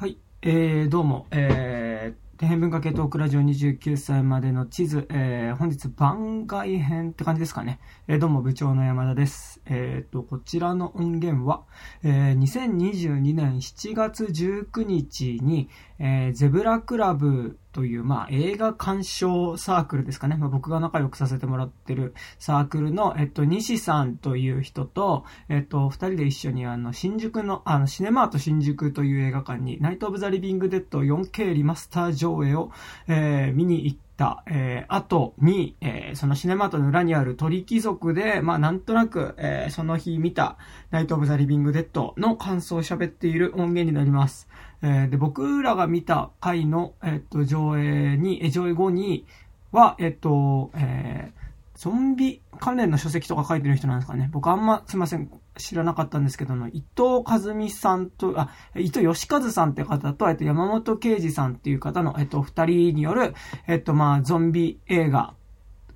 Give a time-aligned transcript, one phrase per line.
[0.00, 7.80] はい、えー、どうも、えー、天変文化系トークラジオ29歳までの地図、えー、本日番外編って感じですかね。
[8.06, 9.60] えー、どうも部長の山田です。
[9.66, 11.64] えーと、こちらの音源は、
[12.04, 15.68] えー、2022年7月19日に、
[15.98, 20.36] えー、ゼブラクラブという、まあ、映画鑑賞サークルですかね。
[20.36, 32.70] まあ、僕が仲良くさせてもらってるサークルの、えっと、西さんという人と、えっと、二人で一緒に、あの、新宿の、あの、シネマート新宿という映画館に、ナイト・オブ・ザ・リビング・デッド 4K リマスター上映を、
[33.06, 40.56] えー、見に行った、えー、後に、えー、そのシネマートの裏にある鳥貴族で、まあ、なんとなく、えー、その日見た、
[40.90, 44.48] ナイト・オブ・ザ・リビング・デッドの感想を喋っている音源になります。
[44.82, 49.26] えーで、僕らが見た回の、えっと、上映に、上映後に
[49.72, 51.38] は、えっと、えー
[51.78, 54.28] ゾンビ関連の書籍とか書いてる人なんですかね。
[54.32, 63.32] 僕あんま、すいません、知らなかったんですけどの、伊藤和美さんと、あ、伊藤義和さんって方と、えっと、山本啓二さんっていう方の、えっと、二人による、
[63.68, 65.34] えっと、まあ、ゾンビ映画、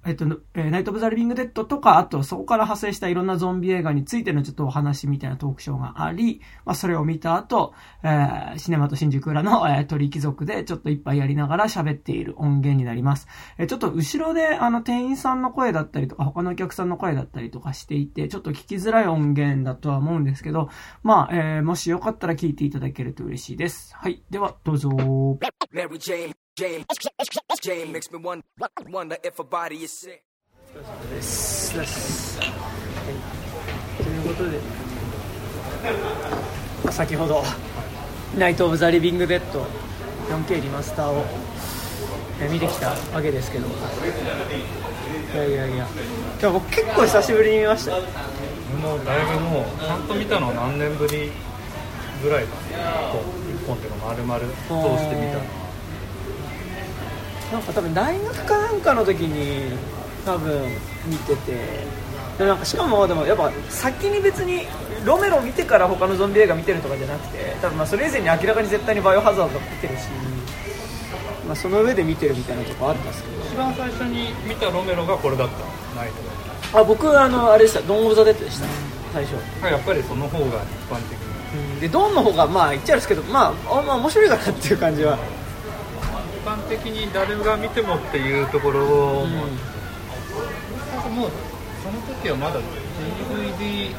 [0.04, 7.72] えっと、えーナイト・オブ・ザ・リビング・デッドとか、あと、そこから派生したいろんなゾンビ映画についてのちょっとお話みたいなトークショーがあり、まあ、それを見た後、
[8.02, 13.28] えーシネマと新宿裏の、えー鳥貴族でちょっと一杯やりながら喋っている音源になります。
[13.58, 20.68] えーちょっと後ろで、あの、店員さんの声だったりとか、他のお客さんの声だったりとかしていて、ちょっと聞きづらい音源だとは思うんですけど、
[21.02, 23.94] まあ、えーもしよかったら聞いていただけると嬉しいです。
[23.94, 24.22] はい。
[24.30, 24.90] では、どうぞ。
[26.54, 26.84] Jane,
[27.62, 28.44] Jane, makes me wonder,
[28.90, 30.22] wonder if her body is sick.
[31.10, 31.74] です。
[31.78, 32.38] です。
[32.38, 32.50] はい。
[34.02, 34.60] ということで、
[36.92, 37.42] 先ほど、
[38.36, 39.66] ナイト・オブ・ザ・リビング・デッド
[40.28, 41.24] 4K リマスターを
[42.38, 43.70] え見てきたわけですけど、い
[45.34, 45.88] やいやいや、
[46.38, 48.02] 今日僕結構久しぶりに見ましたよ。
[48.82, 51.32] もうだいぶもうちゃんと見たのは何年ぶり
[52.22, 54.46] ぐらいかな1本っていうか丸々通
[55.02, 55.71] してみたの
[57.52, 59.76] なんか多分大学かなんかの時に
[60.24, 60.62] 多分
[61.06, 62.02] 見てて。
[62.38, 64.62] でなんかしかもでもやっぱ先に別に
[65.04, 70.08] ロメロを見てから他のゾンビ映画見てるとかじゃなくて多分まあそれ以前に明らかに絶対にバイオハザード見てるし、
[71.46, 73.44] まあ、その上で見てるみたいなとこあったんですけど。
[73.44, 75.54] 一番最初に見たロメロがこれだった。
[75.94, 76.10] ナイ
[76.72, 77.82] トあ僕あのあれでした。
[77.82, 78.66] ドン・オブ・ザ・デッドでした。
[79.12, 79.34] 最初。
[79.60, 80.50] がやっぱりその方が一
[80.90, 85.41] 般的にでドンの方がまあ言っちゃうんですけどまああまあ面白いかなっていう感じは、一
[86.44, 89.26] 般的に誰が見てもっていうところを、う。
[89.26, 89.30] ん
[91.14, 91.30] もう
[91.82, 92.60] その時はまだ
[93.28, 93.94] DVD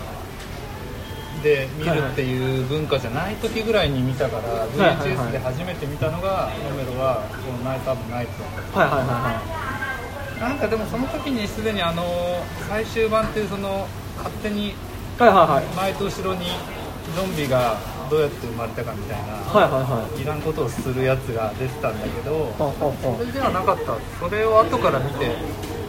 [1.43, 10.41] で見るっていう文化じゃない時ぐらいに見たから、はいはいはい VHS で初めて見たのがロメロはこのナイト・アブ・ナイトはいはいはいはい。
[10.41, 12.03] なんかでもその時にすでにあの
[12.69, 13.87] 最終版っていうその
[14.17, 14.73] 勝手に
[15.19, 16.47] 前と後ろに
[17.15, 17.77] ゾンビが
[18.13, 20.21] どうやって生まれたかみたいな、はいはいはい。
[20.21, 22.69] いらんことをするやつが出てたんだけどそ
[23.25, 23.97] れではなかった。
[24.21, 25.33] それを後から見て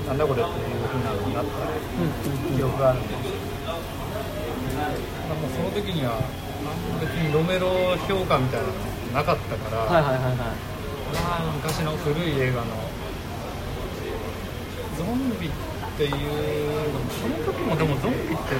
[0.09, 1.69] なんだこれっていうふうになった
[2.49, 3.29] 記憶があるんです
[3.69, 6.17] だからもうその時には
[7.05, 7.69] 別にロメロ
[8.09, 8.73] 評価みたいなの
[9.13, 10.57] なかったから、はいはいはいはい。
[11.13, 12.73] まあ昔の古い映画の
[14.97, 15.53] ゾンビっ
[16.01, 16.17] ていう
[17.21, 18.57] その時もでもゾンビって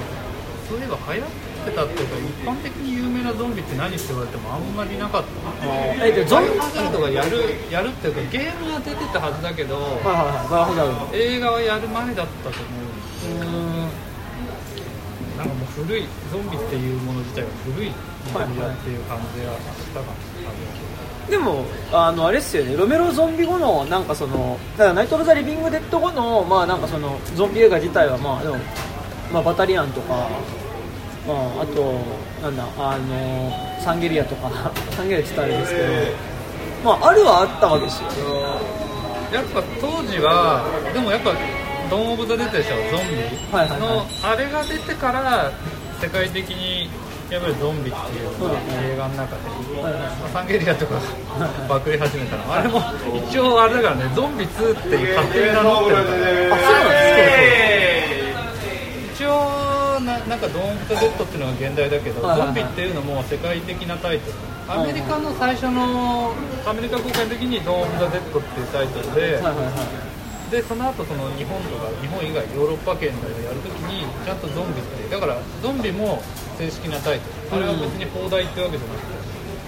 [0.67, 1.29] そういえば流行っ
[1.65, 6.05] てたっていうか一般的に有名なゾンビって何って言われてもあんまりなかった。
[6.05, 6.91] えでゾンゾンハザー。
[6.91, 7.37] ドがやる
[7.69, 9.77] やるっていうかゲームは出てたはずだけど
[11.13, 13.45] 映画はやる前だったと思う。
[13.45, 13.49] うー
[13.85, 14.05] ん。
[15.37, 17.91] なんかもう古いゾンビっていうもの自体が古い
[18.33, 19.59] ゾンビだっていう感じがし
[19.93, 22.77] たかな、でもあのあれですよね。
[22.77, 28.55] ロメロゾンビ後のなんかそのだからナイト・オブ・ザ・リビング・デッド後のまあなんかそのゾンビ映画自体はまあでも
[29.31, 30.27] まあバタリアンとか
[31.27, 31.93] まああと
[32.41, 34.49] なんだあのサンゲリアとか
[34.95, 35.87] サンゲリアって言ったらあれですけど
[36.83, 38.05] まああるはあったわけですよ。
[39.33, 41.31] やっぱ当時はでもやっぱ
[41.89, 43.15] ドン・オブ・ザ・デッドでしょゾンビ。
[43.51, 43.79] はいはいはい。
[43.79, 45.51] のあれが出てから
[45.99, 46.89] 世界的に
[47.29, 48.29] やっぱりゾンビっていう
[48.93, 51.01] 映画の中で、はいはいまあサンゲリアとか
[51.67, 52.53] バクり始めたの。
[52.53, 52.81] あれも
[53.27, 56.05] 一応あれだからねゾンビ2っていう勝手に名乗ってるから。
[56.05, 57.84] あそうなんです一応
[60.05, 64.37] ななんかドーン・オブ・ザ・デッドっていうのが現代だけど、ゾンビっていうのも世界的なタイトル。
[64.67, 66.33] アメリカの最初の
[66.65, 69.41] アメリカ公開の時に「ドーン・オブ・ザ・デッド」っていうタイトルで、
[70.49, 76.21] でその後その日本とか日本以外ヨーロッパ圏でやるときにちゃんとゾンビってだからゾンビも
[76.57, 77.19] 正式なタイ
[77.49, 77.63] トル。
[77.63, 79.13] あれは別に邦題ってわけじゃなくて、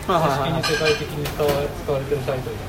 [0.06, 2.62] 正式に世界的に使わ使われてるタイトルだ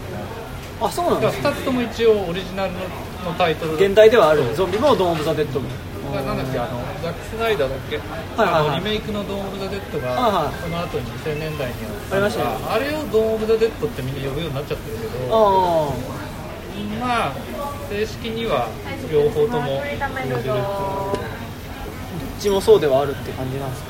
[0.80, 2.78] あそうなんですから2つとも一応オリジナルの
[3.24, 3.74] のタイトル。
[3.74, 4.44] 現代ではある。
[4.54, 5.68] ゾンビもドーン・オブ・ザ・デッドも。
[5.68, 5.74] で
[6.12, 6.58] がなんだっけ？
[6.58, 10.54] あのザック・スナイダーだっけ、はいはいリメイクの「ドーン・オブ・ザ・デッドが」はいはい。
[10.62, 11.74] その後に2000年代に
[12.12, 15.34] ありましたねあれを「ドーン・オブ・ザ・デッド」ってみんな呼ぶようになっちゃってるけど。
[15.34, 15.92] あ
[17.00, 17.32] まあ
[17.90, 18.68] 正式には
[19.10, 19.98] 両方とも呼べる
[20.44, 21.14] どっ
[22.38, 23.88] ちもそうではあるって感じなんですか？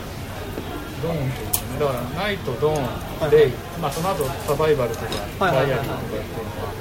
[1.02, 1.46] ドーンっていう。
[1.46, 5.04] ねだからナイト、ドーン、はいレイ、まあ、その後サバイバルとか、
[5.44, 5.78] はいはいはいはい。
[5.78, 6.72] ダイアリーとかっていうのは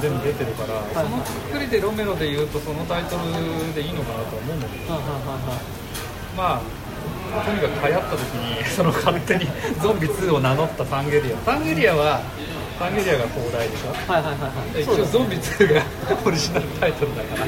[0.00, 4.94] 全部出てるから、いそのくくりでロメロで言うとそのタイトルでいいのかなとは思うんだけど。
[6.36, 9.46] まあとにかく流行った時に その勝手に
[9.82, 11.36] ゾンビ2を名乗ったサンゲリア。
[11.44, 12.20] サンゲリアは
[12.78, 14.12] サンゲリアが広大でしょ？
[14.12, 14.82] はいはいはいはい。
[14.82, 15.82] 一応ゾンビ2が
[16.24, 17.46] オリジナルタイトルだから。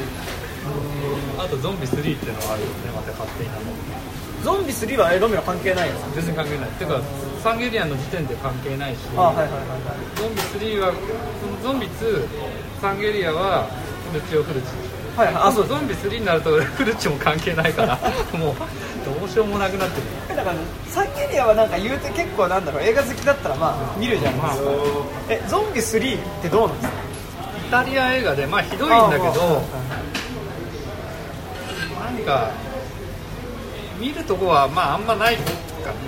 [1.43, 4.10] あとゾンビ3っていうのはあるよねまた勝手に名乗って
[4.43, 6.69] ゾンビ3はえロメロ関係ないんですか全然関係ない。
[6.71, 6.99] てか
[7.43, 8.99] サンゲリアンの時点で関係ないし。
[9.15, 10.17] あはいはいはいはい。
[10.17, 10.93] ゾンビ3は
[11.61, 12.25] そのゾンビ2
[12.81, 13.67] サンゲリアは
[14.13, 14.67] ルチオフルチ
[15.17, 15.67] はいはいあそう。
[15.67, 17.95] ゾンビ3になるとフルチも関係ないから。
[18.37, 18.55] もう
[19.19, 20.35] どうしようもなくなってる。
[20.37, 20.55] だから
[20.89, 24.69] サンゲリアはなんか言うて結構なんだろう映画好きだったらまあ見るじゃないですか、
[25.29, 26.93] えゾンビ3ってどうなんですか？
[27.67, 29.61] イタリア映画でまあひどいんだけど
[31.99, 32.49] なんか
[34.01, 35.43] 見るとこはまああんまないか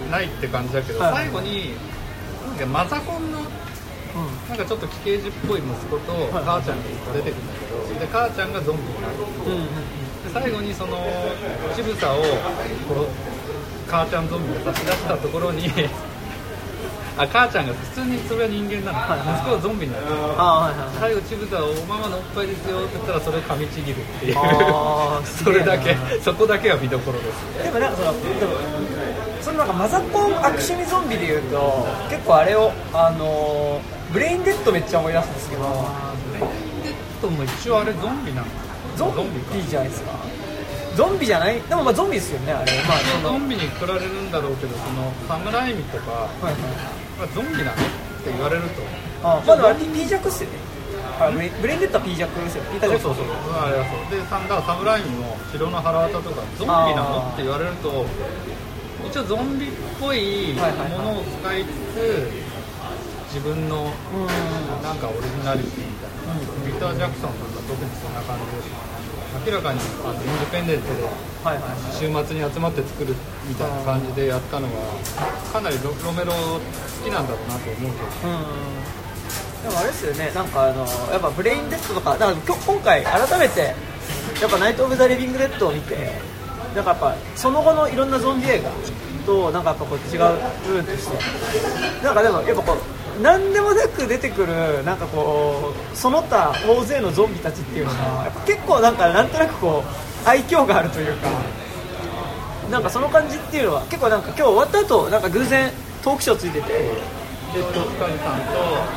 [0.09, 1.13] ないって感じだけど、はい。
[1.13, 1.73] 最後に
[2.49, 3.39] なんかマザコンの
[4.49, 6.43] なんかちょっと奇形児っぽい息子とはい。
[6.43, 9.13] 母ちゃんが出てくるんだけどで母ちゃんがゾンビになる
[9.45, 10.29] う。
[10.29, 10.97] ん最後にその
[11.75, 12.17] ちぶさを
[12.87, 13.07] こう
[13.89, 15.69] 母ちゃんゾンビを差し出したところに
[17.15, 18.91] あ母ちゃんが普通にそれは人間な。
[18.91, 19.37] の、はいはい。
[19.37, 20.05] 息子はゾンビになる。
[20.37, 20.97] あはいはいはい。
[20.99, 24.35] 最後ちぶさを「おママのおっぱいですよ」って言ったらそれを噛みちぎるっていう。
[25.23, 27.63] それだけそこだけが見どころです。
[27.63, 28.51] でもなんかそのでも
[29.41, 35.61] そのなんかマザコン悪趣味ゾンビでいうと結構あれをあのーブレインデッドめっちゃ思い出すんですけど。
[36.33, 38.47] ブレインデッドも一応あれゾンビなの
[38.95, 39.21] ゾンか
[39.53, 40.11] ビじゃないですか。
[40.95, 41.59] ゾンビじゃない？
[41.61, 42.71] でもまあゾンビですよねあれ。
[42.87, 46.53] まあゾンビにくられるんだろうけどそのサムライミとか、はいはい
[47.23, 47.71] まあ、ゾンビなの？
[47.71, 47.75] っ
[48.19, 48.83] て言われると。
[49.23, 50.59] あまあでもあれ P 弱っすよね。
[51.19, 52.63] あブレブレインデッドは P 弱ですよ。
[52.83, 53.23] 弱そうそう。
[53.23, 53.31] そう。
[53.55, 57.31] あれはそうでサンダーサムライミも城の腹渡とかゾンビなの？
[57.31, 58.03] って言われると
[59.07, 60.99] 一応ゾンビっぽいはいはいはい。
[60.99, 64.27] ものを使いつつ自分のうん。
[64.83, 66.35] なんかオリジナリティみたいな、
[66.67, 68.92] ピーター・ジャクソンとか特にそんな感じです
[69.45, 71.03] 明らかにあのインディペンデントで
[71.91, 73.15] 週末に集まって作る
[73.47, 74.71] みたいな感じでやったのは
[75.51, 76.59] かなりロロメロ好
[77.03, 78.29] きなんだろうなと思うけど。
[78.29, 78.93] うん
[79.63, 80.29] でもあれですよね。
[80.35, 83.73] なんかあのやっぱブレインデッドとかだから今日今回改めて
[84.41, 86.19] やっぱナイト・オブ・ザ・リビング・デッドを見て
[86.75, 88.69] なんかやっぱその後のいろんなゾンビ映画
[89.25, 90.21] となんかやっぱこう違う
[90.67, 91.17] 部分として
[92.03, 92.77] なんかでもやっぱこう
[93.21, 101.27] 何でもなく出てくるなんかこうその他大勢のゾンビたちっていうのがやっぱ結構なんかなんとなくこう愛嬌があるというか
[102.71, 105.71] なんかその感じっていうのは結構なんか今日終わった後なんか偶然
[106.03, 108.53] トークショーついててでトスカルさんと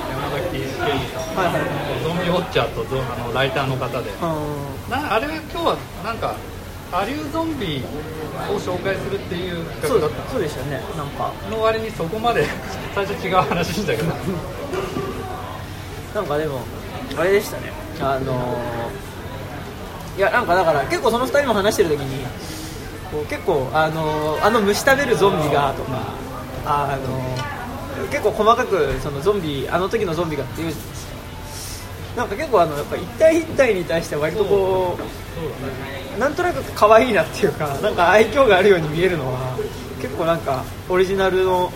[0.09, 1.59] 山崎健二さんはいは
[2.01, 4.11] いゾンビウォッチャーとゾンあのライターの方で。
[4.11, 4.91] うん。
[4.91, 6.37] なあれは今日はなんか
[6.93, 7.83] アリューゾンビ
[8.51, 10.31] を紹介するっていうそう企画だった。
[10.33, 10.81] そうでしたよね。
[10.97, 11.33] なんか。
[11.51, 12.45] の割にそこまで
[12.95, 14.13] 最初違う話したけど。
[16.15, 16.61] なんかでも
[17.17, 17.73] あれでしたね。
[18.01, 19.07] あのー
[20.17, 22.25] いやなんかだから結構その2人も話してる時に
[23.13, 26.15] こう結構あのーあの虫食べるゾンビがとか
[26.65, 30.75] あのー結構細かくそのゾンビあの時のゾンビがっていう。
[32.17, 35.03] なんか結構あのやっぱ一体一体に対して割とこう
[36.19, 39.57] なんとなく可愛いなっていうかなんか愛嬌があるように見えるのは
[40.01, 41.73] 結構なんかオリジナルの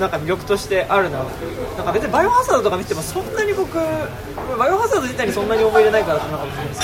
[0.00, 1.18] なんか魅力としてあるな。
[1.18, 6.80] なんか別にバイオハザードとか見てもそんなに僕バイオハザード自体にそんなに思い入れないからなのかもしれないです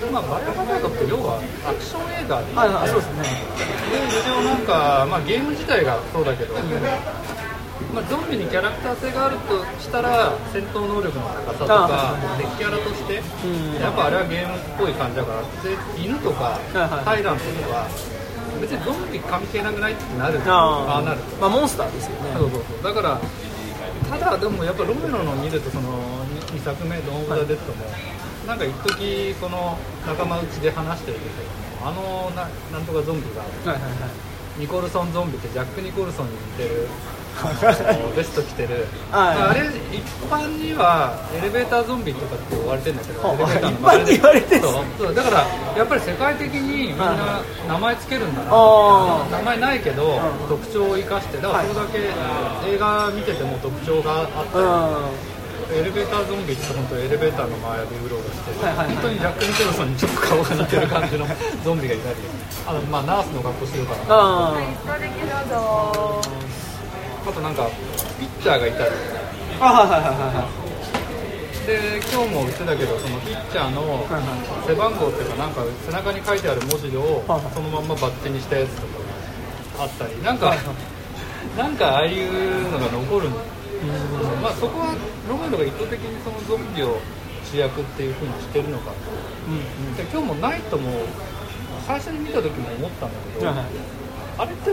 [0.00, 2.52] けまあバイオハザードって要はアクション映画で。
[2.52, 3.22] どはいはいそうですね。
[3.92, 6.54] で一応なんか、まあ、ゲーム自体がそうだけど、
[7.92, 13.80] まあ、ゾンビにキャラクター性があるとしたら戦闘能力の高さとかあ敵キャラとしてうん。
[13.80, 17.86] やっぱあれはゲームっぽい感じだからで犬とかはいタイラントとか
[18.60, 20.40] 別にゾンビ関係なくないってなる。
[20.46, 20.98] ああ。
[20.98, 21.20] あなる。
[21.40, 22.32] まあモンスターですよね。
[22.38, 22.82] そうそうそう。
[22.82, 23.20] だから
[24.08, 27.84] ただでもやっぱロメロの見るとその 2, 作目「ドーン・オブ・ザ・デッドも」
[28.46, 34.10] なんか一時この仲間内で話してるけどあのななんとかゾンビがはいはいはい。
[34.58, 36.88] ニコルソンゾンビってジャック・ニコルソンに似てる
[38.14, 39.38] ベスト着てる、はい。
[39.38, 44.66] あれ一般にはエレベーターゾンビとかって言われてるんだけどあエレベーターの一般に言われてんす
[44.98, 45.14] そう。
[45.14, 45.46] だから
[45.76, 48.50] やっぱり世界的にみんな名前つけるんだな。
[48.52, 50.48] あ名前ないけどん。
[50.48, 51.98] 特徴を生かしてだからそれだけ
[52.68, 54.68] 映画見てても特徴があったりう
[55.18, 55.32] ん。
[55.72, 58.96] エレベーターゾンビって本当エレベーターの周りでうろうろして、はいはいはい。
[58.96, 61.26] 本当にジャック・ニコルソンにちょっと顔が似てる感じの
[61.64, 62.16] ゾンビがいたり。
[62.64, 64.06] あの、まあ、ナースの格好してるから
[67.26, 67.68] ああとなんか
[68.18, 68.90] ピッチャーがいたり。
[69.60, 70.62] あはいはいはいは
[71.62, 74.02] で今日も言ってたけどそのピッチャーの
[74.66, 77.22] 背番号っていうかなんか背中に書いてある文字を
[77.54, 78.98] そのまんまバッテにしたやつとか
[79.78, 80.20] があったり。
[80.22, 80.56] なんか
[81.56, 83.32] なんかああいうのが残るん。
[84.42, 84.94] まあそこは
[85.28, 86.98] ロメロが意図的にそのゾンビを
[87.44, 88.90] 主役っていう風にしてるのか。
[88.90, 88.96] と
[89.46, 89.96] うん。
[89.96, 90.90] で今日もナイトも
[91.86, 94.70] 最初に見た時も思ったんだけど、あれって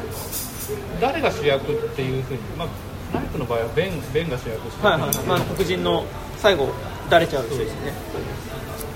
[1.01, 2.67] 誰が主役っていう風にまあ
[3.13, 4.89] ナイトの場合はベンベンが主役してる。
[4.89, 5.15] はいはい。
[5.25, 6.05] まあ黒人の
[6.37, 6.69] 最後
[7.09, 7.93] だれちゃう人ですね。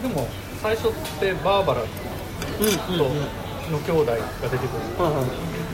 [0.01, 0.27] でも
[0.61, 1.87] 最初ってバーバラと
[2.59, 3.43] うんうんうん。
[3.71, 4.15] の兄弟が
[4.49, 5.25] 出てくる、はいはい。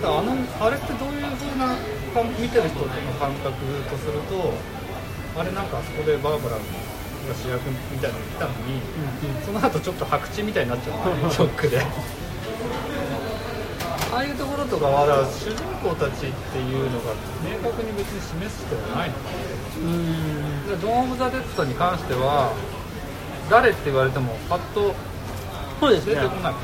[0.04, 1.76] あのあれってどういう風な
[2.14, 2.86] 感見てる人の
[3.20, 3.50] 感覚
[3.90, 4.54] とすると
[5.36, 6.62] あれなんかあそこでバーバラが
[7.34, 8.82] 主役みたいなの言ったのに、
[9.46, 10.98] その後ちょっと白痴みたいになっちゃう
[11.34, 11.82] ショックで
[14.12, 17.14] ああいうところとかは主人公たちっていうのが
[17.46, 19.30] 明確に別に示す必要はないのか
[19.78, 20.68] うん。
[20.68, 22.52] でドーン・オブ・ザ・デッドに関しては
[23.50, 24.94] 誰って言われてもパッと
[25.80, 26.16] そうですね。
[26.16, 26.60] 出てこない、ま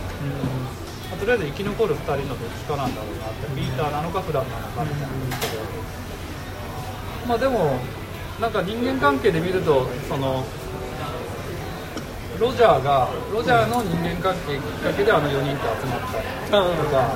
[1.13, 5.63] あとりあえず生き残る2人のどっちかなんだろうなってピーターなのかフランなのかみたいなけど、
[7.27, 7.79] まあでも
[8.41, 10.43] なんか人間関係で見るとその
[12.39, 16.18] ロジャーがロジャーの人間関係きっかけであの4人と集まった
[16.51, 17.15] とか、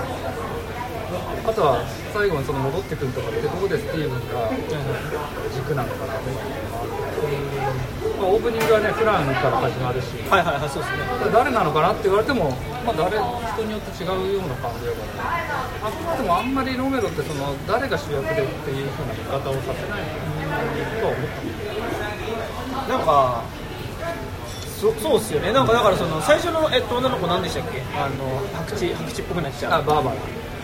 [1.50, 1.84] あとは
[2.14, 4.48] 最後にその戻ってくるとかってとこでスティーブンが
[5.52, 10.16] 軸なのかなっていうのがあって、まあ、オープニングはねフランから始まるし。
[10.30, 11.04] はいはいはいそうですね。
[11.34, 12.52] 誰なのかなって言われても、
[12.86, 15.90] まあ、誰人によって違うような感じだから。
[15.90, 20.08] あくまでもあんまりロメロってその誰が主役でっていう風な見方をさせない
[20.96, 21.60] とは思った。
[22.88, 23.44] なんか
[24.80, 25.52] そそうっすよね。
[25.52, 27.82] なんかだからその最初の、えっと、女の子何でしたっけ？
[27.98, 29.82] あの白痴白痴っぽくなっちゃう。
[29.82, 30.18] あバーバラ。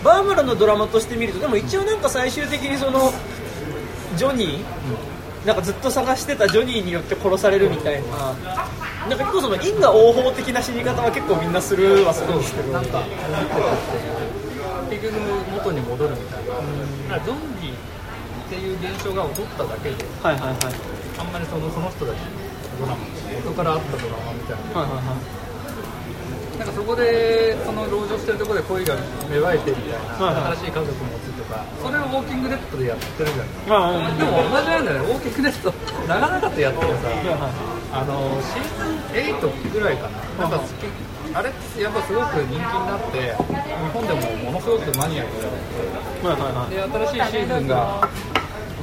[0.04, 3.12] バーバラのドラマとして見るとでも一応なんか最終的にその
[4.16, 8.36] ジョニー、なんかずっと探してたジョニーによって殺されるみたいな。
[9.10, 13.04] なんか結構その因果応報的な死に方は結構みんなするはするんですけどなんか
[14.90, 15.14] 結局
[15.52, 16.64] 元に戻るみたいな、だか
[17.18, 17.74] らゾンビっ
[18.50, 20.58] ていう現象が起こっただけではいはいはい。
[21.18, 22.45] あんまりそのその人たちの
[22.80, 22.98] ドラマ
[23.46, 24.80] 元からあったドラマみたいな。
[24.80, 25.46] はいはいはい。
[26.56, 28.96] なんかそこでその籠城してるところで恋が
[29.28, 30.58] 芽生えてみたいな、はいはい。
[30.58, 33.48] 新しい家族持つとかそれをウォーキングデッドでやってるじゃん。
[33.68, 34.18] まあうん。
[34.18, 35.10] でも同じなんだよね。
[35.10, 35.74] ウォーキングデッド
[36.08, 40.48] 長々とやってもさはいはいあのシーズン8ぐらいかな。
[40.48, 40.88] なんか好き
[41.36, 46.70] あれってやっぱすごく人気になって日本でもものすごくマニアックだはいはいはい。
[46.72, 48.08] で新しいシーズンが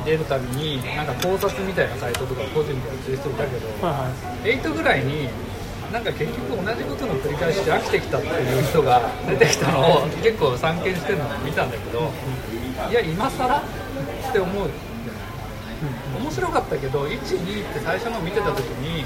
[0.04, 4.58] 出るたびになんか考察みたいなサイトとか個人でやってる人いたけど、はいはい。
[4.58, 5.28] 8ぐらいに
[5.92, 12.10] なんか結局同じことの繰り返しで飽きてきたっていう人が出てきたのを結構散見してるのを見たんだけど
[12.90, 13.58] いや今更？
[13.58, 14.70] って思う
[16.16, 17.18] 面白かったけど12っ
[17.74, 19.04] て最初の見てた時に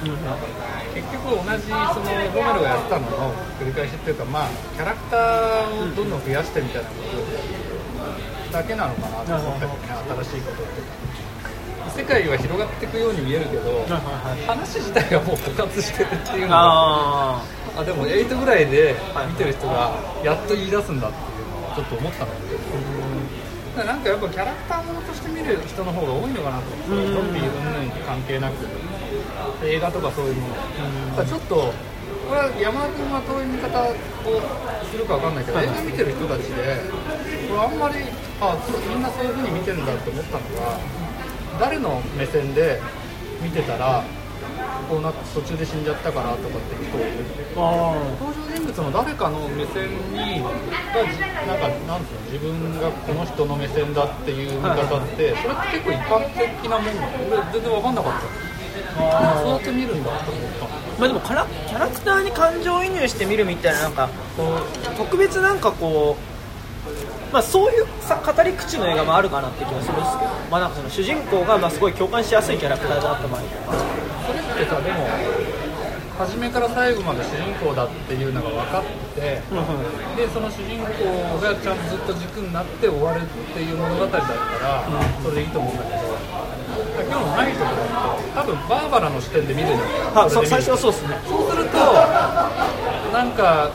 [0.95, 7.56] 結局同じそのロメロがやってたのの繰り返しっていうかまあキャラクターをどんどん増やしてみたいなこと
[8.57, 9.79] だけなのかなと思ったよね
[10.25, 13.85] 新しいことって世界は広がっていくように見えるけど
[14.47, 17.43] 話自体がもう枯渇してるっていうのがあ
[17.77, 18.97] あでも8ぐらいで
[19.29, 19.93] 見てる人が
[20.25, 22.59] やっと言い出すんだっていうのはちょっと思ったんだけど
[23.77, 26.73] だからなんかやっぱキャラクターものとして見る人の方が多いのかなと。
[26.73, 28.55] 思ってゾンビ云々関係なく。
[29.65, 30.49] 映画とかそういうも
[31.17, 31.73] のちょっと
[32.27, 33.95] これは山田君はどういう見方を
[34.91, 36.83] するかわかんないけど、映画見てる人たちで
[37.47, 38.03] これあんまり
[38.43, 38.59] あ
[38.91, 40.79] みんなそういう風に見てるんだって思ったのが
[41.61, 42.83] 誰の目線で
[43.41, 44.03] 見てたら
[44.91, 47.23] こうな途中で死んじゃったからとかって人がいる。
[47.57, 50.51] ああ登場人物の誰かの目線にが
[51.07, 57.07] じなんかなんつうの自分がこの人の目線だっていう見方って、それって結構一般的なもんなの？
[57.31, 58.27] 俺全然分かんなかった。
[59.41, 60.67] そうやって見るんだと思った。
[60.67, 66.17] のまあでもキャラキャラクターに感情移入して見るみたいななんかこう特別なんかこ
[67.31, 73.79] うまあそういうさ語り口の映画もあるかなって気がするんですけどまあなんかその主人公がまあすごい共感しやすいキャラクターだった場合とか
[74.27, 75.07] それってさでも
[76.19, 79.41] 初めから最後まで主人公だっていうのが分かってて
[80.17, 84.85] でその主人公がちゃんとずっと軸になって終わるっていう物語だったら、
[85.23, 85.97] それでいいと思うんだけど
[87.05, 89.81] 今日のナイトとかって多分バーバラの視点で見るんだよ
[90.15, 91.19] あそう最初はそうですね。
[91.27, 91.77] そうすると
[93.13, 93.71] なんか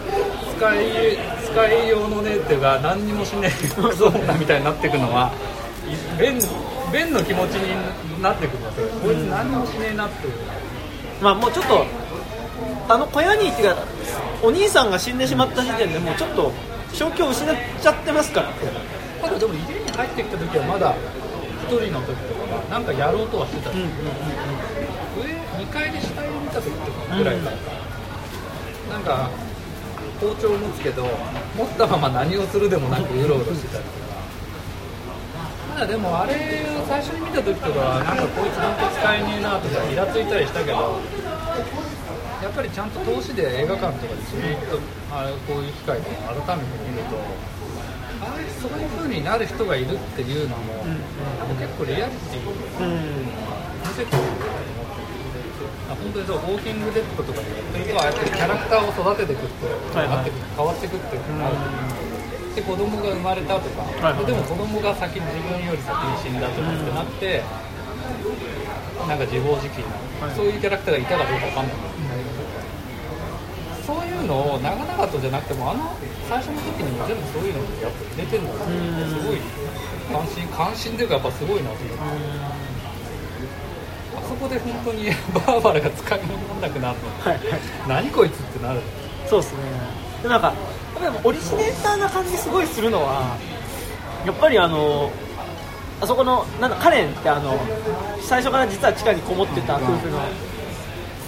[0.58, 5.32] 使い使いようのねっていうか何にもしねえそうなみたいになっていくのは
[6.18, 6.40] いベン
[6.92, 10.34] ベンの気持ちになってくるわけこいつ何もしねえなっていう。
[11.22, 11.86] まあもうちょっと
[12.92, 13.86] あの小屋にっていうか
[14.44, 16.52] お兄さんが死んでしまった時点でもうちょっと
[16.92, 18.52] 正気を失っちゃってますから。
[19.22, 20.94] ただでも家に入ってきた時はまだ
[21.64, 23.72] 一人の時とかはなんかやろうとはしてた。
[23.72, 23.86] し、上
[25.64, 27.64] 2階で死体を見た時とかぐらいからか、
[28.90, 29.30] なんか
[30.20, 31.08] 包丁を持つけど
[31.56, 34.20] 持ったまま何をするでもなくうろうろしてたりとか。
[35.76, 36.34] ただでもあれ
[36.76, 41.00] を最初に見た時とかはなんかこいつ本当使えねえなとかイラついたりしたけど
[42.42, 44.80] やっぱりちゃんと投資で映画館とかでじっと
[45.12, 47.18] あこういう機会で改めて見ると
[48.22, 53.32] ああそういう風になる人がいるっていうのも、もう結構リアリティうん
[53.82, 54.92] 見せてるなと思って
[55.90, 61.56] あ本当にそう「ウォーキング・デッド」とかでやってる人はやってキャラクターを育てていくって、はいはいなってく変わっていくっていうのがある
[62.56, 66.40] で子供が生まれたとか、はいはいでも子供が先に自分より先に死ん。
[66.40, 67.44] だとかってなって、
[69.08, 69.18] なん。
[69.18, 71.68] か自暴自棄な、そういうキャラクターがいたかどうかわかん。
[71.68, 72.11] ないけど、
[73.92, 75.92] そういうのを長々とじゃなくてもあの
[76.30, 79.38] 最初の時にも全部そういうのやっぱ入れてるのがすごい
[80.08, 81.94] 関心関心というかやっぱすごいなと思って。
[84.16, 87.10] あそこで本当にバーバラが使い物にならなくなるの。
[87.20, 87.62] はいはい。
[87.88, 88.80] 何こいつってなる。
[89.28, 89.60] そうですね。
[90.24, 90.54] でなんか
[91.02, 93.36] でもオリジネーターな感じすごいするのは
[94.26, 95.12] やっぱりあの
[96.00, 97.60] あそこのなんかカレンってあの
[98.22, 100.20] 最初から実は地下にこもってた夫婦の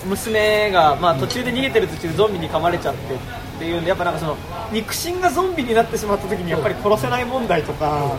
[0.05, 3.17] 娘が、まあ、途中で逃げてる途中でゾンビに噛まれちゃってっ
[3.59, 4.37] ていうんでやっぱなんかその
[4.71, 8.17] 肉親がゾンビになってしまった時にやっぱり殺せない問題とか。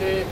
[0.00, 0.24] で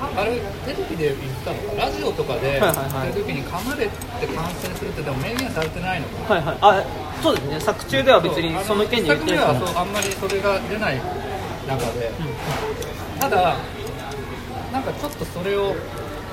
[0.00, 3.12] かあれテレビで言ったのかラジオとかではいはいはい。
[3.12, 6.58] 言ってる時に噛まれて感染するってでも明言されてないのかはいはい。
[6.60, 6.84] あ
[7.22, 7.60] そうですね。
[7.60, 10.96] 作中では別にその件に言ってでないですはそうあんまりそれが出ない
[11.68, 12.10] 中で、
[13.20, 13.56] ただ
[14.72, 15.74] なんかちょっとそれを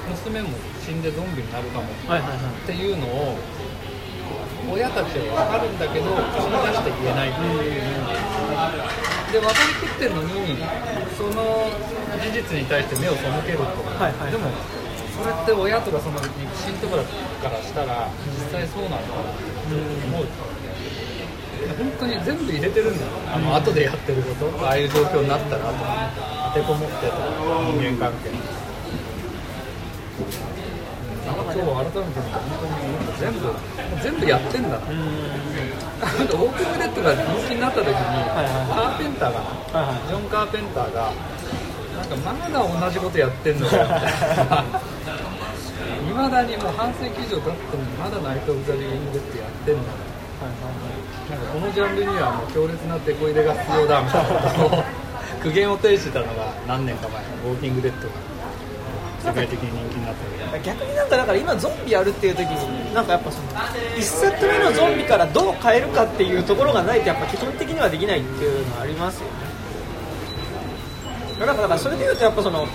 [0.10, 0.50] 娘も
[0.88, 2.64] 死んでゾンビになるかもはいはいはい。
[2.64, 3.36] っていうのを
[4.72, 7.36] 親たちは分かるんだけど口に出して言えない。
[7.36, 7.84] っていう
[9.28, 10.64] で分かりきってるのに
[11.20, 11.68] その
[12.24, 14.32] 事実に対して目を背けるとはいはい。
[14.32, 14.48] でも
[15.12, 19.36] それって親とかその肉親とかからしたら実際そうなのかなっ
[19.68, 19.76] て
[20.08, 20.32] 思う。
[21.68, 23.12] 本当に全部入れてるんだよ。
[23.28, 24.48] あの後でやってること。
[24.64, 27.28] ああいう状況になったらとか立てこもってとか。
[27.76, 28.32] 人間関係
[31.28, 33.52] 今日改めて本当に全部
[34.02, 34.70] 全部やってんだ。
[34.70, 37.96] ななんかウォーキングデッドが人気になった時に、い
[38.30, 39.40] はいカーペンターが、
[39.74, 41.12] はいはいジョン・カーペンターが
[41.98, 44.64] なんかまだ同じことやってんのかよみたいな。
[46.08, 49.84] いまだにもう半世紀以上経ってもまだナイト・オブ・ザ・リビング・デッドやってんの。
[50.38, 54.30] なんかこのジャンルにはもう強烈なテこ入れが必要だみたいな。
[54.30, 54.84] ことを
[55.42, 58.14] 苦言を呈してたのが何年か前のウォーキング・デッドが
[59.24, 63.48] 世界的に人気になった逆になんかだから今ゾンビやるっていう時になんかやっぱその
[63.98, 69.34] 1セット目のゾンビからどう変えるかっていうところがないとやっぱ基本的にはできないっていうのはありますよね。
[71.40, 72.68] だからだからそれでいうとやっぱその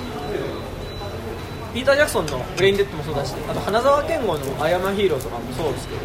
[1.75, 6.01] ピーター・ジャクソンの「ブレインデッド」もそうだしあと花沢健吾の「アイアム・ヒーロー」とかもそうですけど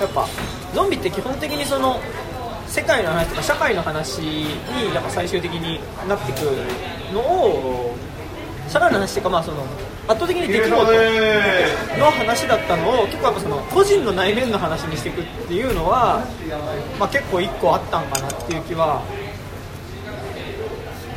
[0.00, 0.28] やっぱ
[0.74, 2.00] ゾンビって基本的にその
[2.66, 4.50] 世界の話とか社会の話に
[4.92, 6.50] やっぱ最終的になってくる
[7.14, 7.94] のを
[8.68, 9.58] 社会の話っていうかまあその
[10.08, 16.24] 圧倒的に出来事の話だったのを結構やっぱその個人の内面の話にしていくっていうのは、
[16.98, 19.02] まあ、結構一個あったんかなっていう気は。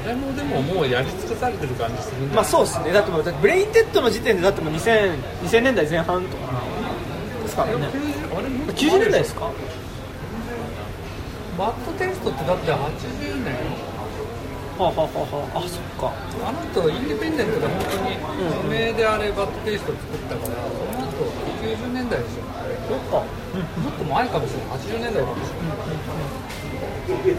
[0.01, 2.91] それもでももうやり尽くされてる感じするまあそうですね。
[2.91, 6.61] だってもうブレインデッドの時点でだってもう 2000, 2000年代前半とか
[7.43, 7.87] ですからね。
[8.31, 9.51] 90あれもっと90年代ですか？
[11.59, 13.53] バッドテイストってだって80年
[14.79, 15.59] はあはあはあは。
[15.59, 16.07] ああそっか。
[16.39, 18.15] あの人インディペンデントで本当に
[18.63, 21.27] 無名であれバッドテイスト作ったからその後
[21.59, 22.47] 90年代でしょ。
[22.87, 23.19] そっか。
[23.19, 24.79] もっと前かもしれない。
[24.79, 27.29] 80年代かもしれない、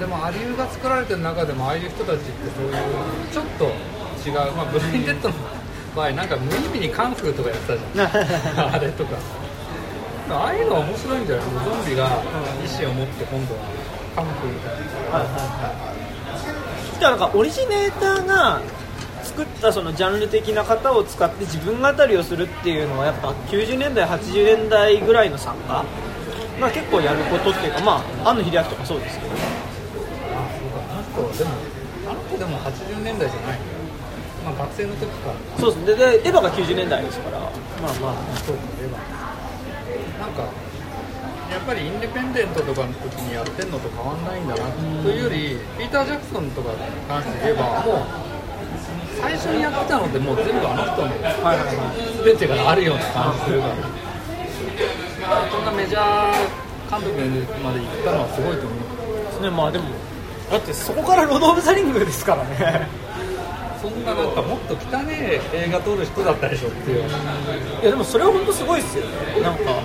[0.00, 2.24] でもアリューが作られてる中でもああいう人たちって
[2.56, 2.72] そういう
[3.32, 3.64] ちょっと
[4.28, 5.34] 違う、まあ、ブレインデッドの
[5.94, 8.74] 場合なんか無意味にカンフーとかやってたじゃん。
[8.74, 9.16] あれとか。
[10.28, 11.44] ああいうのは面白いんじゃない？
[11.46, 11.50] ゾ
[11.86, 12.10] ンビが
[12.64, 13.60] 意志を持って今度は
[14.16, 14.34] カンはい
[15.12, 15.22] はい。
[15.22, 15.96] はい
[16.96, 18.60] だからなんかオリジネーターが
[19.22, 25.84] 作ったそのジャンル的な型を使って自分語りをするっていうのはやっぱ90年代80年代ぐらいの作家
[26.60, 27.68] が結構やることってい。
[27.68, 29.36] うかまあ庵野秀明とかそうですけどあ
[30.56, 31.50] そうかあの人でも
[32.08, 33.58] あの人でも80年代じゃない
[34.46, 37.50] まあ学生の時からそうですねででエヴァが90年代ですからまあ
[38.00, 40.48] まあそうかエヴァなんか
[41.50, 44.64] やっぱりインディペンデントとかの時にやってんのと変わんないんだな
[45.02, 46.76] というよりピーター・ジャクソンとかに
[47.08, 48.06] 関して言えばもう
[49.20, 51.08] 最初にやってたのってもう全部あの人の
[52.24, 53.82] 全てがあるような感じするから、ま
[55.42, 56.34] あ、こんなメジャー
[56.90, 57.18] 監督
[57.62, 58.76] まで行ったのはすごいと思
[59.40, 59.42] う。
[59.42, 59.84] ねまあでも
[60.50, 62.88] だってそこからロード・オブ・ザ・リングですからね。
[63.82, 67.00] そんななんかもっと汚ね映画撮る人だったでしょっていう。
[67.00, 69.40] いやでもそれは本当すごいですよね。
[69.42, 69.82] なんか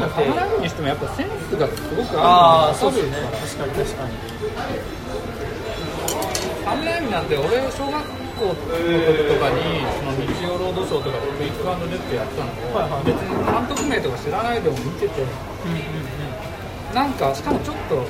[0.00, 3.16] サム・ライミにしてもやっぱセンスがすごくあああるのそうですね。
[3.22, 4.14] が確かに確かに。
[6.64, 7.94] サム・ライミなんて俺小学
[8.34, 13.04] 校の時とかにその日曜ロードショーとかでクイックデッドやってたのを、はいはい。
[13.04, 15.22] 別に監督名とか知らないでも見てて、
[16.94, 18.06] なんかしかもちょっと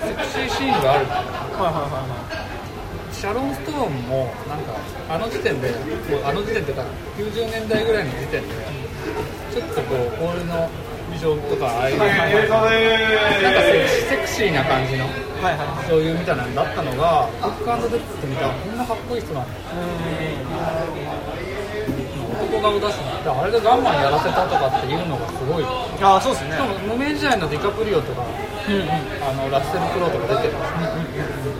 [0.00, 1.06] セクシーシーンがある。
[1.06, 1.24] はい
[1.62, 3.14] はいはいはい。
[3.18, 4.78] シャロン・ストーンもなんか
[5.10, 8.54] あの時点でもうあの時点って言ったら90年代ぐらいの時点で
[9.52, 10.68] ちょっとこう俺の
[11.12, 12.14] 美女とかああいうなんか
[14.08, 15.04] セクシーな感じの
[15.42, 15.90] はいはいはい。
[15.90, 19.50] 女優みたいなのだったのがブックデッツって見たらこんなかっこいい人なんだ
[22.38, 25.64] 男顔だしなあれでガンマンやらせたとかっていうのがすごい。
[25.64, 25.66] し
[26.02, 26.56] ああそうですね。
[26.56, 28.22] かも無名時代のディカプリオとか
[28.68, 28.88] うんうん。
[28.88, 31.52] あのラッセル・クロウとか出てるんですよ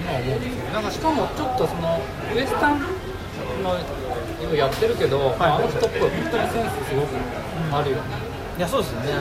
[0.00, 2.00] 今思うんですよなんかしかもちょっとその
[2.34, 2.86] ウエスタンの
[4.56, 7.14] やってるけど、あの人っぽい本当にセンスすごく
[7.72, 8.02] あるよね、
[8.58, 9.12] いやそうですよね。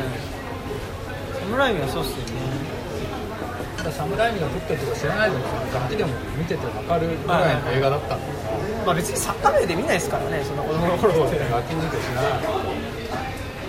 [1.39, 2.41] サムライミはそうっすよね。
[3.77, 11.39] ただサムライミが撮ってるとか知らないでもさガキでも見てて分かるぐらいの映画だったんだから、まあ別にサッカー名で見ないですからねそんな子供の頃って。
[11.49, 12.41] ガキ見て知らない。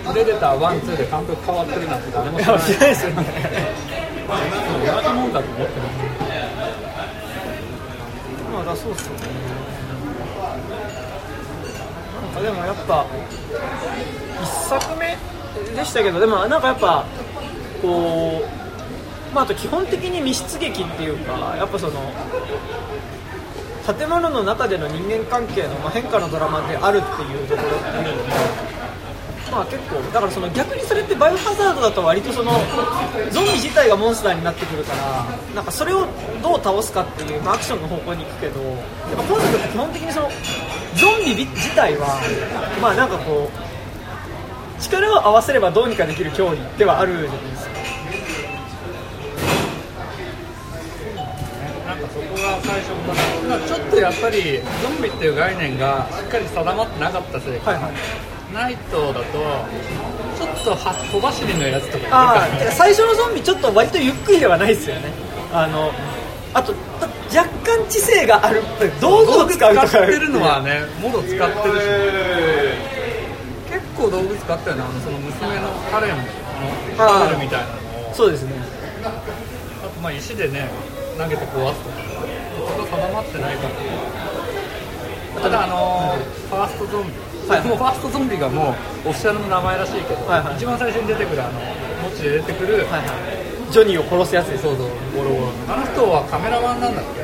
[0.03, 2.67] プレデターワンツーで監督変わってるなんて誰も知らない。
[2.67, 3.23] ですよね。
[4.23, 5.81] 同じもんだと思ってる
[8.53, 9.42] まあだそうっすよね
[12.41, 13.05] でもやっぱ
[14.41, 15.17] 一作目
[15.75, 17.05] でしたけどでもなんかやっぱ
[17.81, 18.41] こ
[19.31, 21.93] うまああと基本的に密室劇っていうかやっぱその
[23.85, 28.63] 建物の中での人間関係のまあ変化のドラマであるっていうところっていうのも
[29.51, 32.51] まあ結構だからその逆にそれってバイオハザードだと割とその
[33.29, 36.07] ゾンビ自体がモンスターになってくるからなんかそれを
[36.41, 38.79] どう倒すかっていう、まあ、アクションの方向に行くけどやっ
[39.17, 40.29] ぱ今作って基本的にその
[40.95, 42.19] ゾンビ自体は
[42.81, 47.73] まあなんかこう力を合わせればどうにかできる競技ではあるじゃないですか。
[51.87, 52.91] なんかそこが最初
[53.47, 57.93] まあちょっとやっぱりゾンビっていう概念がしっかり定まってなかったせいか、はいはい。
[58.53, 59.23] ナイトだと
[60.37, 65.11] ちょっとは小走りのやつとかあ最初のゾンビちょっと割とゆっくりではないですよね。
[65.51, 65.91] あの
[66.53, 66.73] あと
[67.35, 68.61] 若干知性がある
[69.01, 71.83] 道具を使うとか使ってるのはねもろ使ってるし、
[73.71, 76.23] 結構道具使ったよねあのその娘のカレンの
[76.95, 78.13] カールみたいなのを。
[78.13, 78.53] そうですね。
[79.03, 79.09] あ
[79.87, 80.69] とまあ石でね
[81.17, 81.89] 投げて壊すと。
[81.89, 81.95] か
[82.55, 83.67] そこが定まってないか
[85.33, 85.41] ら。
[85.41, 87.13] ただあのーファーストゾンビ、
[87.49, 87.65] はい。
[87.65, 90.55] もうファーストゾンビがもうオフィシャルの名前らしいけど、はいはい。
[90.55, 91.59] 一番最初に出てくるあの
[92.07, 93.42] 墓地で出てくる、はいはい
[93.73, 97.23] ジョニーを殺すやつですそうそうゴロゴロあの人はカメラマンなんだっけ？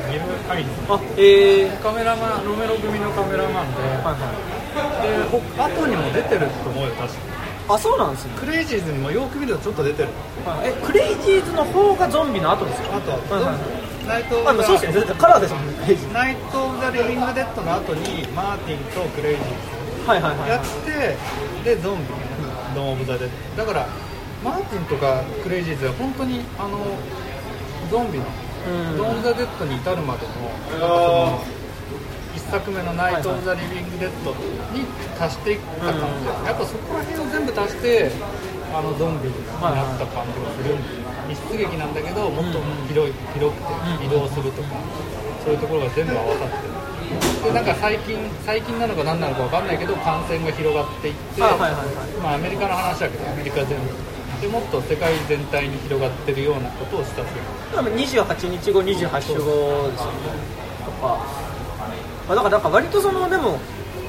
[0.50, 5.06] あええカメラマンロメロ組のカメラマンで、はいはい。
[5.06, 7.74] でほ後にも出てると思うよ確か。
[7.74, 10.08] あそうなんですね、クレイジーズにもよく見るとちょっと出てる。
[10.42, 10.74] はい。
[10.74, 12.98] えクレイジーズの方がゾンビの後ですか？
[12.98, 14.10] あとはいはい。
[14.10, 15.54] ナイト・あでもそうですねカラーです
[16.10, 19.46] ナイト・オブ・ザ・リビング・デッドの後にマーティンとクレイジー
[20.02, 20.10] ズ。
[20.10, 20.60] はいはいはいズやっ
[21.62, 22.04] てでゾンビ
[22.74, 23.86] ドーン・オブ・ザ・デッドだから
[24.44, 26.78] マーティンとかクレイジーズは本当にあの
[27.90, 28.24] ゾンビの
[28.60, 28.98] うん。
[28.98, 31.60] ドーン・ザ・デッドに至るまでのなんかその
[32.36, 34.32] 一作目のナイト・オブ・ザ・リビング・デッド
[34.72, 34.84] に
[35.18, 38.12] 足していった感じ、やっぱそこら辺を全部足して
[38.72, 43.62] あのゾンビになった感じがするんで密室劇なんだけどもっと広い広く
[43.98, 44.76] て移動するとか、
[45.44, 46.80] そういうところが全部合わさってる。
[47.44, 53.90] でなんか最近最近なのか何なのか分かんないけど感染が広がっていって、まあ、アメリカの話だけどアメリカ全部
[54.40, 57.40] でもっと世界全体に広がってるようなことをしたする
[57.74, 59.50] 多分28日後28日後ですよね。
[60.84, 61.18] とか。
[62.26, 63.58] まあだからなんか割とそのでも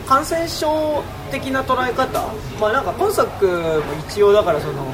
[0.07, 2.33] 感染症的な捉え方。
[2.59, 4.93] まあなんか今作も一応だからその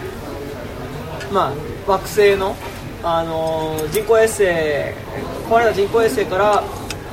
[1.32, 1.54] ま
[1.88, 2.56] あ惑星の
[3.04, 6.64] あの人工衛星壊れた人工衛星から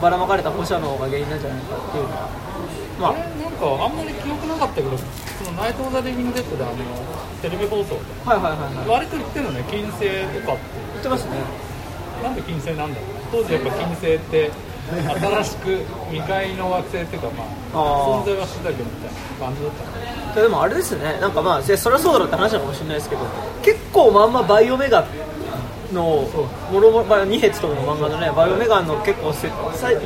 [0.01, 2.29] ばらまかれた放射能が原因なんじゃないかっていうのは。
[3.01, 3.13] まあ。
[3.13, 4.91] なんかあんまり記憶なかったけど
[5.55, 6.75] そのナイト・オブ・ザ・リビング・デッドであの
[7.43, 8.35] テレビ放送とか。
[8.35, 8.89] はいはいはいはい。
[8.89, 10.63] 割と言ってるのね金星とかって。
[10.95, 11.31] 言ってますね
[12.23, 14.51] なんで金星なんだろう当時やっぱ金星って
[14.85, 15.79] 新しく
[16.11, 20.39] 未開の惑星っていうかまあ存在はしてたけどみたいな感じだった。
[20.39, 21.19] ねでもあれですね。
[21.21, 23.23] なんかまあせそれはそうだろうって話なのかもしれないですけど
[23.63, 25.07] 結構まんまバイオメガ
[25.93, 26.03] の
[26.73, 29.49] もろもろまあニヘツとかの漫画のねバイオメガの結構せ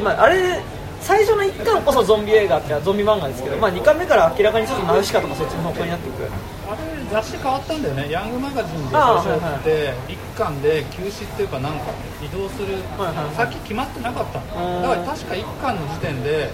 [0.03, 0.61] まあ、あれ
[1.01, 6.25] 最初の1巻こそゾンビ映画ってゾンビ漫画ですけど、まあ、2巻目から明らかにちょっとナウシカとかそっちの方向になっていく。
[6.25, 6.79] あれ
[7.11, 11.87] 雑誌変わったんだよねヤングマガジンで最初やって1巻で休止っていうかなんか
[12.23, 13.35] 移動するはいはいはい。
[13.37, 16.51] 先決まってなかっただから確か1巻の時点で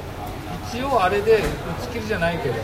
[0.70, 2.54] 一応あれで打ち切りじゃないけど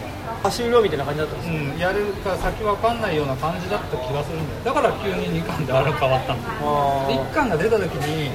[0.44, 4.74] あ終了みたいな感じだったんですうん、やるか先わかんないような感じだった気がするんだよ。
[4.74, 6.54] だから急に2巻であれ変わったんだよ。
[6.62, 7.30] あー。
[7.30, 8.30] 1巻が出た時に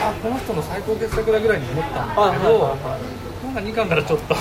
[0.00, 4.34] あこの人の最高傑作だぐらいに思ったんだはいけど、はいはいはいなんか2巻からちょっと。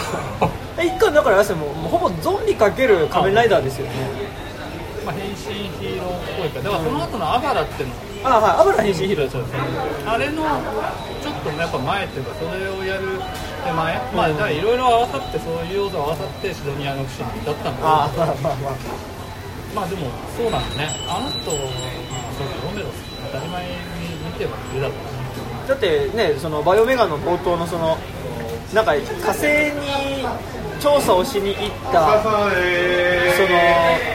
[0.78, 3.94] え1巻だからあれもうほぼゾンビかける仮面ライダーですよね。
[5.04, 5.36] まあ変身
[5.82, 6.62] ヒーローっぽいか。
[6.62, 7.96] だからその後のアバラっていうの。
[8.24, 9.48] あはいアブラ変身ヒーローですよね。
[10.06, 13.20] あれのちょっとやっぱ前っていうかそれをやる
[13.66, 14.00] 手前。
[14.16, 17.88] まあだからいろいろ合わさってそういう要素合わさってシドニアの不死に至ったんだけど。
[17.90, 18.76] あまあまあまあ。
[19.76, 20.88] まあでもそうなんだね。
[21.10, 22.88] あの人、まあ、そうかロメロ
[23.34, 23.76] 当たり前に
[24.24, 25.11] 見てはいるだろうね
[25.72, 27.98] だってねそのバイオメガの冒頭のその
[28.74, 30.26] なんか火星に
[30.82, 32.36] 調査をしに行ったその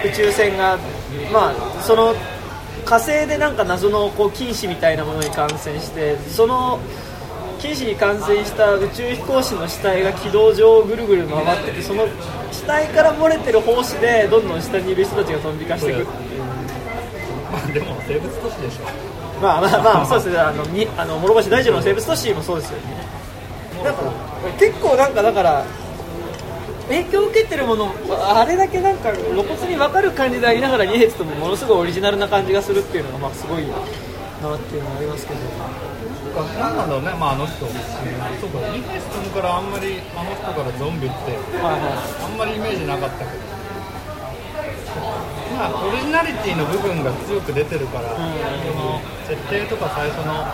[0.05, 0.79] 宇宙船が
[1.33, 2.15] まあその
[2.85, 6.79] 火星でなんか謎のこう菌糸みたいなものに感染してその
[7.59, 12.07] 菌糸に感染した宇宙飛行士の死体が軌道上をぐるぐる回っててその
[12.53, 16.03] 死体から漏れてる胞子でどんどん下にいる人たちがゾンビ化していく。
[16.03, 16.43] っていう
[17.51, 20.39] まあでも生物都市でしょまあまあまあそうですね。
[20.39, 22.85] あのにあの諸星大二郎の生物都市もそうですよね。
[23.85, 24.03] なんか
[24.59, 25.65] 結構なんかだから
[26.89, 33.79] 影響を受けてるものあれだけなんか露骨に分かる感じでありながら2列ともものすごいオリジナルな感じがするっていうのがまあすごいなっ
[34.61, 35.41] ていうのはありますけど。
[36.37, 37.65] 何なんだろうねまああの人。
[37.65, 37.79] そうか
[38.69, 41.17] イメージトムからあんまりあの人からゾンビって
[41.63, 43.31] あんまりイメージなかったけど
[45.57, 50.45] まあオリジナリティの部分が強く出てるから、その設定とか最初の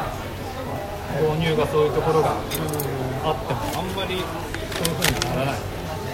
[1.34, 4.22] 導入がそういうところがあってもあんまり
[4.78, 5.56] そういう風にならない。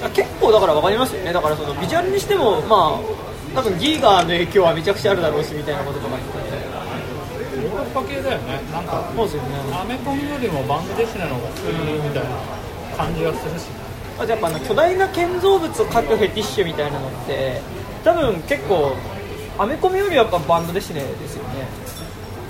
[0.09, 1.33] い結構だから分かりますよね。
[1.33, 3.01] だからそのビジュアルにしてもまあ
[3.55, 6.51] 多分ギーガーの影響はめちゃくちゃあるだろうしみたいなこととか言って。
[7.59, 8.61] てヨーロッパ系だよね。
[8.73, 9.49] なんかそうですよね。
[9.73, 12.31] アメコミよりもバンドデシネの方が作るみたいな
[12.97, 13.67] 感じがするし
[14.19, 17.61] あとやっぱあの巨大な建造物を描くフェティッシュみたいなのって
[18.09, 18.97] 多分結構
[19.59, 21.69] アメコミよりはやっぱバンドですねですよね。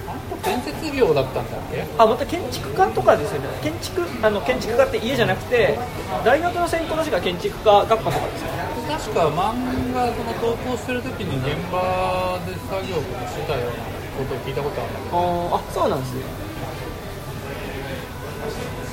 [0.06, 1.82] あんた建設業だったんだっけ？
[1.98, 3.48] あまた建築家とかですよね。
[3.60, 5.76] 建築あの建築家って家じゃなくて
[6.24, 8.68] 大学の専攻の人が建築家学科とかですよね。
[8.88, 12.94] 確か漫画その投稿してる時に現場で作業
[13.26, 13.82] してたような
[14.16, 15.18] ことを聞いたことあるんだけど。
[15.18, 16.22] ああそうなんですね。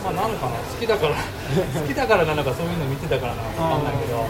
[0.03, 0.57] まあなのかな？
[0.57, 1.13] 好きだから。
[1.79, 4.25] 好きだからなのかそういうの見てたからなのかわかんないけど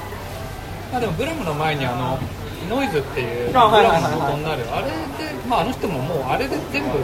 [0.91, 2.19] まあでもグラムの前にあの
[2.69, 4.63] ノイズっていうグラムの元になる。
[4.71, 6.97] あれでまああの人ももうあれで全部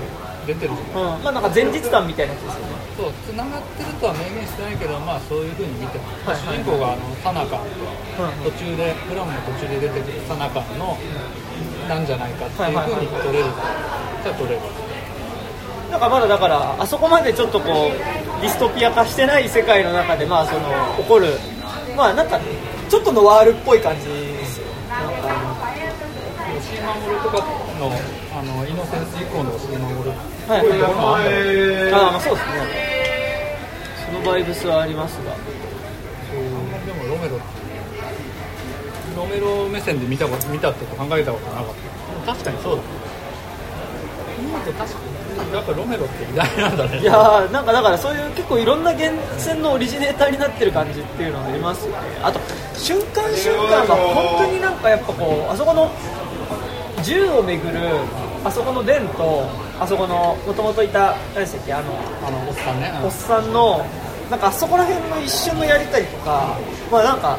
[0.47, 1.15] 出てるじゃん。
[1.15, 1.23] うん。
[1.23, 2.81] まあなんか前日談みたいなやつですよね。
[2.97, 7.57] そうつながってるとは明言してないけどまあそういうふうに見てます、はいはい主人公があの田中。
[7.57, 7.71] うん
[8.43, 10.97] 途中でグラムの途中で出てくる田中の
[11.87, 13.45] なんじゃないかっていうふうに取れる。
[14.23, 14.61] じゃあ取れる
[15.89, 20.61] なんかまだだからあそこまでちょっとこうディストピア化してない世界の中でまあその
[20.97, 21.37] 起こる。
[21.95, 22.39] まあなんか
[22.91, 24.67] ちょっとノワールっぽい感じですよ。
[26.59, 27.37] 吉井守とか
[27.79, 27.87] の
[28.35, 30.83] あのイノセンス以降の吉井守はいこうい。
[31.93, 32.51] あああまあそうですね。
[34.05, 35.31] そのバイブスはありますが。
[35.31, 35.37] で
[36.91, 37.39] もロメロ
[39.15, 41.75] ロメロ目線で見たこと見たって考えたことなかっ
[42.25, 42.33] た。
[42.33, 42.81] 確かにそうだ
[44.37, 45.20] 思うと確かに
[45.53, 46.99] やっぱロメロって偉大なんだね。
[46.99, 51.97] いやーなんかだからそういう結構いろんな源泉のオリジネーターになってる感じっていうのがありますよね。
[52.23, 52.39] あと
[52.75, 55.89] 瞬間瞬間が本当になんかやっぱこうあそこの
[57.03, 57.79] 銃をめぐる
[58.43, 59.47] あそこの伝と
[59.79, 61.93] あそこのもともといた何でしたっけあの
[62.27, 62.91] あのおっさんね。
[63.03, 63.85] おっさんの
[64.29, 66.57] なんかあそこら辺の一瞬のやりたりとか
[66.91, 67.37] まあなんか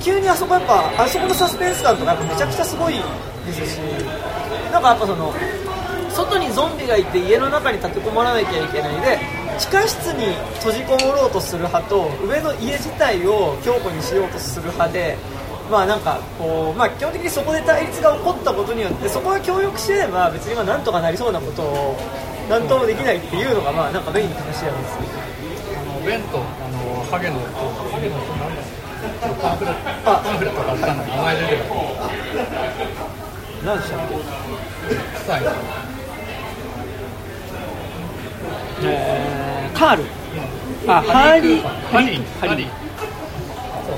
[0.00, 2.94] 急にあそこやっぱあそこのサスペンス感とかめちゃくちゃすごい
[3.46, 3.78] ですし
[4.70, 5.32] なんかやっぱその
[6.58, 9.20] ゾンビがいて家の中に立てこもらなきゃいけないで
[9.60, 15.16] 地下室に閉じこもろうとする派と上の家自体を強固にしようとする派で
[15.70, 21.96] まあなんかこうまあ基本的にそこで対立が起こったことによってそこが協力してれば別にまあなんとかなりそうなことを
[22.50, 24.98] なんともできないっていうのがまあなんかメインの話なんです。
[25.78, 28.62] あのベンとあのハゲのハゲのなんだ
[29.38, 30.10] パンフレット。
[30.10, 30.18] あ。
[30.24, 31.62] パンフレット買ったの名前出てる。
[33.64, 34.14] 何でしたっけ？
[35.18, 35.40] 臭い
[38.84, 40.04] えーカール。
[40.86, 41.62] あハーリー。
[41.62, 42.40] ハリー。
[42.40, 42.88] ハリー。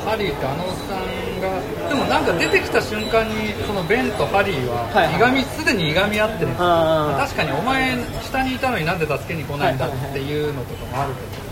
[0.04, 0.32] ハリー。
[0.32, 11.50] ってあのおっさんがでもなんか出てきた瞬間にそのベンとハリーははいがみすでにいがみ合ってるあ確かにお前下にいたのになんで助けに来ないんだっていうのとかもあるけど。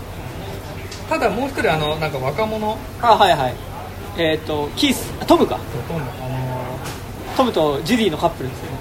[1.09, 2.77] ただもう一人あのなんか若者。
[3.01, 3.55] あはいはい。
[4.17, 5.11] えっ、とキース。
[5.21, 5.55] あトムか。
[5.55, 5.61] と
[5.91, 6.01] トム。
[6.01, 6.79] あの
[7.35, 8.78] トムとジュディのカップルですよ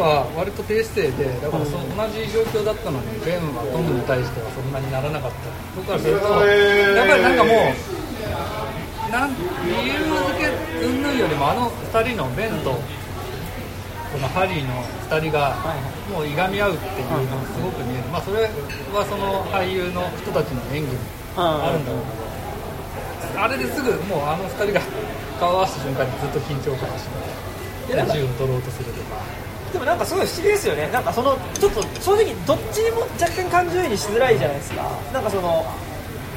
[0.00, 5.36] は割と低姿勢でだからその同じ状況だったのにベンはトムに対してはそんなにならなかった
[5.76, 10.00] 僕からするとやっぱりなんかもうなん理由
[10.32, 10.48] 付け
[10.80, 12.72] 云々よりもあの2人のベンと
[14.12, 15.56] このハリーの2人が
[16.08, 18.44] もういがみ合うっていうのがすごく見える、まあ、それ
[18.92, 20.98] はその俳優の人たちの演技に
[21.36, 24.80] あるんだろうけどあれですぐもうあの2人が
[25.40, 27.08] 顔を合わせた瞬間にずっと緊張感がし
[27.88, 29.41] いやなんか銃を取ろうとするとか。
[29.72, 30.88] でもなんかすごい不思議ですよね。
[30.92, 34.82] なんかそのちょっと正直どっちにも若干感情移入しづらいじゃないですか。
[35.12, 35.64] なんかその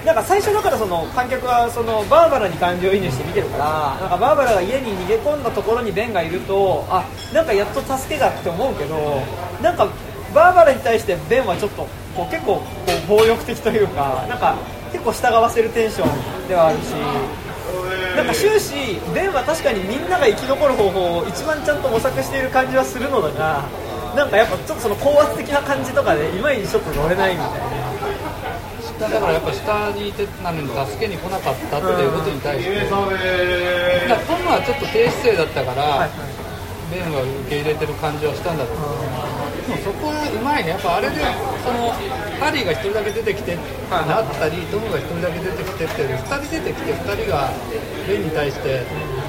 [0.06, 9.24] なんか最初だからその観客はそのバーバラに感情移入して見てるからなんかバーバラが家に逃げ込んだところにベンがいるとあなんかやっと助けだって思うけど
[9.64, 9.88] なんか
[10.34, 12.64] バーバラに対してベンはちょっとこう結構こ
[13.04, 14.56] う暴力的というかなんか
[14.92, 16.94] 結構従わせるテンションではあるし
[18.16, 23.68] なんか終始ベンは確かにみんなが生き残る方法を一番ちゃんと模索している感じはするのだが
[24.16, 27.86] なんかやっぱちょっとその高圧的な感じとかでいまいちちょっと乗れないみたいな。
[28.96, 33.04] だからやっぱ下にいてなのに助けに来なかったっていうことに対して、だから
[34.24, 36.10] トムはちょっと低姿勢だったから、はいはい。
[36.96, 39.15] ベンは受け入れてる感じはしたんだろうけど、で
[39.70, 41.16] もそこはうまいね、やっぱあれで
[41.64, 41.92] その
[42.40, 43.56] ハリーが1人だけ出てきて
[43.90, 47.50] なったり、トムが1人だけ出てきてって2人出てきて2人が
[48.08, 48.84] ベンに対して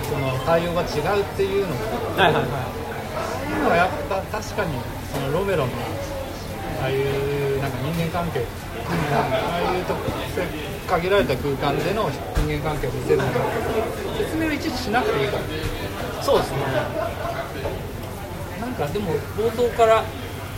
[0.09, 1.75] その対応が違うっていうの
[2.17, 2.25] が。
[2.25, 2.77] はい。
[3.57, 4.75] うのはやっぱ確かに
[5.13, 5.73] そのロメロの
[6.83, 8.45] ああいうなんか人間関係、
[9.13, 9.25] あ
[9.57, 10.01] あいうとこ
[10.87, 13.41] 限られた空間での人間関係を見せるのか
[14.19, 14.59] 説明をい。
[14.59, 15.25] ちいちしなくてい。
[15.25, 15.43] いから
[16.23, 16.59] そうですね
[18.61, 20.05] なんかでも冒頭から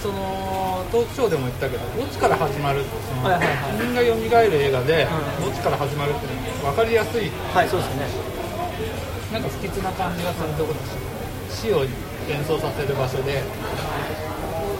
[0.03, 3.83] そのトークショーでも言ったけどどっちから始まるその、はいはいはい。
[3.83, 5.09] 人が蘇る映画で
[5.39, 6.27] うんどっちから始まるって
[6.63, 7.31] 分かりやすい。
[7.53, 8.07] はいそうですね。
[9.33, 10.87] なんか不吉な感じがするところだ
[11.51, 11.83] し死を
[12.29, 13.43] 連想させる場所で。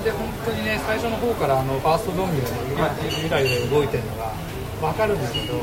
[0.05, 3.25] で本当にね最初の方からあのファーストゾンビがねはい。
[3.25, 4.33] ゆらゆら動いてるのが
[4.81, 5.59] 分かるんですけど。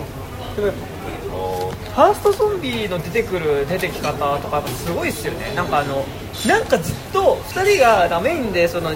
[0.55, 5.53] でもファーストゾンビの出てくる出てき方とかすごいですよね。
[5.55, 6.05] なんかあの
[6.47, 8.91] なんかずっと2人がだメインでその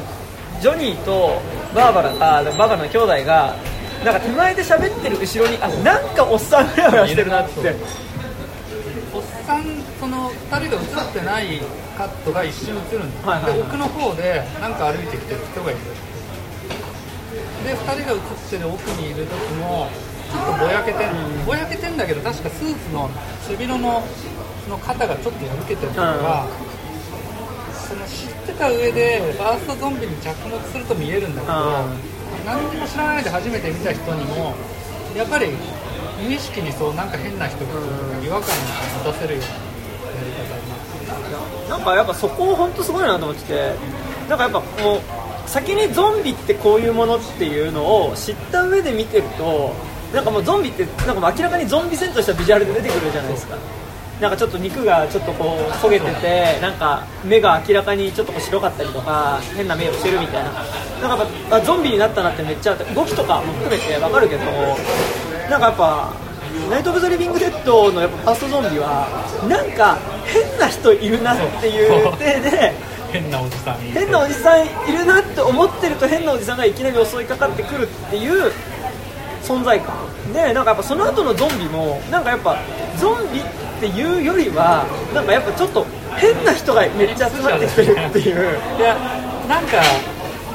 [0.61, 1.41] ジョニーと
[1.73, 3.55] バーバラあバーバラの兄弟が
[4.03, 7.75] なんか手前で喋ってる後ろにあなんかおっさんフラフラしてるなって。
[9.13, 9.63] おっさん
[9.99, 11.61] その2人が映ってない
[11.97, 13.59] カットが一瞬映るんです、はいはいはい。
[13.59, 15.79] で奥の方でなんか歩いてきてる人がいる。
[17.65, 18.19] で2人が映っ
[18.49, 19.89] てる奥にいる時も
[20.31, 23.09] ちょっとぼやけてんぼやけてんだけど確かスーツの
[23.47, 24.03] 背広の
[24.63, 26.47] その肩がちょっと破けてるとか、
[27.89, 31.53] その知ってた上でファーストゾンビに着目すると見えるんだけど、
[32.45, 34.53] 何にも知らないで初めて見た人にも
[35.17, 35.47] やっぱり
[36.23, 37.71] 無意識にそうなんか変な人が
[38.23, 38.59] 違和感を
[39.03, 39.49] 持たせるような
[40.19, 41.69] やり方になってる。
[41.69, 43.73] なんかやっぱそこ本当すごいなと思ってて
[44.29, 45.01] なんかやっぱこ
[45.45, 49.73] う先にゾンビってこういうものっていうのを知った上で見てると
[50.13, 53.57] なんかもうゾンビってなんか明らかにゾンビ戦としたビジュアルで出てくるじゃないですか
[54.19, 60.51] なんかちょっと肉がちょっとこう焦げててなんか目が明らかにちょっとこう白かったりとか変な目をしてるみたいな。
[60.51, 64.43] なんかやっぱあゾンビになったなってめっちゃ動きとかも含めてわかるけど
[65.49, 66.11] なんかやっぱ
[66.69, 69.07] ナイト・オブ・ザ・リビング・デッドのやっぱファーストゾンビは
[69.47, 72.73] なんか変な人いるなっていう体で
[73.13, 78.51] 変なおじさんに変なおじさんいるなって思ってると変なおじさんがいきなり襲いかかってくるっていう
[79.41, 79.95] 存在感。
[80.33, 82.57] でなんかやっぱその後のゾンビもなんかやっぱ
[82.97, 85.85] ゾンビっていうよりはなんかやっぱちょっと
[86.17, 88.57] 変な人がめっちゃ集まってきてるっていう。
[88.77, 88.95] いや
[89.47, 89.81] なんか、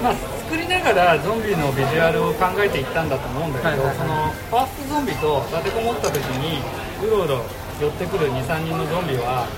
[0.02, 0.14] まあ、
[0.46, 3.96] 作りながらゾンビのビジュアルを考えていったんだと思うんだけど、はいはいはい。
[3.98, 6.62] そのファーストゾンビと立てこもった時に
[7.02, 7.42] うろうろ
[7.80, 9.48] 寄ってくる23人のゾンビは、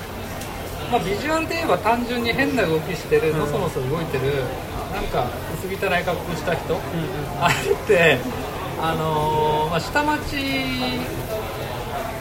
[0.90, 3.38] まあ、ビジュアルで言えば単純に変な動きしてる、うん。
[3.40, 4.40] のそのそ動いてる
[4.94, 6.78] なんか薄汚い格好した人、ん。
[7.40, 8.18] あれって、
[8.80, 10.36] あのーまあ、下町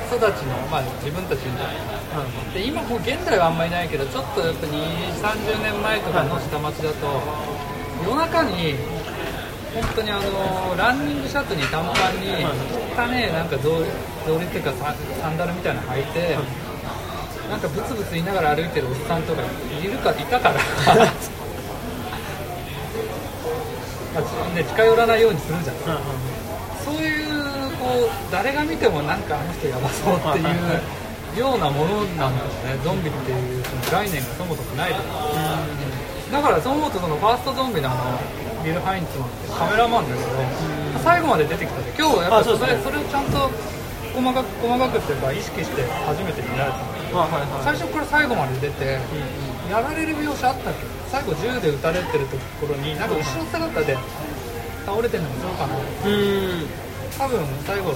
[0.06, 7.22] 育ちの、まあ、自分たちみたいなで今もう現代はあんまりないけどちょっとやっぱ2 3 0年前とかの下町だと
[8.06, 8.76] 夜中に
[9.74, 12.46] 本当にあのランニングシャツに短パンに
[12.96, 16.38] 汚ねえなんか草履っていうかササンダルみたいなの履いて
[17.50, 19.46] なんかブツブツ言いながら歩いてるおっさんとかい
[19.84, 20.56] るかいたから。
[24.16, 25.76] まあね、近寄らないようにするじゃん。
[25.76, 26.36] うんうん
[26.86, 27.25] そういう
[27.86, 32.82] こう誰が見てもなんかあの人やばそうってはいうようなものなんだよね。
[32.84, 34.98] ゾンビっていうその概念がそもそもないか。
[36.32, 38.18] らだからそう思うとそのファーストゾンビのあの
[38.66, 40.30] ビル・ハインツマンってカメラマンだけど
[41.06, 43.52] 最後まで出てきたで今日やっぱそれあそれをちゃんと
[44.16, 47.20] 細かく細かくっていうか意識して初めて見られたの。
[47.20, 47.64] はいはいはい。
[47.64, 48.98] 最初から最後まで出て
[49.70, 50.88] やられる描写あったっけ？
[51.12, 53.98] 最後銃で撃たれてるところになんか後ろ姿で
[54.88, 55.76] 倒れてるのもそうかな。
[55.78, 56.66] うん
[57.18, 57.94] 多分最後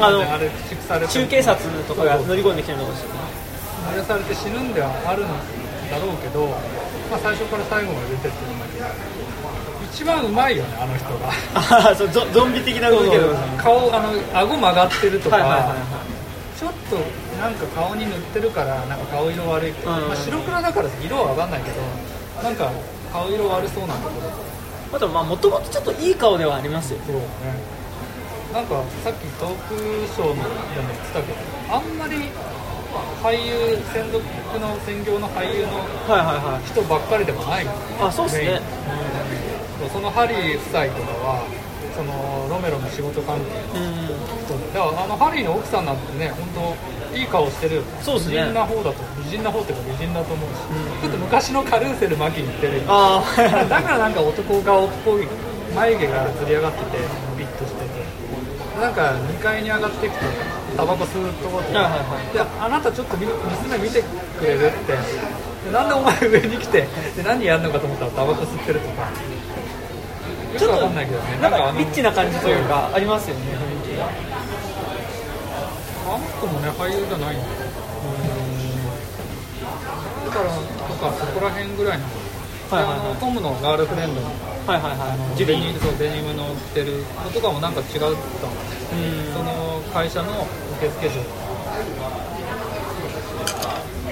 [0.00, 3.04] あのあれ駆逐されて中警察とかが乗り込んできてるのかし
[3.86, 5.28] 燃やされて死ぬんではあるん
[5.90, 6.46] だろうけど、
[7.10, 8.86] まあ、最初から最後まで出てってるんだけど
[9.92, 11.28] 一番うまいよねあの人が。
[11.54, 13.20] ああそうゾゾンビ的な動きで
[13.58, 16.02] 顔あの顎曲がってるとか、はいはいはいは
[16.56, 16.96] ちょっと
[17.36, 19.74] なんか顔に塗ってるからなんか顔色悪い、ん。
[19.84, 21.82] まあ、白黒だから色は分かんないけど
[22.42, 22.70] なんか
[23.12, 24.52] 顔色悪そうなんだけど。
[24.92, 27.00] あとまあもともとちょっといい顔ではありますよ。
[27.06, 27.22] そうね
[28.52, 29.74] なんかさっきトーク
[30.06, 30.46] ショーのでも
[30.88, 31.38] 言ってたけど
[31.74, 32.28] あんまり
[33.22, 34.22] 俳優専属
[34.60, 35.80] の専業の俳優の
[36.66, 37.64] 人ばっかりでもない。
[37.64, 37.74] もん
[38.06, 38.44] あそうっすね。
[38.44, 38.56] メイ
[39.88, 39.90] ン。
[39.90, 41.42] そのハリー夫妻とかは
[41.96, 43.96] そのロメロの仕事関係のうん
[44.44, 46.76] 人でだからあのハリーの奥さんなんてね本
[47.10, 47.76] 当いい顔してる。
[47.76, 48.36] よそうっすね。
[48.36, 48.94] 美人な方だと
[49.24, 50.60] 美人な方っていうか美人だと思うし、
[51.00, 52.76] ちょっと昔のカルーセルマキに似てる。
[52.78, 55.26] よああだからなんか男顔っぽい
[55.74, 56.98] 眉毛がずり上がってて
[58.82, 60.24] なんか2階に上がっていくと
[60.76, 62.34] タバコ吸うところで,、はいはいはい。
[62.34, 64.92] であなたちょっとみ娘見てくれるって。
[64.92, 69.06] でなんでお前上に来てで何やるのかと思ったらタバコ吸ってるとか。
[70.52, 71.38] よくわかんないけどね。
[71.40, 73.42] なんかリッチな感じというかありますよね
[73.86, 74.10] 雰囲気が。
[76.04, 77.50] あの人もね俳優じゃないんだよ
[80.26, 82.04] だからとかそこら辺ぐらいの、
[82.72, 83.16] はいはいはい。
[83.20, 84.28] トムのガールフレンドの
[84.66, 90.46] はいはいはいジュデニそうデニムの着てるのとかもなんか違うと思ううんその会社の
[90.78, 91.20] 受付嬢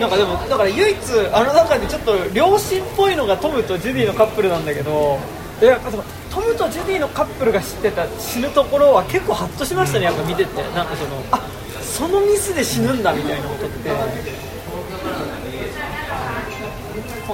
[0.00, 0.96] なんかでもだから唯一
[1.32, 5.18] あの中でちょっと両親っぽいのがトムとジュディのカップルなんだけど
[5.62, 10.62] いやそのトムとジュディのカップルが知ってた死ぬところは結構ハッとしましたねやっぱ見てて。
[10.74, 11.40] なんかそのあ
[11.82, 13.90] そのミスで死ぬんだみたいなことって。
[13.90, 14.49] 結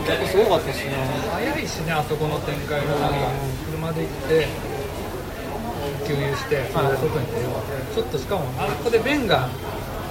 [0.04, 0.92] 構すごかったですね。
[1.32, 2.86] 早いしねあそこの展開が。
[2.86, 3.16] なんか
[3.70, 4.48] 車で行って
[6.06, 7.50] 給油して外に出よ
[7.92, 9.48] うちょっとしかもあそこでベンが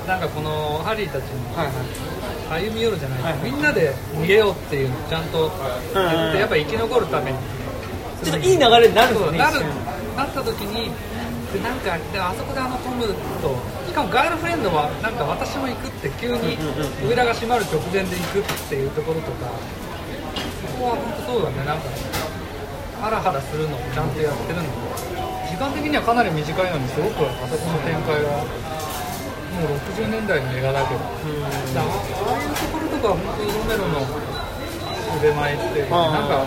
[0.07, 2.63] なんかこのハリーたちにはいはい。
[2.69, 5.51] 歩み寄るじゃない、はいみんなで逃げようっていうのをちゃんと
[5.93, 7.37] 言ってやっぱ生き残るために。
[8.23, 9.59] ちょっといい流れになるんですよねなる
[10.15, 10.89] なった時に
[11.55, 13.55] でなんかであそこであのトムと
[13.87, 19.47] しかもガールフレンドはなんか私も行くって急にうんうんうん扉が閉まる直前で行くっていうところとか
[20.67, 21.87] そこは本当そうだねなんか
[22.99, 24.67] ハラハラするのをちゃんとやってるの。
[25.47, 28.43] 時間的にはかなり短いのにすごくあそこの展開が
[29.55, 34.03] もう60年代の映画だけどああいうところとかは本当にロメロの
[35.15, 36.43] 腕前ってなんか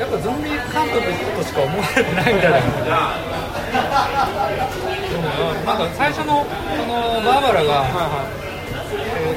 [0.00, 0.56] やっぱゾンビ監
[0.88, 0.96] 督
[1.36, 2.56] としか思われてないみたいな。
[2.56, 2.64] で
[5.20, 5.28] も
[5.68, 6.56] なんか最初のそ
[6.88, 7.86] のバーバラが、え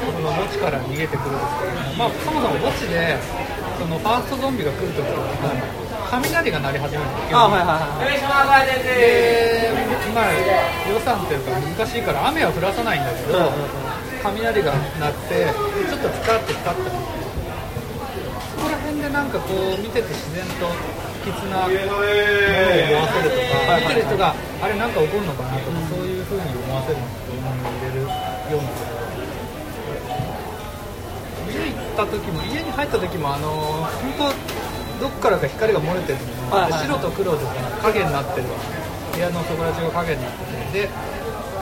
[0.00, 3.18] とその墓地から逃げてくるんですけど、まあ、そもそも墓地で
[3.78, 5.12] そのファーストゾンビが来るときに
[6.10, 7.74] 雷が鳴り始めるんですよあはいはいは
[8.08, 8.12] い。
[8.88, 9.70] で、
[10.14, 10.32] まあ、
[10.88, 13.52] 予算っていうか難しいから雨は降らさないんだけど、
[14.22, 17.23] 雷が鳴ってちょっとピカッと光ったりそこら辺で
[19.14, 20.66] なんかこう見てて自然と
[21.22, 22.10] 不吉なものを思
[22.98, 27.14] わせるとか、見てる人があれなんか起こるのかなとか、そういう風に思わせるのを
[27.62, 28.10] 入れるよ
[28.58, 28.74] うな
[31.46, 33.50] 家行った時も家に入った時もあの
[34.18, 34.34] 本
[34.98, 36.18] 当どっからか光が漏れてる
[36.50, 37.46] のはいはいで白と黒で
[37.82, 38.48] 影になってる
[39.14, 40.38] 部屋のそこら中が影になって
[40.74, 40.88] てで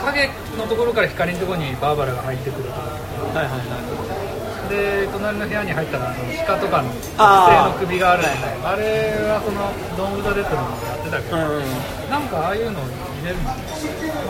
[0.00, 0.26] 影
[0.56, 2.80] のところから光のところにバーバラが入ってくるとか。
[2.80, 4.21] はいはいはい
[4.68, 8.28] で隣の部屋に入ったらあの鹿とかの特製の首があるんで
[8.62, 8.82] あれ
[9.28, 13.52] はそのドーム・ザ・デッドのもやってたけど、うんなんかああいうのを入れるの、ま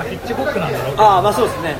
[0.03, 1.76] あ、ヒッチコックなんだろうけどああまあそうですね。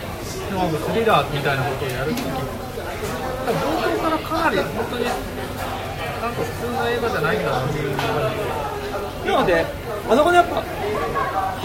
[0.50, 3.55] なんかスリラーみたいなことをやるとき冒
[3.86, 7.96] 頭からかなり本当になんか普通の映画じゃないんだなっていう。
[9.26, 9.64] なので
[10.11, 10.64] あそこでやっぱ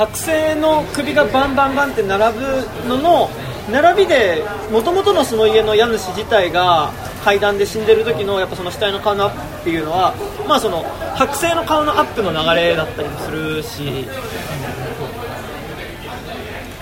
[0.06, 3.30] 剥製の首がバンバンバンって並ぶのの
[3.72, 6.92] 並びで元々のその家の家主自体が
[7.24, 10.14] 階段で死んでる時のやっぱその死体の顔のアップっていうのは
[10.48, 10.84] まあその
[11.16, 14.08] 剥製の顔のアップの流れだったりもするし。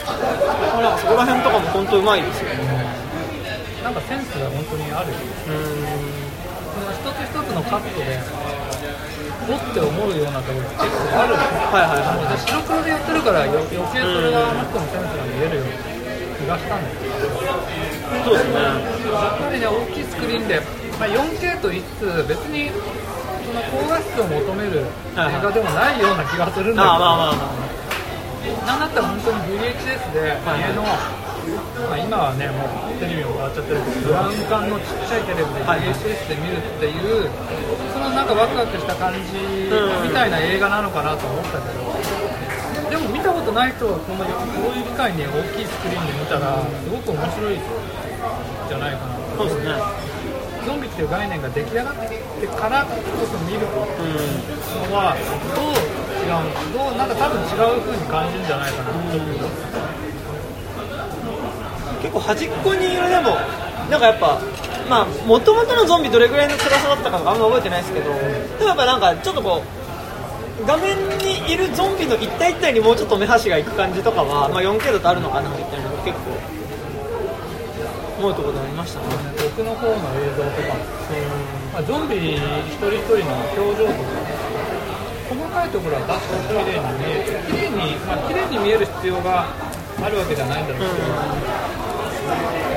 [0.05, 2.49] だからそこら辺とかも本当うまいですよ。
[2.49, 2.55] ね
[3.83, 5.09] なんかセンスが本当にある。
[5.09, 8.19] よねその一つ一つのカットで
[9.47, 11.33] おって思うようなところが結構ある。
[11.33, 15.63] はいはいはい白黒でやってるから余余計それがあの人のセンスが見えるよ。
[15.63, 15.94] うな気
[16.45, 17.15] がしたんだけど。
[18.23, 18.55] そうですね。
[18.55, 20.61] やっぱりね大きいスクリーンで、
[20.99, 27.75] まあ、4K と言いつつ別にその高画質を求める映画でもないような気がするんだけど、ああまあまあまあ
[28.45, 32.61] なんだったら本当に VHS ではい家の、まあ、今はねも
[32.93, 37.29] うテレビも変わっちゃってるけどブラウン管のちっちゃいテレビではい VHS で見るっていう
[37.89, 41.89] そのなんかワクワクした感じみたいな映画なのかなと思ったけど
[42.95, 49.19] でも見たことない人はこのこういう機会に大きいスクリーンで見たらすごく面白いんじゃないかな。
[49.35, 49.75] そうですね。
[50.63, 51.95] ゾンビっていう概念が出来上がっ
[52.39, 52.95] てからこ
[53.27, 54.95] そ見るのうん。
[54.95, 55.83] はどう
[56.23, 59.43] 違うのどうなんか多分違う風に感じるんじゃないかなと思って
[62.01, 63.35] 結構端っこにいるでも
[63.91, 64.39] なんかやっぱ
[64.89, 69.84] まあ元々のゾンビどれぐらいの辛さだったかあんま覚えてないですけどでもやっぱなんかちょっとこう
[70.63, 76.31] 画面にいるゾンビの一体一体にもうちょっと目端がいく感じとかは、まあ、4K だとあるのかなみたいなのが結構
[78.23, 79.07] 思うところでありましたね。
[79.35, 80.79] 奥の方の映像とか、
[81.73, 82.39] まあ、ゾンビ一
[82.79, 83.99] 人一人の表情とか
[85.27, 87.35] 細かいところは確かに綺麗に見える。
[87.51, 89.51] 綺麗にまあ綺麗に見える必要が
[89.99, 91.11] あるわけじゃないんだろうけど、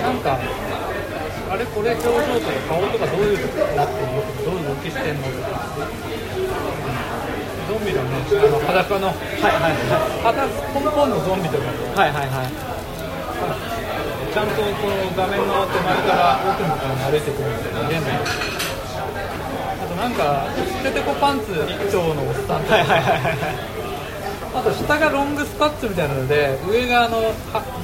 [0.03, 5.55] なんかあれこれ表情とか顔とかどういうふうになってるのとかどういう動きしてんのとか
[7.69, 9.07] ゾンビのねあの裸の。
[9.09, 9.77] はいはい。
[10.25, 11.65] 裸ポンポンのゾンビとか。
[11.69, 12.49] もはいはいはい。
[12.49, 12.79] はい
[14.29, 20.47] ちゃんとこの画面の手前から奥の方に歩いてくるんで見れないあとなんか
[20.85, 23.79] テテコパンツ一丁のおっさんとか、はいはいはいはい
[24.55, 27.33] あと下がロングスパッツみたいなので上があのは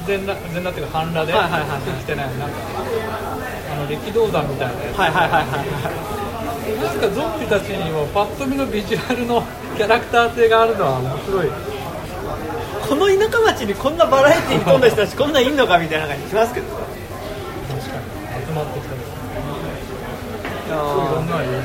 [0.07, 2.57] 全裸全裸っていうか半裸ではいはいはい着てないなんか
[3.71, 4.97] あの力道山みたいなやつ。
[4.97, 6.14] はいはいはいはい
[6.81, 9.43] なんかゾンビたちにもパッと見のビジュアルの
[9.77, 11.47] キャラクター性があるのは面白い。
[12.87, 16.67] この田舎町にこんなバラエティーに富んだ人たちこんなんいんのかみたいな感じしますけど。
[16.67, 18.45] 確かに。
[18.47, 19.01] 集まってきたり
[20.67, 21.29] いろんー。
[21.29, 21.57] なのいるね。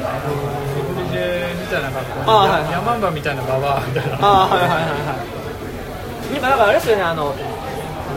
[0.76, 4.16] ネグリジェみたいな格好あーはいヤマンバみたいなババアみたいな。
[4.20, 6.32] あーはいはいはいはい。
[6.32, 7.34] なんかだからあれですよねあの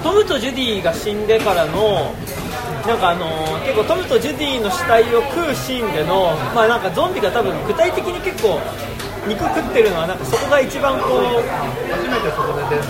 [0.04, 2.14] トムとジュディが死んでからの
[2.88, 3.26] なんかあの
[3.64, 8.60] 結構トムとジュディの死体を食うシーンでのまあなんかゾンビが多分具体的に結構
[9.28, 11.24] 肉食ってるのはなんかそこが一番こう
[11.88, 12.84] 初めてそこで出る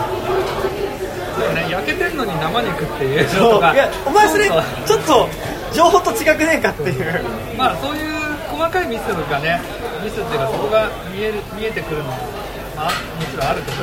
[1.54, 3.54] ね焼けてんのに生肉っていうそう。
[3.54, 5.30] のがいやお前それちょっと
[5.74, 7.24] 情報と違くねえかっていう。
[7.58, 8.10] まあそういう
[8.50, 9.62] 細かいミスがね
[10.04, 12.10] ミスっていうかそこが見える見えてくるの
[12.78, 13.78] あもちろんあるけど、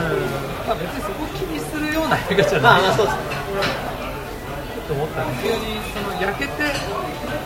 [0.66, 2.62] まあ、別にそこを気にするような映画じゃない。
[2.62, 3.89] まあまあそうです
[4.90, 6.52] と思ったね急にその焼けて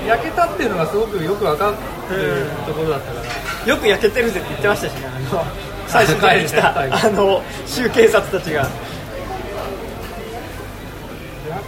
[0.09, 1.75] 焼けたっていうのがすごくよく分かっ
[2.09, 3.27] てるところだったから、
[3.69, 5.07] よく焼けてるぜって言ってましたしね。
[5.07, 5.45] あの
[5.87, 8.63] 最初に来たはいあの州警察たちが。
[8.65, 8.73] 焼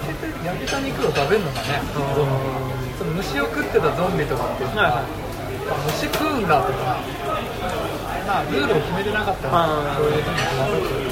[0.01, 1.83] けて焼けた肉を食べるのかね、
[2.99, 5.05] その虫を食ってたゾンビとかっていうのは、
[5.87, 6.99] 虫食うんだとか、
[8.27, 10.27] まあ、ルールを決めてなかったら、はいそういうふ
[10.97, 11.06] うに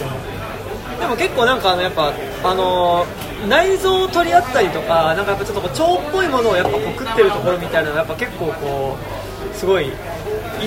[1.04, 3.04] でも結構なんかあのやっぱあの
[3.46, 9.92] 内臓を取り合ったりとかなんかやっぱちょっとこう腸っぽいものをやっぱこう食ってるところみたいなのがやっぱ結構こうすごいいい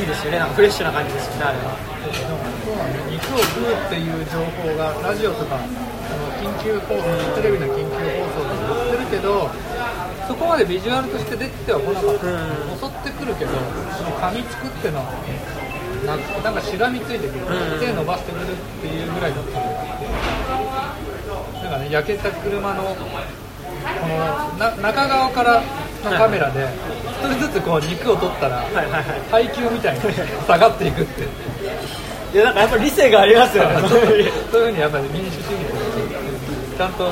[0.06, 0.38] ですよね。
[0.38, 1.58] なんかフレッシュな感じですよねあれ。
[1.58, 1.74] は
[3.10, 5.58] 肉を食うっていう情報がラジオとか
[6.38, 9.50] 緊急放送テレビの緊急放送で言ってるけど
[10.28, 12.30] そこまでビジュアルとして出てはこなかった、
[12.78, 13.52] 襲ってくるけど
[13.98, 15.10] その噛みつくっていうのは
[16.06, 17.80] ななんかしがみついてくる、うん。
[17.80, 19.66] 手伸ばしてくるっていうぐらいだったの。
[19.66, 19.97] だ
[21.80, 22.96] ね焼けた車のこ
[24.08, 25.62] のな中側から
[26.04, 26.68] のカメラで
[27.22, 29.04] 一人ずつこう肉を取ったらはいはいはい。
[29.32, 30.02] 配給みたいに
[30.46, 31.24] 下がっていくって。
[32.34, 33.80] いやなんかやっぱ理性がありますよね。
[33.90, 35.48] そういうふうにやっぱり民主主義
[36.78, 37.06] ちゃんと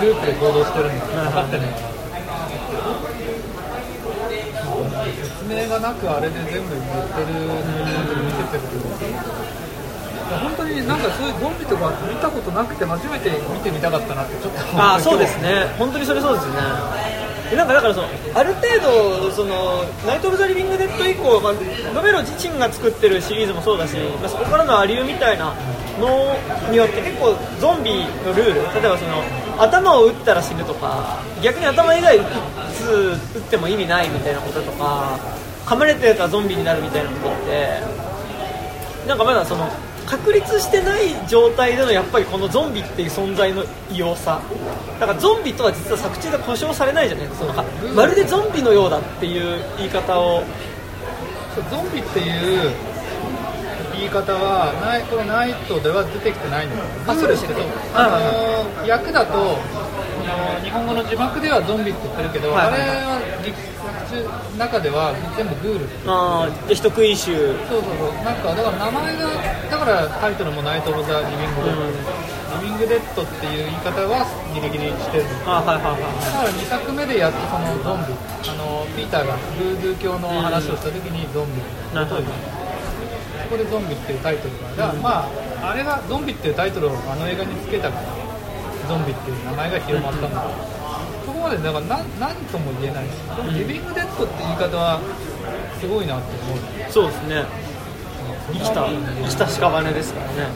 [0.00, 1.88] グループで行動してるのが分かってるのかな
[5.08, 7.26] 説明がなくあれで全部言ってる
[8.24, 9.47] 見せてるけど
[10.36, 15.66] 本当になんかそういうゾンビとか見たことなくて初めて見てみたかったなってちょっとああそうですね。
[15.78, 17.28] 本当にそれそうですね。
[17.56, 21.52] なんかだからそのある程度そのナイト・オブ・ザ・リビング・デッド以降、まあ、
[21.94, 25.54] ロメロ自身が作ってるシリーズもそうだし、まあ、そこからのアリューみたいな
[25.98, 26.36] の
[26.70, 29.22] によって結構ゾンビのルール例えばその
[29.62, 32.24] 頭を打ったら死ぬとか逆に頭以外打
[32.74, 35.18] つ打っても意味ないみたいなこととか
[35.64, 37.80] 噛まれてたやつはゾンビになるみたいなことって
[39.08, 39.68] なんかまだその
[40.08, 44.40] 確立してない状態でのやっぱりこのゾンビっていう存在の異様さ。
[44.98, 47.64] だからゾンビとは実は作中で故障されないじゃないですか。
[47.78, 50.42] そのまるでゾンビのようだっていう言い方を。
[51.70, 52.72] ゾンビっていう
[53.98, 57.62] 言い方はナイこのナイトでは出てきてないんですよあそうでしたっけ
[57.94, 59.58] あの役だと
[60.62, 62.90] 日本語の字幕ではゾンビって言ってるけど、はいはいはい。
[62.90, 63.58] あれは劇
[64.08, 64.24] 中
[64.58, 65.86] 中では全部グール。
[66.10, 67.36] ああで人食い種
[67.68, 68.24] そうそうそう。
[68.24, 69.30] なんかだから名前が
[69.70, 72.02] だからタイトルも「ナイト・オブ・ザ・リビング・デッド」
[72.58, 78.14] リビング・デッドっていう言い方はギリギリしてるあはいはいはいだから2作目でやっとそのゾンビ。
[78.48, 81.60] あのピーターがブードゥー教の話をした時にゾンビ。
[81.94, 82.22] なるほど。
[82.24, 82.28] そ
[83.50, 84.88] こでゾンビっていうタイトルが。
[84.88, 85.28] だからま
[85.62, 88.02] ああれがゾンビっていうタイトルをあの映画につけたから
[88.88, 90.77] ゾンビっていう名前が広まったんだけどそこ
[91.48, 95.00] までだから何何とも言えないしでもリビング・デッドって言い方は
[95.80, 96.58] すごいなって思う。
[96.92, 97.44] そうですね。
[98.52, 98.96] 生きた生
[99.28, 100.52] きた屍ですからね。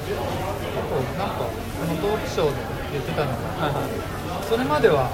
[1.16, 1.52] なんかこ
[1.88, 2.60] のトークショーで
[2.92, 3.36] 言ってたのが
[3.68, 3.88] はいはい。
[4.44, 5.08] それまでは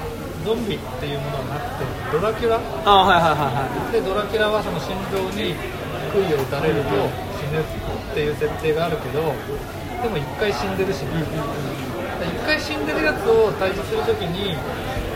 [0.44, 2.58] ゾンビっていうものはなくてドラキュラ？
[2.58, 3.94] あはいはいはいはい。
[3.94, 5.54] でドラキュラはその心臓に
[6.10, 6.90] 杭を打たれると
[7.38, 7.64] 死ぬっ
[8.14, 9.22] ていう設定があるけど
[10.02, 11.22] でも一回死んでるし、ね
[12.28, 14.56] 一回死んでるやつを退治するときに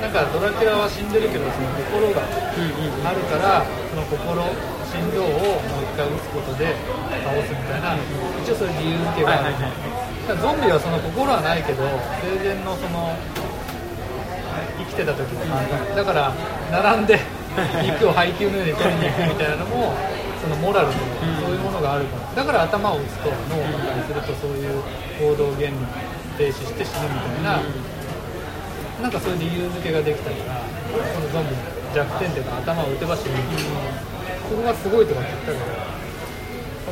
[0.00, 4.42] なんかドラキュラは死んでるけどその心があるからその心
[4.92, 6.74] 心臓をもう一回打つことで
[7.24, 7.96] 倒すみたいな
[8.42, 11.82] 一応そういう理由付けがある、はいはいだかゾンビはその心はないけど
[12.22, 13.10] 生前のその
[14.78, 16.30] 生きてた時の考えだから
[16.70, 17.18] 並んで
[17.82, 19.90] 肉を配給のように取りに行くみたいなのも
[20.40, 20.98] そのモラルとか
[21.42, 22.34] そういうものがあるから。
[22.34, 24.82] だから頭を打つと脳を破壊するとそういう
[25.18, 25.74] 行動原理。
[26.33, 27.61] 停止して死ぬみたいな
[29.03, 30.61] なんかそういう理由付けができたから
[30.93, 31.62] このゾンビの
[31.95, 33.30] 弱点っていうか頭を打てば死ぬ。
[34.49, 35.93] そこがすごいとかって言ったけど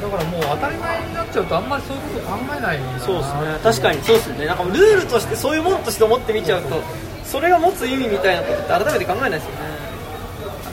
[0.01, 3.59] だからもう当たり前になっちゃうとあんまりそういうこと考えないそうですね。
[3.63, 4.47] 確かにそうですね。
[4.47, 6.81] なんかルールとしてそういうものとして思って見ちゃうと
[7.25, 9.59] それが持つ意味みたいなことって改めて考えないですよね。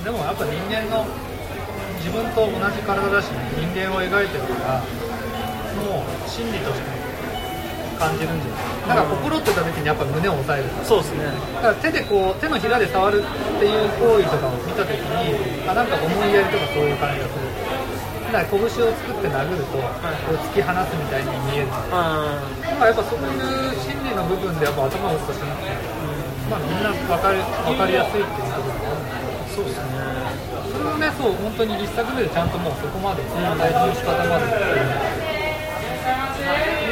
[0.05, 1.05] でもやっぱ人間の
[1.99, 3.25] 自分と同じ体だし
[3.59, 4.79] 人間を描いてるから
[5.75, 7.06] もう真理として
[7.97, 10.69] 感じるんじゃないなんか心って言った時にやっぱ胸を押さえる。
[10.85, 11.25] そうですね。
[11.59, 13.25] だから手でこう手のひらで触るっ
[13.59, 17.49] ていう行為とかを見た時にあなんか思いやりとかそういう感じがする。
[18.27, 19.87] だから拳を作って殴るとこ
[20.31, 21.67] う突き放すみたいに見える。
[21.91, 22.43] あ
[22.79, 25.71] まあやっぱそういう心理の部分でやっぱ頭を打つとしなくて、
[26.51, 29.97] まあみんな分かり分かりやすいっていうところがあるんだけどそうですね。
[30.67, 35.26] それをね、そう、本当に一作目でちゃんともうそこまで、大事の仕方までっていう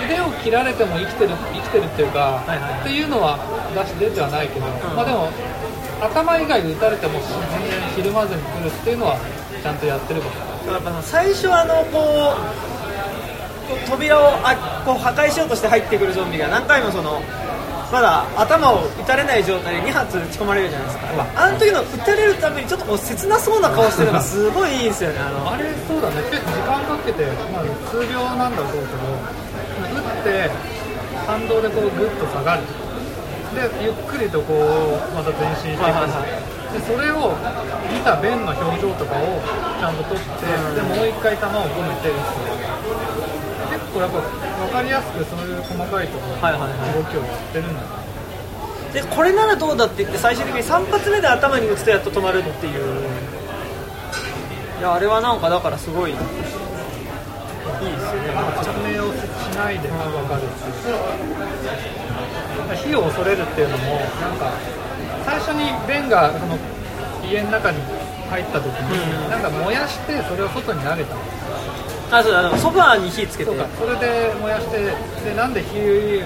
[0.05, 3.37] 腕を切られても生きてる、生きてるっていうか、はいはいっていうのは
[3.73, 5.29] 出し出てはないけど、まあでも、
[6.01, 7.29] 頭以外撃たれても全
[7.69, 9.17] 然ひるまずに来るっていうのは、
[9.61, 10.73] ちゃんとやってるから。
[10.73, 17.21] やっぱ最初あのこう扉をあこう破壊しようとして入ってくるゾンビが何回もその
[17.91, 25.51] まだ頭を撃たれない状態で2発撃ち込まれるじゃないですか、あの時の撃たれるためにちょっとこう切なそうな顔してるのがすごいいいんですよねあの。
[25.51, 28.85] あれ、そうだね、結構時間かけて、まあ、数秒なんだろうけど、
[30.25, 30.49] て、
[31.29, 32.65] 反動でこうグッと下がる。
[33.53, 35.83] で、ゆっくりとこう、また前進していく。
[35.83, 36.55] はいはいはい。
[36.73, 37.37] でそれを
[37.93, 39.39] 見たベンの表情とかを
[39.79, 40.43] ちゃんと撮って、
[40.75, 42.75] でもう一回球を込めて打つ。
[43.71, 46.93] 結構やっぱ分かりやすくそういう細かいところ、はいはいはい。
[46.93, 47.87] 動きをやってるんだね
[48.93, 52.73] でこれならどうだって言って最終的に3発目で頭に撃つとやっと止まるっていう。
[54.79, 56.31] いやあれはなんかだからすごいいいですよ
[58.23, 58.29] ね
[59.55, 59.97] ないで分
[60.27, 60.95] かるっていう
[62.75, 64.51] 火を恐れるっていうのもなんか
[65.25, 66.57] 最初にベンがその
[67.23, 67.79] 家の中に
[68.29, 71.15] 入った時に、うんなんか燃やしてそれを外に投げた。
[72.11, 72.31] あそう。
[72.31, 74.77] だあのソファーに火つけてそうかそれで燃やして
[75.23, 75.79] でなんで火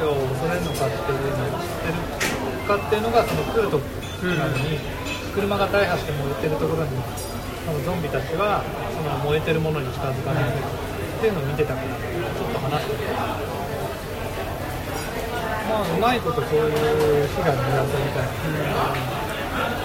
[0.04, 3.80] を恐れるのかっていうのを知ってるかっていうのがその来ると
[4.20, 4.78] なのに、
[5.34, 6.90] 車が大破して燃えてるところに
[7.66, 10.89] そのゾンビたちはその燃えてるものに近づかない
[11.20, 13.28] っていうのを見てたからちょっと話してた
[15.68, 18.40] まあうまいことそういう火が苦手みたいな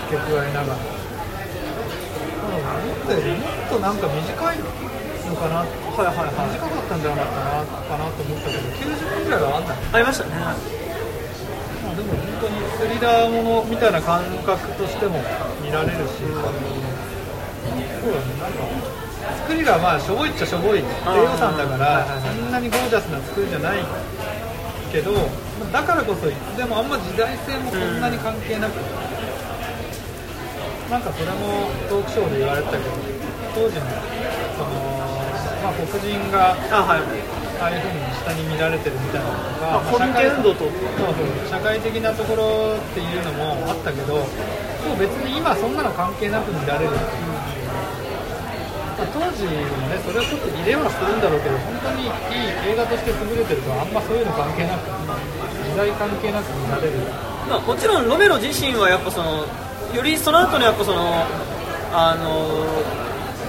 [0.07, 0.87] 付け加えながら、ま
[2.71, 10.39] あ、思ったよりもっとなんか短いのかなはいはいはい短かったんじゃなかったなかなと思ったけど90分ぐらいはあんだねありましたね。
[10.39, 15.19] まあでも本当にスリラーものみたいな感覚としても
[15.59, 16.55] 見られるし、そうだ
[18.23, 19.04] ねなんか
[19.55, 23.79] 作りがまあしょぼいっちゃしょぼい低予算だからそんなにゴージャスな作りじゃない
[24.91, 25.15] けど
[25.71, 28.75] だからこそいつでもあんま時代性もそんなに関係なく、
[30.91, 32.91] なんかそれもトークショーで言われてたけど
[33.55, 33.87] 当時の
[34.59, 34.75] その、
[35.63, 37.03] まあ、黒人があはい
[37.63, 40.71] ああいうふうに下に見られてるみたいなのとか、まあコミケ運動とそう
[41.15, 47.34] そう社会的なところっていうのもあったけど、でも別に今そんなの関係なく見られるっていう、
[49.05, 49.53] あ、当時も
[49.89, 56.99] ねそれはちょっと入れはするんだろうけど本当にいい映画として優れてるとあんまそういうの関係なく時代関係なく見られる。
[57.49, 59.45] まあ、もちろんロメロ自身はやっぱその
[59.93, 61.25] よりその後のやっぱその
[61.93, 62.57] あの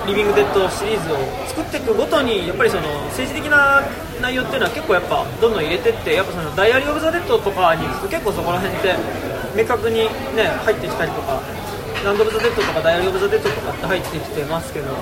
[0.06, 3.82] リビングデッドシリーズを作っていくごとにやっぱりその政治的な
[4.22, 8.94] 内容っていうのは結構やっぱどんどん入れてってやっぱそのダイアリー・オブ・ザ・デッドとかに行くと結構そこら辺って
[9.58, 11.42] 明確にね入ってきたりとか
[12.06, 14.94] ランド・オブ・ザ・デッドとかダイアリー・オブ・ザ・デッドとかって入ってきてますけど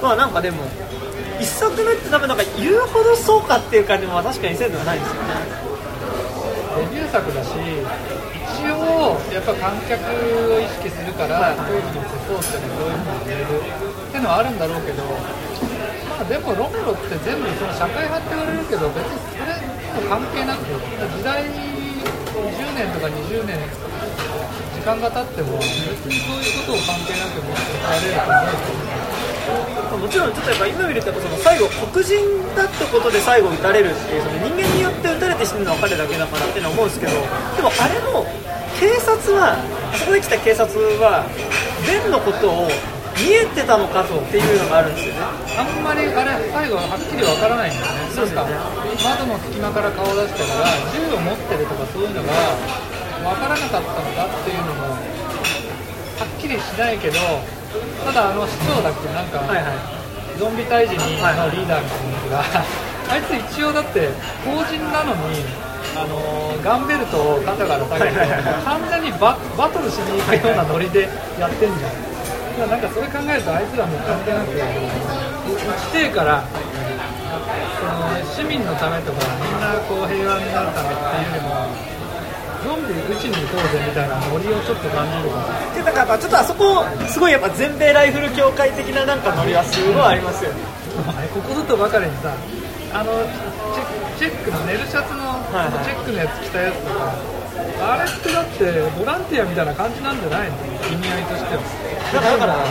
[0.00, 0.64] まあなんかでも
[1.38, 5.14] 一作目って多分なんか言うほどそうかっていう感じも確かにせんではないですよ。
[5.22, 5.28] ね
[6.72, 10.00] デビュー作だし一応やっぱ観客
[10.48, 13.60] を意識するから当時の世相っていうのはどういうふうに言える
[14.08, 19.52] っていうのはあるんだろうけど、まあ、でもロメロって全部その社会派って言われるけど別にそれ
[20.00, 21.44] と関係なく時代
[22.02, 23.58] 20年とか20年
[24.74, 28.74] 時間が経っても別にそういうことを関係なく持ってられると
[29.94, 32.18] 思うもちろんちょっとやっぱ今見るとその最後黒人
[32.56, 38.26] だってことで最後撃たれるっていうその人間によって撃たれて死ぬのは彼だけだからっていうのは思うんですけどでもあれも
[38.80, 39.54] 警察は
[39.92, 40.66] あそこで来た警察
[40.98, 41.26] は
[41.86, 42.68] ベンのことを
[43.16, 45.20] 見えてたのかっていうのがあるんですよね。
[45.58, 48.08] あんまりあれ最後はっきりわからないんだよね。
[48.14, 48.56] そうですよね。
[49.04, 52.32] 窓の隙間から顔出してから銃を持ってるとかそういうのが
[53.28, 53.86] わからなかったの
[54.16, 57.18] かっていうのもはっきりしないけど
[58.04, 60.02] ただあの市長だっけなんか、はいはい。
[60.38, 62.40] ゾンビ退治にのリーダーみたいなやつが、
[63.12, 64.08] あいつ一応だって
[64.44, 65.44] 法人なのに
[65.94, 68.16] あのガンベルトを肩から下げて、
[68.64, 71.08] 完全にババトルしに行くようなノリで
[71.38, 71.92] やってんじゃん、
[72.52, 81.72] だからなんかそれ考えるとあいつらもう関係なく打ちてえからその市民のためとかみんなこう平和になるためっていうよりも
[82.62, 90.60] ゾンビ打ちに行こうぜみたいなノリをちょっと感じるからでだからやっぱちょっとあそこすごいやっぱ全米ライフル協会的ななんかノリはすごいありますよね。
[91.34, 92.36] ここぞとばかりにさ
[92.92, 93.10] あの
[94.20, 97.10] チェックのネルシャツのはいはいチェックのやつ着たやつとか、
[97.96, 98.68] あれってだって
[99.00, 100.56] ボランティアみたいな感じなんじゃないの？
[100.92, 101.64] 意味合いとしては
[102.12, 102.64] だからだからや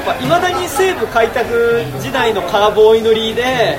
[0.00, 3.78] っぱいまだに西部開拓時代のカーボーイ乗りで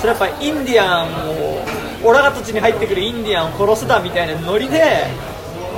[0.00, 1.64] それやっぱインディアンを
[2.04, 5.06] オラが土地に入ってくるインディアンを殺すだみたいなノリで、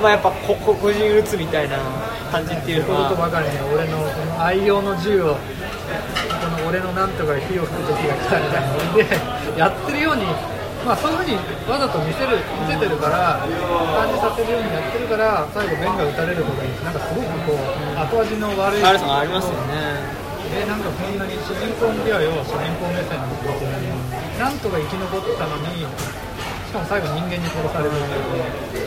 [0.03, 1.79] まあ、やっぱ黒人撃つみたいな
[2.33, 3.09] 感じっていうのは。
[3.09, 5.41] ことばかりに俺のこの愛用の銃をこ
[6.63, 10.25] の俺のなんとか火を吹く時が来たみたいなノリでやってるように
[10.87, 11.35] まあそういうふうに
[11.67, 20.07] わざと見せる見せてるから感じさせるようにやってるから最後ベンが撃たれるとかなんかすごくこう後味の悪いありますよね。
[20.47, 23.67] でなんかこんなに主人公向きは要は主人公目線のことで
[24.39, 28.07] なんとか生き残ったのにしかも最後人間に殺されるっ
[28.71, 28.87] てい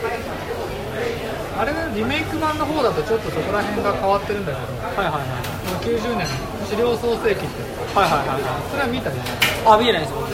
[1.60, 6.24] あれリメイク版の方だとちょっとそこら辺が変わってるんだけどはいはいはいこの90年
[6.64, 7.60] 治療創世記って
[7.92, 8.64] はいはいはいはい。
[8.72, 9.36] それは見たじゃない
[9.68, 10.32] あ見えないです僕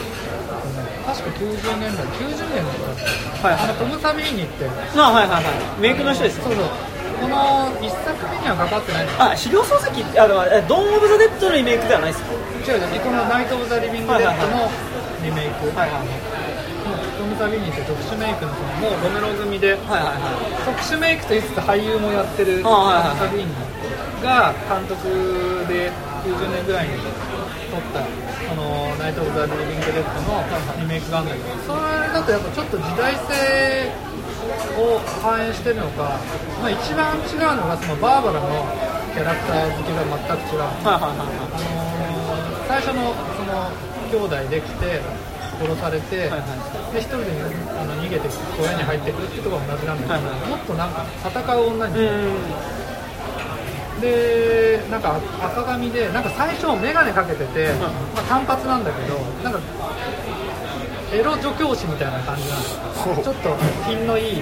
[1.07, 3.47] 確か90年代90年だった。
[3.47, 3.63] はいはい。
[3.63, 4.67] あのトム・サビーニって。
[4.67, 5.79] あはいはいはい。
[5.79, 6.65] メイクの人ですそうそう。
[7.17, 9.07] この1作目にはかかってない。
[9.17, 12.31] あ資料漱石ってあのえドーン・オブ・ザ・デッドのリメイクではないですか？
[12.67, 12.99] 違う違う。
[13.01, 14.69] このナイト・オブ・ザ・リビング・デッドの
[15.23, 15.89] リメイク、はい。
[15.89, 16.07] はい
[16.87, 20.63] もうトム・サビーニって特殊メイクのそのもうロメロ組ではいはいはい。
[20.67, 23.51] 特殊メイクと言いつつ俳優もやってるトム・サビーニ
[24.23, 25.03] が監督
[25.67, 25.91] で
[26.23, 26.95] 90年ぐらいに
[27.67, 30.43] 撮ったそのナイト・オブ・ザ・リビング・デッドの
[30.79, 33.91] リメイクがあるんだけどそれだとやっぱちょっと時代性
[34.79, 36.19] を反映してるのか、
[36.61, 38.47] まあ、一番違うのがそのバーバラの
[39.13, 40.61] キャラクター好きが全く違う。
[40.61, 42.07] はいはいはいあのー
[42.67, 43.71] 最初のその
[44.11, 44.99] 兄弟できて
[45.57, 47.31] 殺されて、はいはで一人で
[47.79, 50.49] あの逃げて小屋に入ってくるってところが同じなんだけど、はいはい。
[50.51, 52.86] もっとなんか戦う女に、うん
[54.01, 59.59] でなんか赤髪でなんか最初眼鏡かけてて、まあ、単発なんだけどなんか
[61.11, 63.55] エロ女教師みたいな感じなんですよちょっと
[63.87, 64.41] 品のいい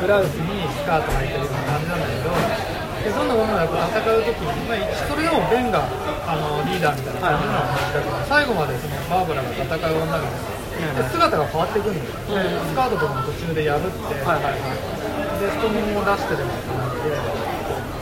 [0.00, 4.78] ブラウスにスカート履いてるような感じなんだけどでどんな女の子と戦う時に、まあ、
[5.08, 5.84] それでもベンが
[6.28, 12.00] あのリーダーみたいな感じなのだけど最後までそのバーバラが戦う女がで姿が変わってくるん。
[12.00, 15.00] だよ、スカートとかも途中で破って、はいはいはい。
[15.40, 17.39] で太ももを出してでもってで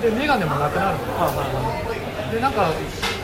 [0.06, 1.08] 眼鏡もなくなるの。
[2.30, 2.70] でなんか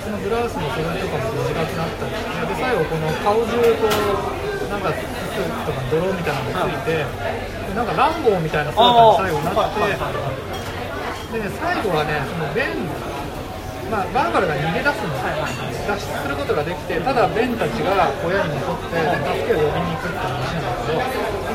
[0.05, 2.15] そのブラウスの袖とかも短くなったり。
[2.15, 13.15] してで最後この顔中こうなんかスとか泥みたいなのがついてでなんかランボーみたいな姿に最後なってでね最後はねそのベン
[13.91, 15.17] まあ、バーバラが逃げ出すんで
[15.77, 19.05] す脱出することができてただベンたちが小屋に残ってで
[19.45, 21.54] 助けを呼びに行くって話なんだけど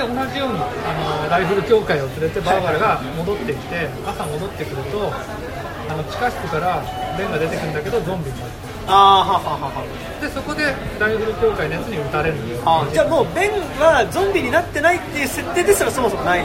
[0.00, 6.82] で同じようにあのライフル協会を連れてバーバラが戻ってきて朝戻ってくるとあの地下室から
[7.18, 8.52] ベンが出てくるんだけどゾンビになる
[8.88, 9.84] あーはははは。
[10.20, 10.64] でそこで
[10.98, 16.44] ライフル協会のやつに撃たれるんですあじゃあもうベンはゾンビになってないっていう設定ですらそもそもない。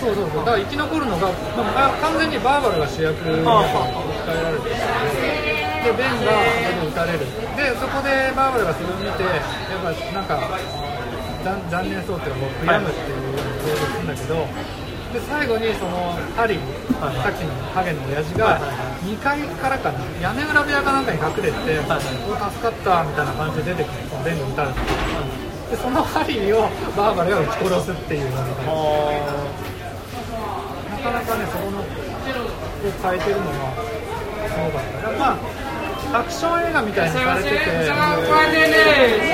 [0.00, 0.44] そうそうそう。
[0.48, 4.74] だから生き残るのが、まあ、完全にバーバラが主役に置き換えられてる
[5.84, 7.18] でベンがそこで撃たれる。
[7.20, 9.28] でそこでバーバラがそれを見てや
[9.76, 10.40] っぱなんか
[11.44, 14.46] 残残念そうっていうかもう悔やむっていうように想像するんだけど
[15.10, 16.62] で最後にそのハリー、
[17.00, 24.80] はいさっきのハゲの親父がはいはいは2階からかな屋根裏部屋かなんかに隠れて、はいお助かったみたいな感じで出てくるそのベンが撃たれて
[25.70, 28.44] でそのハリーをバーバラが撃ち殺すっていうのが
[30.90, 33.72] なかなかね、そこのを変えてるのが
[34.48, 35.10] すごかった。
[35.18, 35.38] まあ、
[36.12, 37.82] アクション映画みたいにされてて、も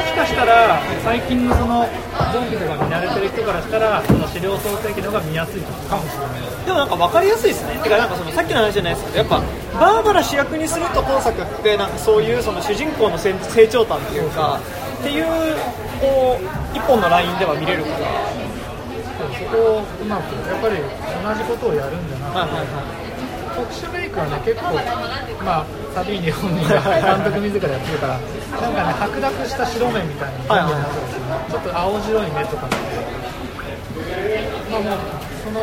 [0.04, 1.88] しかしたら最近のその
[2.32, 6.66] ゾンビとか見慣れてる人からしたら、その資料創世記の方が見やすいかもしれない。
[6.66, 7.80] でもなんか分かりやすいですね。
[7.82, 9.42] てかなんかそのさっきの話じゃないですけどやっぱ
[9.80, 14.60] バーバラ主役にすると今作ってなんかそういうその主人公の成成長感っていうか
[15.00, 15.24] っていう
[16.00, 17.96] こう一本のラインでは見れるから。
[19.16, 22.26] そこをうまく、やっぱり同じことをやるんじゃな。
[22.28, 23.05] くて、はいはいはい
[23.56, 24.76] 特殊メイクはね、結構、
[25.40, 28.20] まあ、サビーニ本人が監督自らやってるから、
[28.60, 30.68] なんかね、白濁した白目みたいな、はい。
[30.68, 31.16] はいはい
[31.50, 32.30] ちょっと青白い。
[32.30, 32.76] 目とかって、
[34.70, 35.00] まあもう、
[35.40, 35.60] その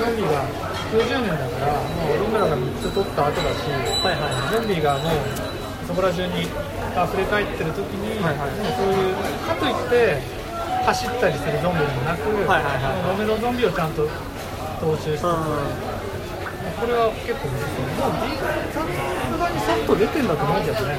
[0.00, 0.48] ゾンビが
[0.90, 5.12] 90年だから、もうロメロが3つ取った後だし、はいはいゾンビがもう
[5.86, 10.22] そこら中に溢れ返ってる時に、はいはいもうそういう、かといって、
[10.86, 13.08] 走ったりするゾンビでもなく、はいはいはい。
[13.08, 14.08] ロメロゾンビをちゃんと
[14.80, 15.30] 踏襲して、う
[16.74, 18.82] これは結構ね、もうさ
[19.30, 20.98] すがにさっと出てんだと思うけどね、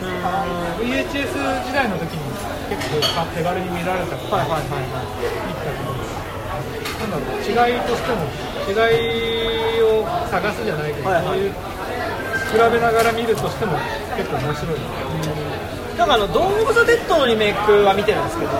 [0.80, 1.36] VHS
[1.68, 2.24] 時代の時に
[2.72, 3.04] 結構
[3.36, 4.88] 手軽に見られたから、はいはいはい。
[4.90, 5.92] はいいいんだけど、
[7.06, 8.24] なんだろう、違いとしても、
[8.66, 8.74] 違
[9.78, 11.36] いを探すじゃないけど、はいはい。
[11.36, 13.78] そういう比べながら見るとしても
[14.16, 14.80] 結構面白い。
[15.98, 18.52] なんかあのドーン・オブ・ザ・デッドのリメイクは見てるんですけど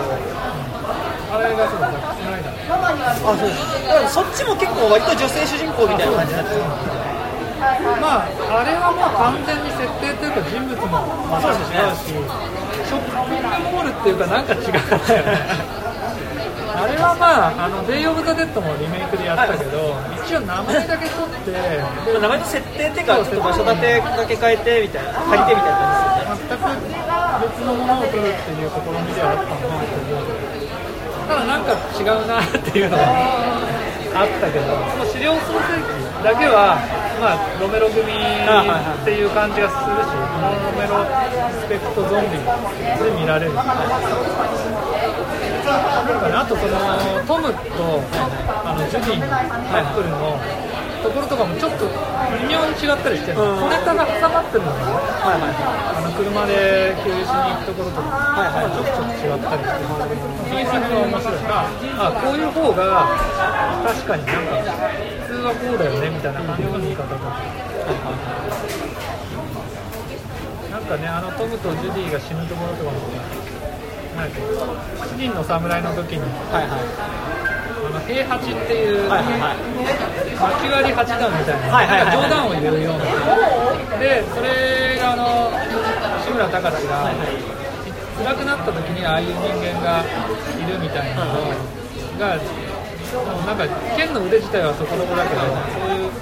[1.30, 2.56] あれがそうだ、ザックスナイダー。
[2.70, 6.62] あそうだからそっちも結構割と女性主人公みたいな感じになってる
[8.00, 8.28] まあ、
[8.60, 12.14] あれはもう完全に設定というか人物もまた違うし、
[12.86, 15.86] ショッピングモールっていうかなんか違かったよね。
[16.76, 21.56] あれはまあ、あの、デイ・オブ・ザ・デッドもリメイクでやったけど、一応名前だけ取って、
[22.20, 25.80] 名前と設定っていうかちょっと場所建てだけ変えてみたいな借りてみたいな
[26.20, 26.68] 感じで全く
[27.48, 30.55] 別のものを取るっていう試みではあったのかなと思うけど、
[31.26, 33.02] ただなんか違うなっていうのが
[34.14, 36.78] あったけど、その資料創成機だけは、
[37.20, 38.06] まあ、ロメロ組っ
[39.04, 41.04] ていう感じがするし、ロメロ
[41.60, 43.54] スペクトゾンビで見られる。
[43.54, 43.66] なん
[46.20, 46.72] かね、あとその
[47.26, 48.00] トムと
[48.64, 49.42] あのジュディのカ
[49.82, 50.38] ップルの
[51.06, 53.62] ところとかもちょっと微妙に違ったりしてる、うん。
[53.62, 54.90] 小ネタが挟まってるのがね、じ
[55.22, 58.74] はいはいはあの車で給油しに行くところとか、はいはい。
[58.74, 59.86] ちょっと違ったりして、
[60.50, 61.46] 原作が面白い。
[61.46, 63.06] から、あこういう方が
[63.86, 64.66] 確かになんか、
[65.30, 67.38] 普通はこうだよねみたいな感じの見方とか。
[70.66, 72.98] なんかね、あのトムとジュディが死ぬところとかも、
[74.18, 74.42] なんか
[75.06, 76.82] 7人の侍の時に、はいはい。
[76.82, 77.25] あ
[77.90, 79.56] の平八っていう、はいはい
[80.36, 82.16] 割り八段みたいな、はいはいはい。
[82.20, 83.08] 冗談を言うような、
[83.96, 85.48] でそれがあの
[86.20, 87.08] 志村隆が、
[88.20, 91.32] 辛くなった時にああいう人間がいるみたいなの
[92.20, 93.64] が、もうなんか
[93.96, 96.12] 剣の腕自体はそこそこだけど、そういう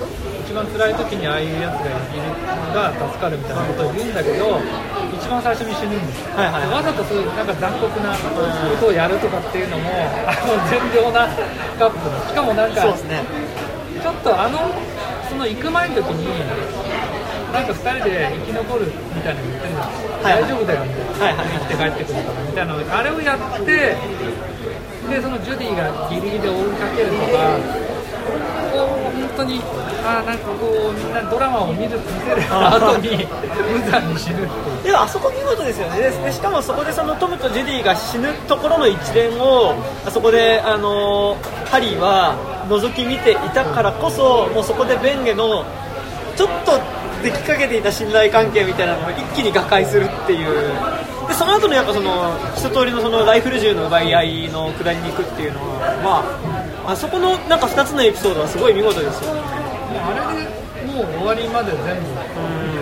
[0.47, 2.31] 一番辛い時にああいうやつがいる
[2.71, 4.63] のが助かるみたいなことを言うんだけど、
[5.25, 6.37] 一番最初に死ぬんですよ。
[6.37, 9.89] はいはいわざとそういうなんか残酷なことをやるとかっていうのも、
[10.29, 11.25] あの善良な
[11.81, 13.25] カップル、しかもなんか、ね。
[14.05, 14.69] ちょっとあの、
[15.25, 16.29] その行く前の時に、
[17.57, 21.49] なんか2人で生き残るみたいなの言ってるじゃないはい大丈夫だよみたいな、はいはい。
[21.49, 23.97] 生きて帰ってくるからみたいなのあれをやって、
[25.09, 27.57] でそのジュディがギリギリで追いかけるとか、
[29.37, 29.61] 当に、
[30.05, 33.27] あーなんかこう、みんなドラマを見る見せる後に、
[33.73, 34.49] 無残に死ぬ。
[34.83, 35.99] でもあそこ見事ですよね。
[35.99, 39.75] ででしかもそこでそのトムとジュディが死ぬところの一連を
[40.07, 41.37] あそこであの
[41.71, 42.37] ハリーは
[42.69, 45.65] 覗き見ていたからこそもうそこでベンゲの
[46.37, 46.73] ちょっと
[47.23, 50.75] できかけていた信頼関係みたいなのを一気に瓦解するっていう。
[51.27, 56.54] でその後のやっぱその一通りのそのライフル銃の奪い合いの下りに行くっていうのはまあ
[56.87, 59.33] あそこのなんか2つのエピソードはすごい見事ですよ。
[59.33, 60.51] あれで
[60.85, 62.13] もう終わりまで全部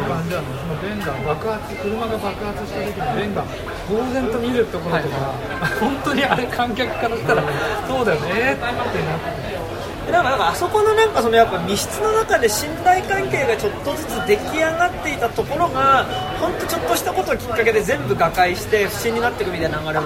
[0.09, 3.45] 感じなのそのベンが爆発車が爆発した時にベンが
[3.89, 5.33] 呆然と見るところとか、
[5.81, 7.43] 本当にあれ観客からしたら
[7.87, 8.99] そうだよねってなって
[10.13, 16.05] なんかなんかあそこのなんかそのやっぱ密室の中で信頼関係がちょっとずつ出来上がっていたところが
[16.39, 20.03] 本当ちょっとしたことをきっかけで全部瓦解して不審になっていくみたいな流れは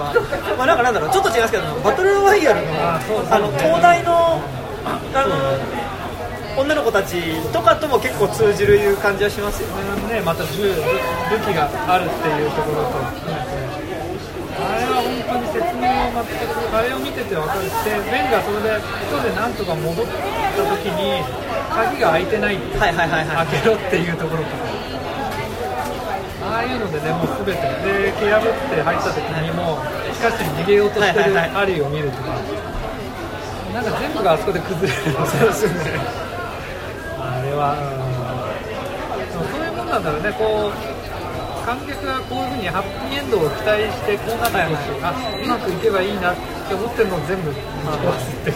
[0.57, 4.39] まあなんかなんだろうちょっと違いますけどバトルロワイヤルのあの東大の
[4.87, 9.69] あの女の子たちとかとも結構通じるいう感じはしますよ
[10.09, 10.73] ね、また銃、武
[11.45, 13.76] 器があるっていうところと、
[16.07, 20.11] 説明を全く、あれを見てて分かるし、でベンがそれで、人でなんとか戻った
[20.63, 21.23] 時に、
[21.69, 24.55] 鍵が開いてないって、開けろっていうところとか、
[26.47, 28.41] ああいうのでね、もうすべて、で、蹴破っ
[28.75, 32.35] て入った時にもう、地下室に逃げようとしてるはいはいアリーを見るとか、
[33.73, 35.99] なんか全部があそこで崩れるそうですね。
[37.19, 38.07] あれは、うん
[39.33, 40.96] そうそういうもんなんだろうね、こう
[41.67, 48.53] 観客がこういうふうにハッピーエンドを期待して、こうなってほしい、あうまくいけばいいなって思ってるのを全部壊すってい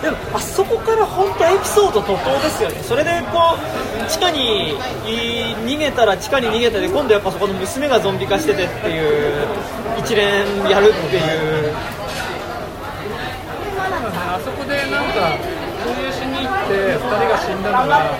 [0.00, 3.60] でもあそこから本当エピソード怒涛ですよねそれでこう
[4.08, 4.72] 地下に
[5.66, 9.44] 逃げたら地下に逃げたで今度やっぱそこの娘がゾンビ化しててっていう
[9.98, 11.74] 一連やるっていう、
[13.76, 15.36] あそこでなんか
[15.84, 18.16] 共有しに行って2人が死んだのが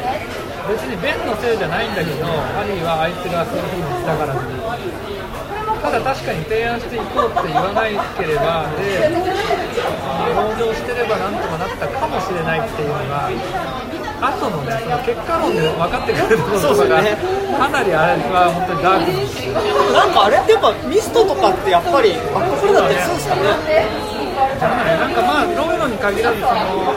[0.68, 4.36] 別にベンのせいじゃないんだけどハリーはあいつがそういう風にしたから
[5.78, 13.32] ただ確かに提案していこうって言わなければで同情してればなんとかなったかもしれないっていうのが
[14.20, 17.16] 後のねその結果論で分かってくるところとかが、そうです
[17.56, 19.14] かなりあれは本当にダーク
[19.94, 24.08] ななんかあれってやっぱミストとかってやっぱりあこれだったりするんですかね。
[24.58, 24.98] じゃない。
[24.98, 26.92] なんかまあロメロに限らずその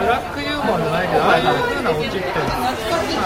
[0.00, 2.38] ブラックユーモアじゃないけどああいう風なオチって、ま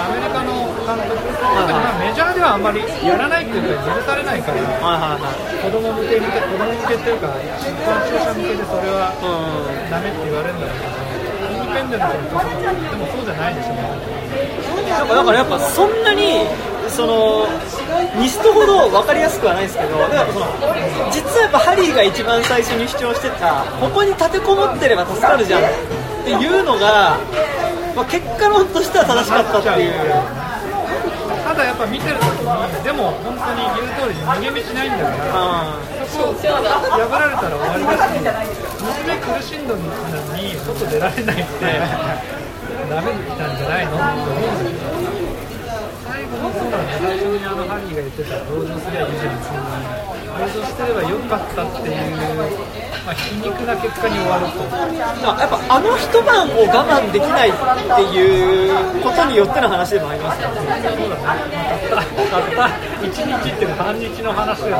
[0.00, 4.40] あ、アメリカの監督、はいまあ、メジャーではあんまりやらないっていうか許されない。
[4.40, 7.52] からはいはいはい子供向けに子供向けっていうか一
[7.84, 9.20] 般視聴者向けでそれはう
[9.90, 10.96] ダメって言われるんだろうけど
[11.50, 16.46] インディペンデントの人とかでもそうじゃないでしょんなんかだからやっぱそんなに
[16.88, 17.48] その
[18.20, 20.46] ミストほど分かりやすくはないですけどだからその
[21.10, 25.62] 実はやっぱハリーが一番最初に主張してたここに立てこもってれば助かるじゃん
[26.26, 27.22] っていうのが、
[27.94, 29.94] まあ、結果論としては正しかったっていう。
[31.46, 35.78] ただやっぱ見てる時にでも本当に言う通り逃げ道ないんだからあ
[36.10, 39.86] そこ破られたら終わりだし娘苦しんだの
[40.34, 41.62] に外出られないって
[42.90, 44.90] ダメなんじゃないのって思うんだけど
[46.02, 49.95] 最後のそうだ最初にあのハリーが言ってた同情すりゃいいじゃんそんな
[50.38, 51.96] 同情してればよかったっていう、
[53.04, 54.62] まあ、皮肉な結果に終わると
[55.32, 57.58] あやっぱあの一晩を我慢できないって
[58.14, 60.56] いうことによっての話でもありますよね。
[60.56, 61.22] そうだね。
[61.90, 62.04] たった。
[62.04, 62.68] たった。
[63.04, 63.12] 1
[63.42, 64.76] 日っていうか半日の話だよ。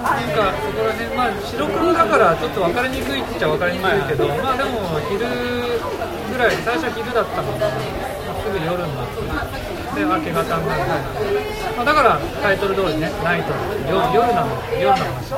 [0.00, 10.88] なんかそこら辺、まあ、白黒だからちょっと分かりにくいっちゃ分かりにくいけど、まあでも昼ぐらい、最初は昼だったのが、まあ、すぐ夜になって、で明け方になって、
[11.76, 15.36] まあ、だからタイトル通りね、ナイトの夜夜なの夜の話。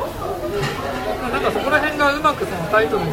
[1.18, 3.10] まあなんかそこら辺がうまくそのタイトルに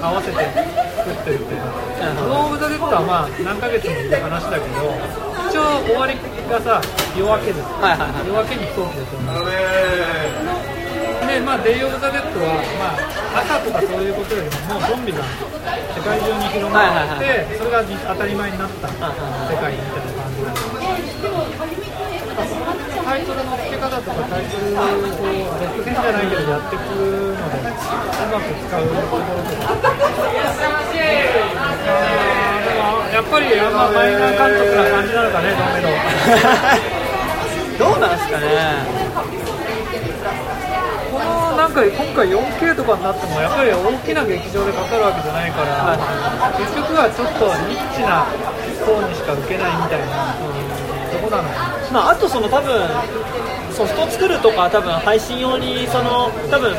[0.00, 1.66] 合わせて作ってるっていうか、
[2.22, 4.94] ドーム・オブ・ザ・デッドはまあ何ヶ月もいる話だけど、
[5.50, 6.14] 一応終わり
[6.48, 6.80] がさ、
[7.18, 10.59] 夜明けですよ、はいはいはい夜明けに飛行機で飛んだ。
[11.30, 15.22] で、まあ、デイ・オブ・ザ・デッドは、まあ、朝とかそういうことよりも、もうゾンビが
[15.94, 21.70] 世界中に広がって、はいはいそれが当たり前になった世界みたいな感じなんで。
[23.10, 27.74] タイトルの付け方とかタイトルを続編じゃないけどやっていくのでう
[28.30, 29.74] まく使うところとか。
[33.10, 35.82] やっぱりあんまマイナー監督な感じなのかねドメ
[37.78, 39.49] ドどうなんですかね
[41.70, 45.94] なんか今回 4K とかになってもやっぱり大きな劇場でかかるわけじゃないから、
[46.58, 48.26] 結局はちょっとニッチな
[48.82, 50.34] 層にしか受けないみたいな
[51.14, 51.46] とこなの
[51.94, 52.74] まあ、あとその多分
[53.70, 56.74] ソフト作るとか多分配信用にその多分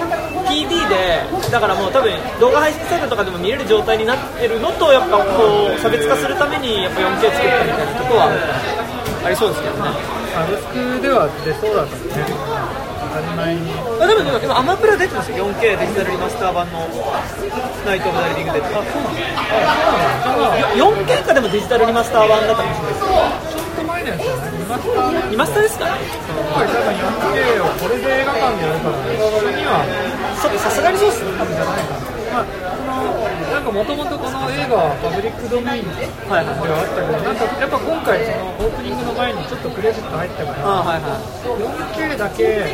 [0.51, 8.27] PD でだからもう多分動画配信サイトとかでも見れる状態になってるのとやっぱこう差別化するためにやっぱ 4K 作ったみたいなとこは
[9.23, 10.21] ありそうですけどね。
[10.31, 15.51] サブスクでは出そうだったねあでもでも今アマプラ出てますよ。
[15.51, 16.87] 4K デジタルリマスター版の。
[17.85, 19.19] ナイト・オブ・ザ・リビング・デッドあそうなんだ。
[20.57, 22.95] じゃあ 4K かでもデジタルリマスター版だったかもしれない。
[23.51, 25.91] ちょっと前のやつじゃないリマスターですリマスターですかね。
[26.31, 29.83] 今回多分 4K をこれで映画館でやるからねそれには
[30.39, 31.99] そうさすがにそうっすね多分じゃないかな
[32.31, 32.70] まあ
[33.61, 42.73] なんかもともとこの映画はパブリックドメインではあったけどなんかやっぱ今回そのオープニングの前にちょっとクレジット入ったからあはいはい 4K だけ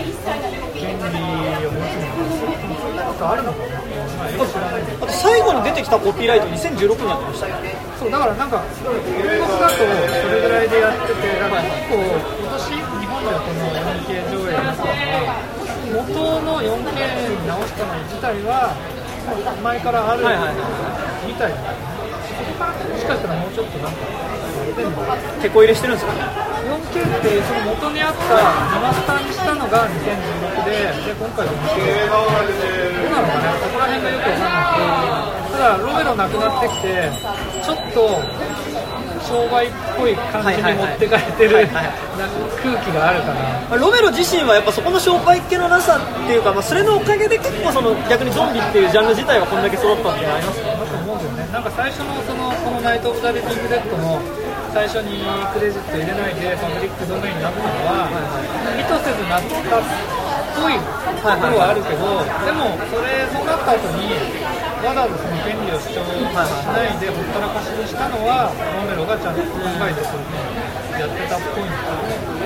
[0.79, 3.83] 権利を持つのはそんなことあるのかな、
[4.15, 15.67] まあ、あと最後に出てきたコピーライト2016になってましたねそうだからなんか英国だとそれぐらいでやっててだから結構今年日本ではこの 4K 上映のは
[15.99, 16.15] 元
[16.47, 16.95] の 4K
[17.27, 18.71] に直したの自体は
[19.35, 20.23] 前からある
[21.27, 23.97] みたいな、もしかしたらもうちょっとなんか
[25.41, 26.13] 手こ入れしてるんですか？
[26.13, 26.21] ね
[26.67, 32.17] 4K ってその元にあったリマスターにしたのが2016でで今回 4K ど
[33.07, 37.11] うなのかねそこら辺がよくわかんなくてただロメロなくなってきて
[37.63, 38.19] ちょっと
[39.27, 43.67] 商売っぽい感じに持ってかれてる空気があるかな。
[43.67, 50.63] まあロメロ自身はやっぱそこの商売っ気のなさっていうか、まあ、それのおかげで結構その逆にゾンビっていうジャンル自体はこんだけ育ったっていうのはあります。
[50.63, 51.51] ねだと思うんだよね。
[51.51, 54.19] なんか最初のそのこのナイト・オブ・ザ・リビング・デッドも
[54.73, 55.23] 最初に
[55.53, 58.07] クレジット入れないでパブリックドメインになったのは、
[58.77, 59.83] 意図せずなったっ
[60.55, 64.13] ぽいところはあるけど、でもそれそうなった後に
[64.77, 66.13] わざわざその権利を主張し
[66.69, 70.37] ないでほったらかしにしたのはロメロがちゃんと考えてそういう
[71.01, 72.37] やってたっぽいんだよね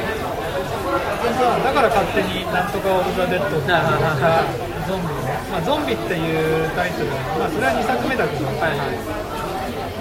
[0.91, 3.83] だから勝手に「なんとかオブ・ザ・デッド」っていうの
[4.19, 4.43] が
[4.87, 5.21] ゾンビの、
[5.51, 9.31] まあ、ゾンビっていうタイトルまあそれは2作目だけど、はいはい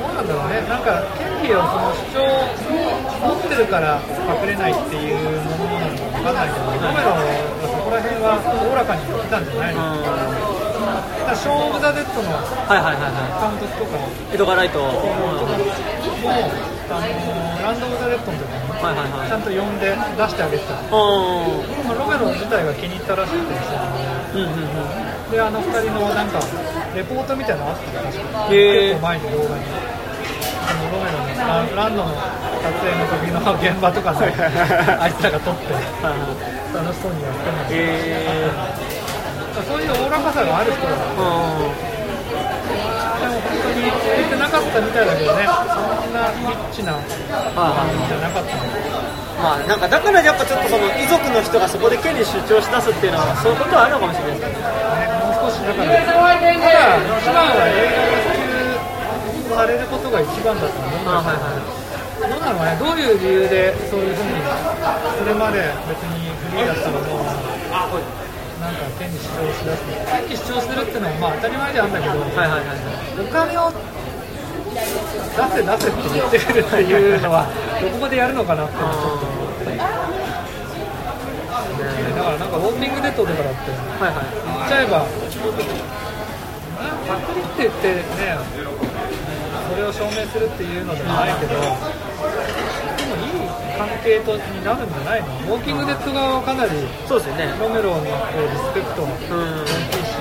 [0.00, 2.24] どうなんだろうね、なんか権利をその主張
[3.20, 4.00] 持ってるから
[4.40, 5.20] 隠れないっていう
[5.60, 7.20] ものなのか分かんないけど、ロメロは
[7.60, 10.39] そこら辺はおおらかに言ってたんじゃないの、から
[10.80, 12.40] ショーン・オブ・ザ・デッドのは
[12.72, 14.00] いはいはいは監督とか。
[14.32, 14.80] エドガーライト。
[14.80, 14.96] あの
[17.60, 19.28] ランド・オブ・ザ・デッドの時に、はいはいはい。
[19.28, 20.96] ちゃんと呼んで出してあげてた、う
[21.84, 23.76] まあ、ロメロ自体が気に入ったらしくてさ、
[24.32, 25.30] んうんうんうん。
[25.30, 26.40] であの二人のなんか
[26.96, 28.48] レポートみたいなのあったか。
[28.48, 28.96] へー。
[28.96, 30.00] 結構前に動画に。
[30.70, 38.89] あのロメロのラランドの撮影の時の現場とかであいつらが撮って楽しそうにやってるので、え
[39.70, 41.70] そういうおおらかさがある人だうん
[43.30, 45.46] も本当に出てなかったみたいだけどね。
[45.46, 48.66] そんなリッチなはいはいじゃなかったの
[49.40, 55.06] まあなんかだからやっぱちょっとその遺族の人がそこで権利主張し出すっていうのはそういうことはあるのかもしれないですねね。
[55.22, 56.34] もう少しだからただ
[56.98, 61.80] 一番は映画が普及されることが一番だと思うんだけどあはいはい
[62.20, 64.24] どうなのかね、どういう理由でそういうふう。
[64.28, 67.00] に、それまで別にフリーだったのを、
[68.70, 72.78] なんか権利主張しだす、権利主張するっていうのはまあ当たり前ではあるんだけど、はいはいはい
[73.18, 73.72] お金を
[74.70, 77.50] 出せ出せって言ってくるっていうのは、
[77.80, 79.82] ど こまでやるのかなっていうのはちょっと思って、だ
[82.22, 84.30] からなんかウォーキングデッドとかだって、はいはい。
[84.30, 85.04] 言っちゃえば、
[87.08, 88.38] パクリって言ってね、
[89.70, 91.58] それを証明するっていうのではないけど、
[93.80, 95.56] 関係とになるんじゃないの？
[95.56, 97.48] ウォーキングデッド側はかなりそうですよね。
[97.56, 99.64] ロメロのこうリスペクトもうん。
[99.64, 100.20] 大きいし、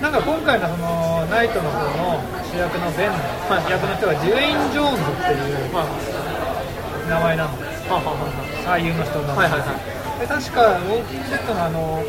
[0.00, 3.20] なんか今回のそのナイトの方の主役のベンの
[3.68, 5.92] 役の人がデュエイン・ジョーンズっていうまあ
[7.04, 7.52] 名前なの、
[8.64, 9.52] 俳優の人の名前。
[9.52, 10.24] あはいはいはい。
[10.24, 12.00] で確かウォーキングデッドのあの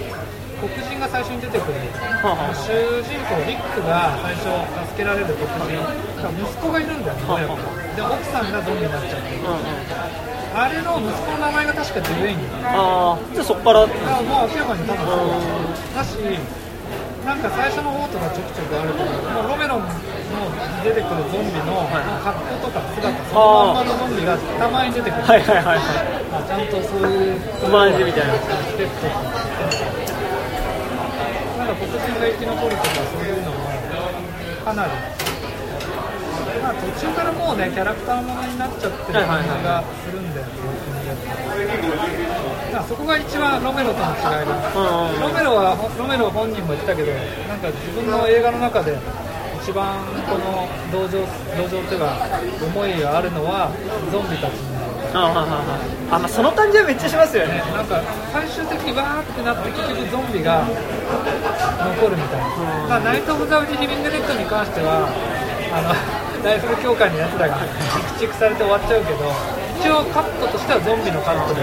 [0.55, 1.75] 黒人が最初に出てくる、
[2.23, 2.71] は主
[3.03, 4.55] 人公リックが最初
[4.95, 5.83] 助けられる黒人。
[6.25, 7.59] 息子がいるんだよね、はあは
[7.93, 9.35] で奥さんがゾンビになっちゃって
[10.55, 15.35] あれの息子の名前が確かデュエインああじゃあそこからだからもう明らかに多分そう
[15.91, 16.15] だし
[17.27, 19.91] なんか最初の方とかちょくちょくあるけどもうロメロンの
[20.79, 21.83] 出てくるゾンビの
[22.23, 25.79] 格好とか姿そのまんまのゾンビがたまに出てくる、はいはいはいはい。
[26.31, 28.33] あちゃんとそういうオマージュみたいな。
[28.35, 28.45] ス
[28.77, 29.11] テップ
[31.59, 33.57] なんか黒人が生き残るとかそういうのも
[34.63, 34.91] かなり
[36.65, 40.51] まあ途中からもうねキャラクターものになっちゃってる感じがするんだよね、
[42.73, 47.13] まあそこが一番ロメロとの違いだ、うんうんロメロはロメロ本人も言ってたけど
[47.45, 48.97] なんか自分の映画の中で
[49.61, 51.21] 一番この同情
[51.53, 52.17] 同情というか
[52.65, 53.69] 思いがあるのは
[54.11, 54.73] ゾンビたちに
[55.13, 55.29] あ
[56.09, 57.61] あまあその感じはめっちゃしますよね。
[57.61, 58.01] ね、なんか
[58.33, 62.47] 最終的にわーってなって結局ゾンビが残るみたいな、
[62.89, 65.07] まあ、ナイト・オブ・ザ・リビング・デッドに関しては
[65.71, 65.81] あ
[66.19, 67.57] のライフル協会のやつらが
[68.21, 69.33] 駆逐されて終わっちゃうけど
[69.81, 71.61] 一応カットとしてはゾンビのカットで。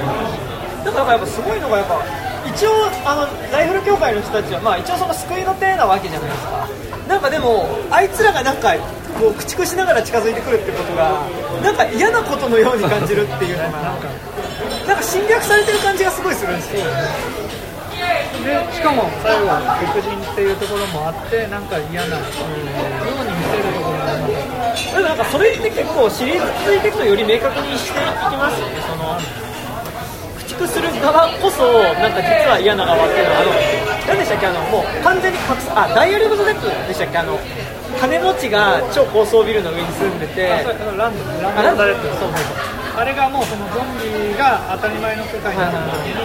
[0.84, 2.02] だからやっぱすごいのがやっぱ
[2.44, 2.70] 一応
[3.04, 6.66] あのライフル協会の人たちはまあ一応その救いの手なわけじゃないですか。
[7.06, 8.74] なんかでもあいつらがなんか
[9.18, 11.22] こう駆逐しながら近づいてくるってことが
[11.62, 14.08] なんか嫌なことのように感じるっていうのがなんか
[14.88, 16.82] なんか侵略されてる感じがすごいするんですよ。
[18.42, 19.46] でしかも最後
[19.92, 29.18] 黒人っていうところもあってなんか嫌なように見せるところがあるのでもなんかそれって結構シリーズ続いていくとより明確にしていきますよねその
[30.48, 37.38] 駆逐する側こそなんか実は嫌な側っていうのはあるわけで何でしたっけあのもう完全に隠すあダイアリー・オブ・ザ・デッドでしたっけあの
[38.00, 46.16] 金持ちが超高層ビルの上に住んでてあそうランドランドそうそうそうあれがもうそのゾンビが当たり前の世界になった時に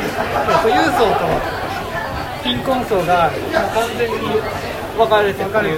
[0.64, 1.28] 富裕層と
[2.44, 4.16] 貧困層がもう完全に
[4.98, 5.78] 分かれてるってい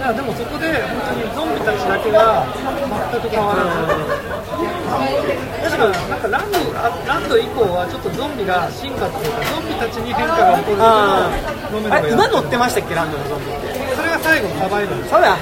[0.00, 2.46] やでもそこで本当にゾンビたちだけが
[3.12, 3.76] 全く変わらず
[5.60, 13.68] だからなんかランドあランド以降はちょっとゾンビが進化っていうかゾンビたちに変化が起こるのがやあれ馬乗ってましたっけランドのゾンビって？
[13.96, 15.04] それが最後サバイバル。
[15.04, 15.36] そうだ。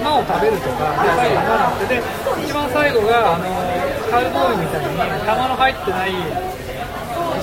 [0.00, 2.02] 馬を食べるとかで最後馬乗ってで
[2.44, 3.44] 一番最後があの
[4.10, 6.16] カウボーイみたいに弾の入ってないピ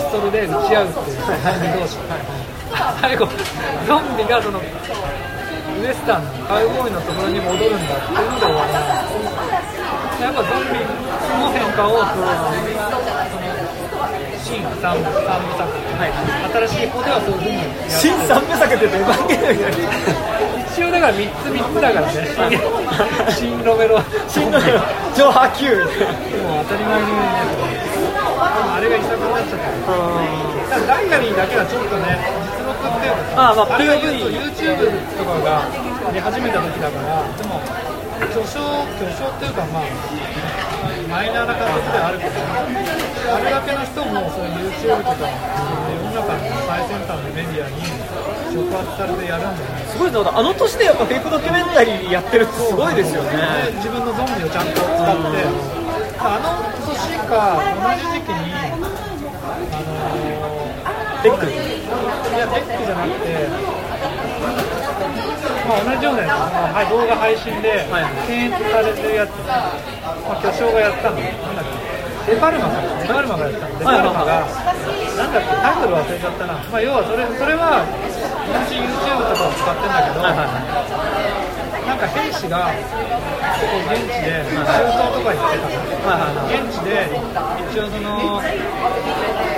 [0.02, 1.98] ストルで撃ち合うっていうゾンビ同士
[3.02, 3.26] 最後
[3.88, 4.62] ゾンビがそのウ
[5.86, 8.26] エスタンのカウボーイのところに戻るんだってい。
[8.26, 8.74] うので終わり
[10.24, 12.26] やっぱゾンビの変化をその
[14.44, 15.06] 新三三部
[15.58, 15.68] 作、
[16.68, 16.88] 新しい。
[16.88, 17.38] 方ではそうい。
[17.38, 17.60] うふうに
[17.90, 19.74] 新三部作って言うとエヴァンゲリオンになる
[20.72, 22.14] 一応だから3つ3つだからね
[23.34, 24.00] 新ロメロ
[24.30, 25.90] 新の上波級もう
[26.70, 27.06] 当たり前に
[28.48, 29.66] あれが遺作になっちゃった
[30.70, 35.66] だからダイアリーだけはちょっとねっていうかあまあれが PV YouTube とかが
[36.14, 37.62] 出始めた時だからでも
[38.34, 38.62] 巨匠
[38.98, 39.84] 巨匠っていうかまあ
[41.10, 47.82] マイナーな感覚ではあるけどあれだけの人もそういう YouTube とか世の中の最先端のメディアに
[48.52, 49.86] 触発されてやるんだよね。
[49.88, 53.32] すごいなあの年でやっぱフェイクドキュメンタリーやってるってすごいですよね。
[53.72, 54.98] で自分のゾンビをちゃんと使って、
[56.20, 58.56] あの年か同じ時期に、
[60.84, 61.46] あのベック
[62.38, 63.50] いや、ベックじゃなくて、
[65.66, 68.06] まあ、同じようなやつ、まあはい、動画配信ではい。
[68.30, 81.37] 検閲されてるやつ、まあ、巨匠がやったの、なんだっけ、デパルマか、デパルマがやったの、デパルマが、なんだっけ、タイトル忘れちゃったな、まあ、要はそれそれは、同じ YouTube とかを使ってんだけど、はいはい
[81.88, 88.40] なんか兵士が結構現地で中東とか行ってたから、はいはいはい現地で一応その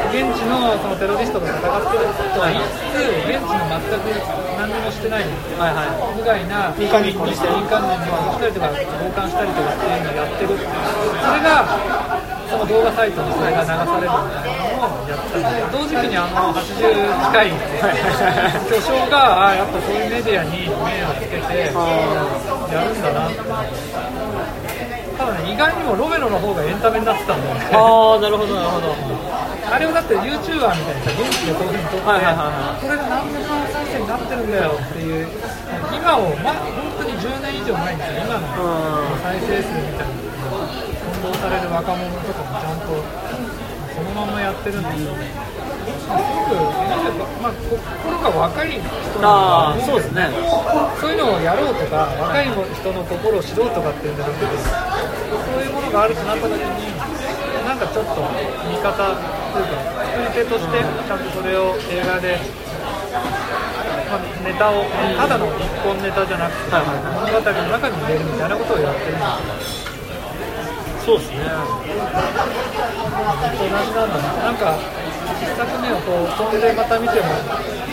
[0.10, 4.14] 現地のそのテロリストと戦ってるとは言いつつ現地の全く
[4.58, 5.26] 何にもしてない
[5.58, 6.18] はいはい。
[6.18, 12.19] 無害な民間人殺して民間人に殺したりとか強姦したりとかっていうのをやってるそれが
[12.50, 16.66] その動画サイトにそれが流されるみたいなのをやっ同時期にあの80
[17.30, 17.54] 近い
[18.70, 20.74] 巨匠があやっぱそういうメディアに目
[21.06, 21.70] をつけてや
[22.84, 23.38] るんだなって
[25.20, 27.70] ただね意外にもロメロの方がエンタメになってたんだよね。
[27.76, 28.96] ああなるほどなるほど。
[29.70, 35.28] あれをだって YouTuber みたいにさ現地でこういうふうに撮って、はいはいはいはいこれが何百万再生になってるんだよっていう
[35.92, 40.16] 今をま本当に10年以上前にさ今のうん再生数みたいな
[41.20, 42.39] 混同される若者とか
[42.90, 42.98] も
[43.30, 43.54] ちゃんと
[43.94, 46.18] そのままやってるんですよすごく
[47.40, 48.82] まあ、心が若い人
[49.22, 50.30] あそうですね。
[51.00, 56.98] そういうのをやろうとか若い人の心を知ろうとかっていうんじゃなくてそういうものがあるとなった時に
[57.66, 58.22] なんかちょっと
[58.70, 58.92] 見方
[59.54, 62.38] というか作り手としてちゃんとそれを映画で、
[64.10, 64.84] まあ、ネタを
[65.18, 69.89] ただの一本ネタじゃなくて物語の中に入れるみたいなことをやってるんですよ
[71.06, 71.38] そうですね。
[73.60, 74.78] 同じなんだななんか
[75.42, 77.26] 一作目をこう飛んでまた見ても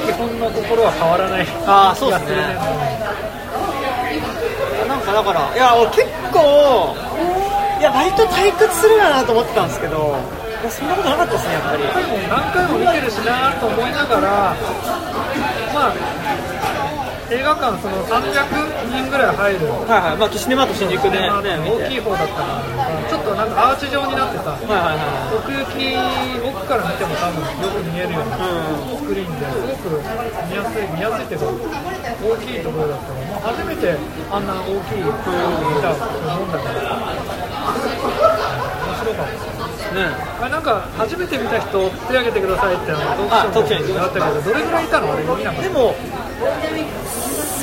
[0.06, 2.56] 基本の心は変わらないああそうですね。
[4.88, 6.94] なんかだからいや俺結構
[7.78, 10.16] いや割と退屈するなと思ってたんですけど
[10.62, 11.82] いやそんなことなかったですねやっぱり。
[11.84, 14.56] 何回も何回も見てるしなと思いながら、
[15.74, 15.94] まあ、
[17.28, 18.22] 映画館その300
[18.86, 19.66] 人ぐらい入る。
[19.90, 20.16] はいはい。
[20.16, 22.62] まあシネマート新宿でね大きい方だったから
[23.10, 25.90] ちょっとなんかアーチ状になってさはいはいは奥行き
[26.38, 28.38] 奥から見ても多分よく見えるような
[28.94, 30.06] スクリーンですごく
[30.46, 31.50] 見やすい見やすいっていうか
[32.22, 33.98] 大きいところだったらもう初めて
[34.30, 35.10] あんな大きい見
[35.82, 36.94] たと思うんだから
[38.86, 39.42] 面白かった。
[39.98, 40.14] ね。
[40.38, 45.10] あれなんか初めて見た人手挙げてくださいってあのあトークショーにあったけどどれぐらいいたの？
[45.12, 45.94] あれ見なかっでも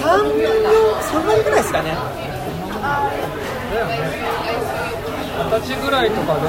[0.04, 0.52] 3秒
[1.00, 1.96] 3割ぐらいですかね。
[1.96, 4.04] ただよね
[5.40, 6.48] 二十歳ぐらいとかで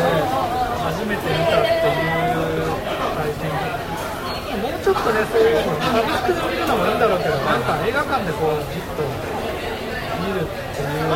[0.83, 2.75] 初めて見たっていう
[3.15, 3.55] 体験
[4.59, 11.15] もうちょっとねそういうのサブスクで見るのもいいんだろうけどなんか映画館でこうじっと見るっていう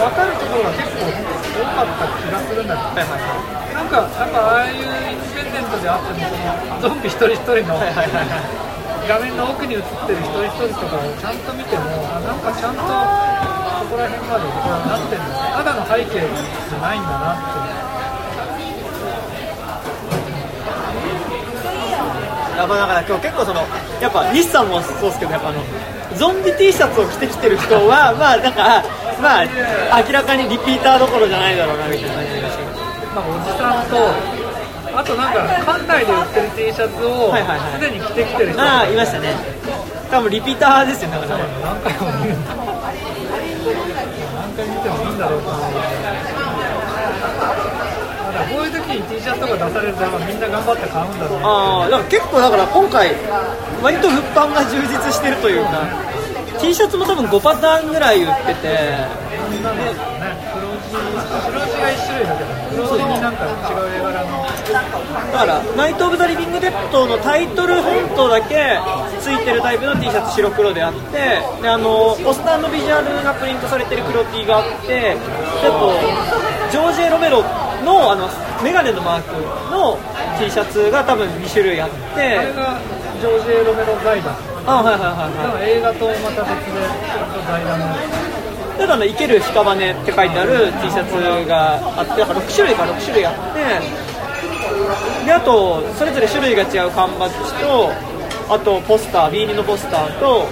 [0.00, 3.12] 分かるところが結構多かった気がするんだけど
[3.74, 6.24] なんか、やっぱああいうインディペンデントであっても、
[6.80, 7.74] そのゾンビ一人一人の
[9.06, 12.88] 画面の奥に映ってる一人一人とかをちゃんと見てもあなんかちゃんとそ
[13.92, 17.84] こら辺までなってるんだただの背景じゃないんだなって
[22.56, 23.60] やっぱだから今日結構その
[24.00, 25.60] やっぱ西さんもそうですけどやっぱあの
[26.16, 28.82] ゾンビ T シャツを着てきてる人はまあなんか
[29.20, 32.64] まあ明らかにリピーターどころじゃないだろうなみたいな感じがして
[33.12, 34.33] まあおじさんと
[34.96, 35.40] あとなんか
[35.72, 38.62] 館内で売ってる T シャツをすでに着てきてる人。
[38.62, 39.34] ああいましたね。
[40.10, 41.28] 多分リピーターですよね何
[41.82, 42.46] 回も見る何
[44.54, 45.56] 回見てもいいんだろうとこ
[48.60, 53.16] ういう時に T シャツとか出されるとみんな頑張って買うんだろうなああだから結構だから今回
[53.82, 55.88] 割と物販が充実してるというか
[56.60, 58.78] T シャツも多分5パターンぐらい売ってて。
[59.50, 59.92] みんなね。
[60.54, 61.02] 黒地が
[61.90, 62.43] 1種類だけ
[62.76, 63.50] ど黒地になんか違う
[63.98, 64.44] 絵柄の。
[65.32, 68.78] だから「ナイト・オブ・ザ・リビング・デッド」のタイトルフォントだけ
[69.20, 71.18] ついてるタイプの T シャツ白黒であって
[71.62, 75.16] であのポスターのビジュアルがプリントされてる黒 T があってで
[75.64, 75.92] あと
[76.70, 77.42] ジョージ・エロメロ
[77.84, 78.28] のあの
[78.62, 79.34] メガネのマーク
[79.70, 79.98] の
[80.38, 82.78] T シャツが多分2種類あってあれが
[83.20, 84.34] ジョージ・エロメロ財団。
[84.66, 85.70] あはいはいはいはい。
[85.78, 86.80] 映画とまた別で
[87.46, 87.86] 財団の
[88.78, 97.92] ただの生ける屍って書いてある T シャツがあってだから6種類か6種類あってであとそれぞれ種類が違う缶バッジと
[98.52, 100.46] あとポスター B2 のポスターと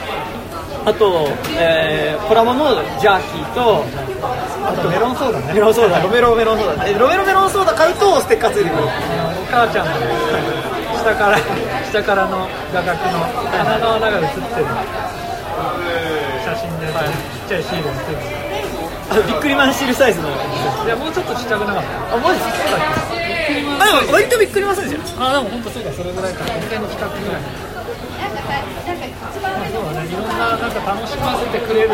[0.84, 1.28] あと、
[1.60, 3.84] えー、コラボのジャーキーと
[4.64, 5.54] あとメロンソーダね。
[5.54, 6.00] メロンソーダ。
[6.00, 8.82] ロメロメロンソーダえロメロメロンソーダ買うとステッカーついてくる。
[8.82, 8.86] お
[9.50, 9.92] 母ちゃんの
[10.98, 11.38] 下から
[11.90, 13.18] 下からの画角の
[13.50, 14.66] 鼻の穴が映ってる。
[16.44, 17.90] 写真で、ちっちゃいシール
[19.12, 20.28] あビックリマンシールサイズの。
[20.32, 20.34] る
[20.86, 22.16] いやもうちょっとちっちゃくなかった。
[22.16, 22.80] あマジですか。
[23.76, 25.36] あでも割とビックリマンサイズじゃん。
[25.36, 27.44] あでも本当そうだそれぐらいか本当に企画ぐらい。
[29.36, 30.08] まあそうだね。
[30.08, 31.92] いろんななんか楽しませてくれる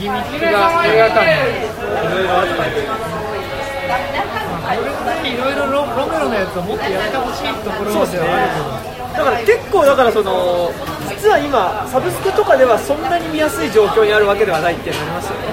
[0.00, 1.44] ギミックが映画館に
[2.00, 2.64] いろいろあった
[5.20, 9.20] んいろいろロロメロのやつをもっとやってほしいところではあるけど。
[9.20, 10.72] だから結構だからその
[11.20, 15.52] 実は今サブスクとかではそんなに見やすい状況にあるわけではないっていうのありますよね。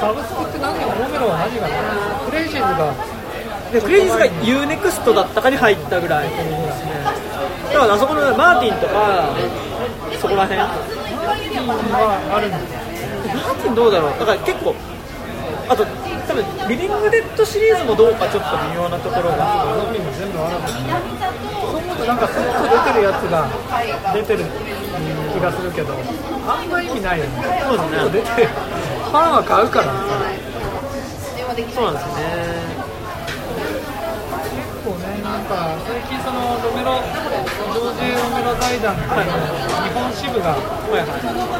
[0.00, 1.76] サブスクって何でもロメロは何がね
[2.24, 2.96] クレイジーズが。
[3.68, 6.36] でクレイジーズが UNEXT だったかに入ったぐらいで
[6.72, 6.96] すね。
[7.76, 9.36] だからあそこのマーティンとか
[10.16, 10.56] そこら辺。
[10.56, 10.64] マ
[12.00, 14.18] はあるんですーティンどうだろう。
[14.18, 14.74] だから結構
[15.68, 23.48] あと多分リビングデッドシリーズもどうかちょっと微妙なところがゾンビも全部あるんだそう思うとなんかスッと出てるやつが
[24.12, 24.44] 出てる
[25.32, 25.94] 気がするけど
[26.46, 29.92] あんま意味ないよねそうですね出てるファンは買うから
[31.74, 32.24] そうなんですよね
[34.52, 37.00] 結構ねなんか最近そのロメロ
[38.04, 40.56] ジョージ・ロ財団っていう日本支部が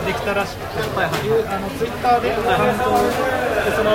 [0.05, 2.85] できたらしくて、はいはいあのツイッターでアカウント
[3.65, 3.91] でその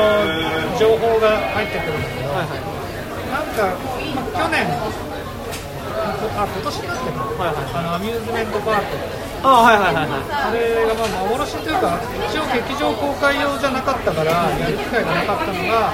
[0.79, 2.79] 情報が入ってくるんだけど、はいはい
[3.29, 3.77] なんか、
[4.33, 4.65] まあ去年
[5.99, 8.97] あ今年になってるの,、はいはいあのアミューズメントパーク
[9.43, 15.93] あはいはいはいはいあれがまあ幻というか一応劇場公開用じゃなかったからやる機会がなかったのが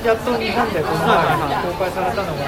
[0.00, 1.20] やっと日本でこの前
[1.62, 2.42] 公開されたのが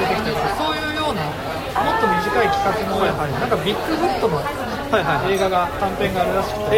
[0.00, 6.76] 出てきたからそういうようなもっと短い企画の、なんかビッグフットのはいはい映画が短編があるらしくて。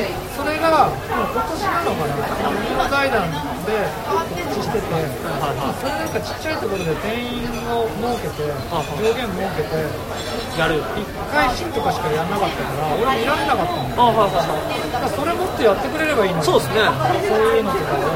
[0.00, 0.08] え
[0.38, 2.14] それがもう今年なのかな？
[2.62, 3.26] 日本財団
[3.66, 4.22] で告
[4.54, 4.86] 知してて。
[4.86, 7.42] それなんかちっちゃいところで定員
[7.74, 10.78] を設けて上限設けてー、やる。
[10.78, 11.02] 1
[11.34, 14.94] 回シーンとかしかやんなかったから俺見られなかったんだよあはいはいはい。
[14.94, 16.44] だからそれもっとやってくれればいいのに。
[16.46, 16.86] そうですね。
[17.26, 18.06] そういうのとかを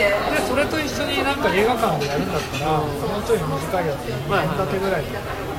[0.00, 0.40] で。
[0.48, 5.50] それと一緒になんか映画館でやるんだったらもうちょい短いやつ2本立てぐらいで。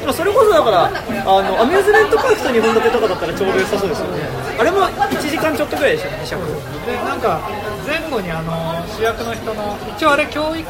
[0.00, 0.92] でもそれこそだからあ
[1.40, 4.20] のアミューズメントパークと2本立てとかだったらちょうど良さそうですよね。
[4.60, 6.44] あれも1時間ちょっとぐらいでしたよね尺。
[6.84, 7.40] でなんか
[7.86, 8.52] 前後にあの
[8.86, 10.68] 主役の人の一応あれ教育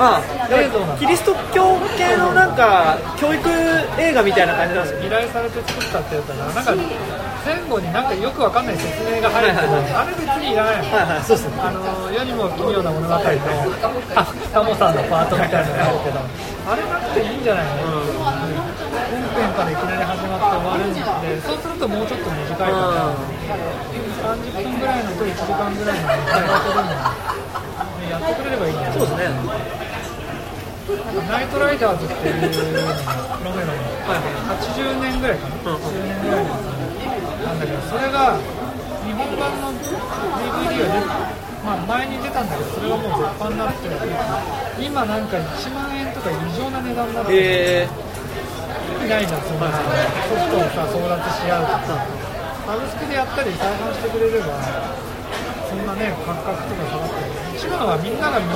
[0.00, 0.20] あ
[0.50, 0.98] 映像なの？
[0.98, 3.48] キリスト教系のなんか教育
[4.00, 6.74] 映画みたいな感じなんですよ依頼されて作ったってやつだからなんか
[7.48, 8.04] 前後になん。
[8.04, 8.66] かよくわかん。
[8.66, 11.80] ない説明が入るけど、はいはいあれ別にいらないのはいはいそうですねあの
[12.12, 14.20] 世にも奇妙な物語とあ
[14.52, 14.96] タモさん。
[14.96, 16.20] のパートみたいなのがあるけど
[16.68, 17.42] あれなくていいん。
[17.42, 18.28] じゃないの、本
[19.32, 20.92] 編からいきなり始まって終わるん。
[20.92, 21.00] で
[21.40, 28.76] そうするともうちょっと短いから30分ぐらいのと1時間ぐらいの長いことでもねやってくれればいいん。
[28.76, 29.24] だよそうですね
[31.28, 32.92] ナイトライダーズっていうのが
[33.44, 33.72] ロメロの
[34.56, 36.87] 80年ぐらいかな、80年ぐらいのやつ
[37.48, 38.36] なんだけどそれが
[39.08, 43.88] 日本版の DVD が出まあ、前に出たんだけどそれがもう絶版になって
[44.80, 47.88] 今なんか1万円とか異常な値段になってえ
[48.94, 49.80] 意味ないじゃんそんなソ
[50.38, 52.06] フトをさ争奪し合うとか
[52.64, 54.54] サブスクでやったり再販してくれれば
[55.68, 58.48] そんなね価格とか下がって一番はみんなが見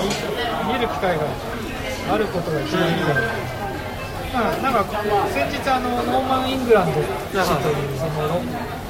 [0.73, 1.27] 見る機会が
[2.13, 3.63] あることが一番いいから
[4.33, 4.83] まあ、なんか
[5.29, 8.41] 先日あのノーマン・イングランド氏というその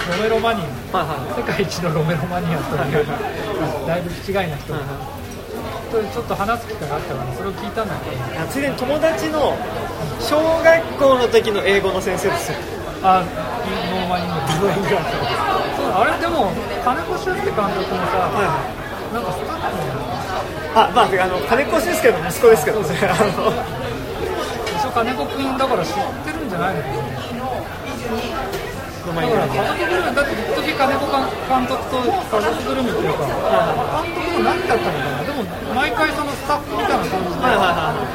[0.08, 0.66] ロロメロマニア。
[0.98, 1.38] はいはい。
[1.38, 3.06] 世界一のロメロマニアという
[3.86, 4.74] だいぶ気違いな人。
[4.74, 8.16] とちょっと話す機会があったからそれを聞いたんだけど。
[8.50, 9.54] ついでに友達の
[10.18, 12.58] 小学校の時の英語の先生ですよ。
[13.04, 14.70] あノーマン・イング
[15.94, 16.50] あれでも
[16.84, 18.30] 金子俊介監督もさ、
[19.12, 20.02] なんかスタッフの。
[20.74, 22.88] あまああの金子俊介の息子ですけどね。
[24.92, 25.92] 金子君だから知っ
[26.24, 26.82] てるんじゃないの
[31.52, 35.44] ぐるみっていうか監督も何だったのかなでも
[35.74, 37.12] 毎回そのスタッフみたいな感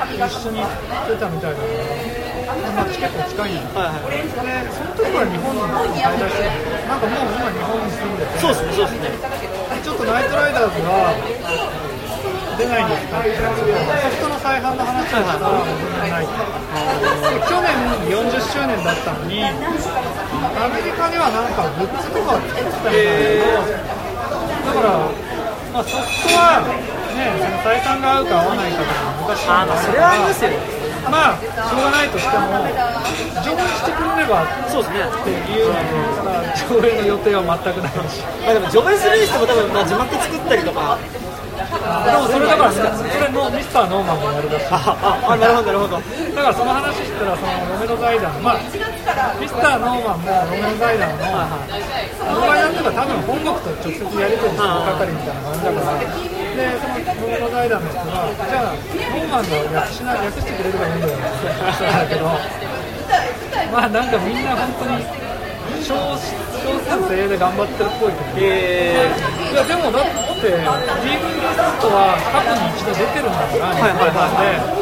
[0.10, 0.62] じで一緒に
[1.08, 4.34] 出たみたいだからまあ結構近いんだはいはいで
[4.74, 5.62] その時から日本に
[6.02, 9.38] 滞在してたなんかもう今日本に住んでてそうですねそうですね。
[9.84, 11.14] ちょっとナイトライダーズは
[12.58, 13.20] 出ないんですか？
[13.22, 13.44] ってソ
[14.10, 16.28] フトの再販の話をしたら全然ない。
[16.28, 17.70] 去年
[18.10, 23.54] 40周年だったのにアメリカではなんかグッズとか作ってたみたいだけど
[24.66, 24.98] だから、
[25.74, 30.50] まあ、ソフトはねその採算が合うか合わないかとか昔あまあそれはありますよ
[31.08, 32.42] まあしょうがないとしても
[33.46, 35.06] 上映してくれればそうですね。
[35.08, 35.78] っていうの
[36.20, 40.98] ただ上映の予定は全くないしまあでも上映するにしても多分まあ字幕作ったりとか
[41.88, 44.68] もそれだからそれもミスターノーマンがやるらしい。
[44.72, 45.96] あなるほどなるほど。
[45.98, 48.32] だからその話したらそのロメロ財団。
[48.44, 48.60] まあ
[49.40, 62.26] ミスターノーマンもロメロ財団のあの財団とか多分本国と直接やり取りする係みたいな感じだからでそのロメロ財団の人がじゃあノーマンが訳しな訳してくれればいいんだよって話だけど
[63.72, 65.04] まあなんかみんな本当に
[65.84, 66.20] 少少
[66.84, 69.08] 数精鋭で頑張ってるっぽいけどえ
[69.52, 74.78] いやでもだって DVD リストは過去に一度出てるんだから、はいはいはい日本版で。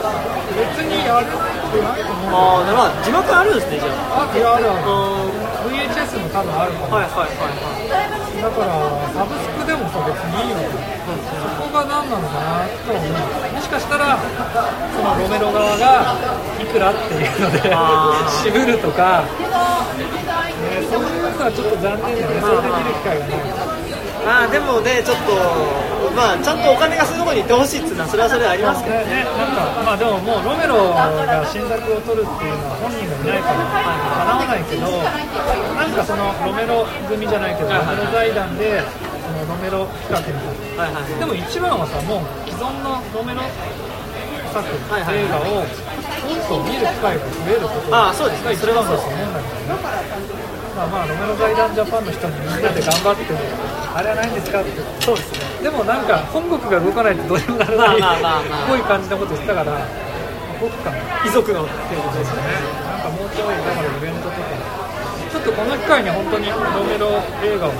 [0.56, 4.24] 別にやるってないと思うー、ああなるほど字幕あるんですねじゃあ。
[4.24, 4.88] あいやあるある。
[4.88, 5.28] あ
[5.68, 8.40] VHS も多分あるかーら、はいはいはいはい。
[8.40, 8.72] だから
[9.12, 10.64] サブスクでもさ別にいいよ。
[10.64, 13.12] そこが何なのかなと思う。
[13.52, 16.16] もしかしたらそのロメロ側が
[16.60, 17.68] いくらっていうので
[18.44, 19.36] 渋るとか、ね、
[20.88, 22.40] そういうのはちょっと残念だね。
[22.40, 23.85] それで見る機会がない
[24.26, 25.38] まあでもねちょっと
[26.18, 34.90] まあちゃんとお金がそういうところに行ってほしいっていうのはそれはそれでありますけどね、なんか、まあでももうロメロが新作を取るっていうのは本人がいないから叶わないけど、
[35.78, 41.20] なんかそのロメロ組じゃないけど、ロメロ財団で、そのロメロ企画みたいはいはいな。
[41.20, 43.44] でも一番はさ、もう既存のロメロ
[44.56, 48.56] 作、はいはい映画を、もっと見る機会が増えることああそうですね。
[48.56, 50.16] が一番だと思うんだけどね。
[50.76, 54.60] まあまあ、ロメロ財団ジャパンの人にみんなで頑張って、あれはないんですか？
[54.60, 54.72] って。
[55.00, 55.64] そうですね。
[55.64, 58.04] でもなんか本国が動かないとどうにもならないっ
[58.68, 59.80] ぽい感じのこと言ってたから
[60.60, 62.52] 国家の遺族のっていうことですよね。
[62.92, 64.44] なんかもうちょいだからイベントとか
[65.32, 67.08] ちょっとこの機会に本当にロメロ
[67.44, 67.72] 映画を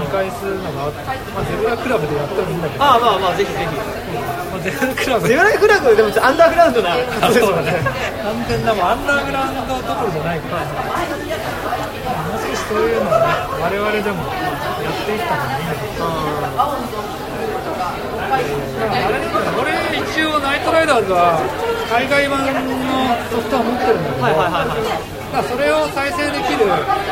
[0.00, 1.00] 見返すのがあって、
[1.32, 3.66] まあ、ゼブラクラブでやってもいいんだけど、ああまあまあぜひぜひ。
[3.66, 7.80] まあ、ゼブラクラブゼブラフラグでもアンダーグラウンドなあことですそうだね。
[8.24, 13.26] 完全なもうアンダーグラウンドどころじゃないから、もう少しそういうのをね
[13.60, 14.55] 我々でもや
[14.88, 16.06] っていった方がいいんだけど
[18.06, 18.38] あ
[19.10, 21.06] れだから俺一応ナイトライダー。
[21.06, 21.38] ズは
[21.92, 22.50] 海外版の
[23.30, 24.78] ソフトは持ってるんだけど、はいはいはいはい
[25.32, 26.64] まあそれを再生できる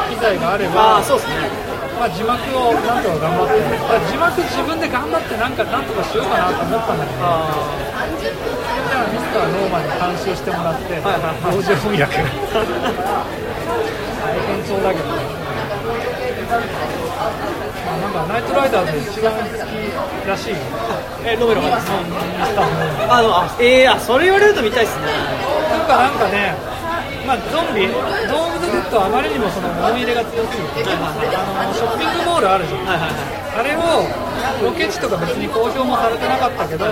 [0.09, 7.55] 機材があればあそうですねまあ、字幕をなんとか頑張ってだから字幕自分で頑張ってなんかなんとかしようかなと思ったんだけどあ
[8.19, 9.47] じゃあミスター。
[9.47, 9.71] ノー。
[9.71, 12.27] マンに監修してもらってはいはいはい同時翻訳大
[14.43, 15.23] 変そうだけどね
[18.01, 20.51] なんかナイトライダーズで一番好きらしい。
[20.51, 20.57] よ
[21.25, 25.07] えロメロがミスターノーマンあのあええあそれ言われると見たいですね。
[25.71, 26.55] なんかなんかね、
[27.27, 33.55] まあ、ゾンビ、ドームズ・デッドはあまりにもその思い入れが強すぎて、あのショッピングモールあるじゃん、はいはいはい。
[33.55, 34.05] あれを
[34.63, 36.85] ロケ地とか別に公表もされてなかったけど、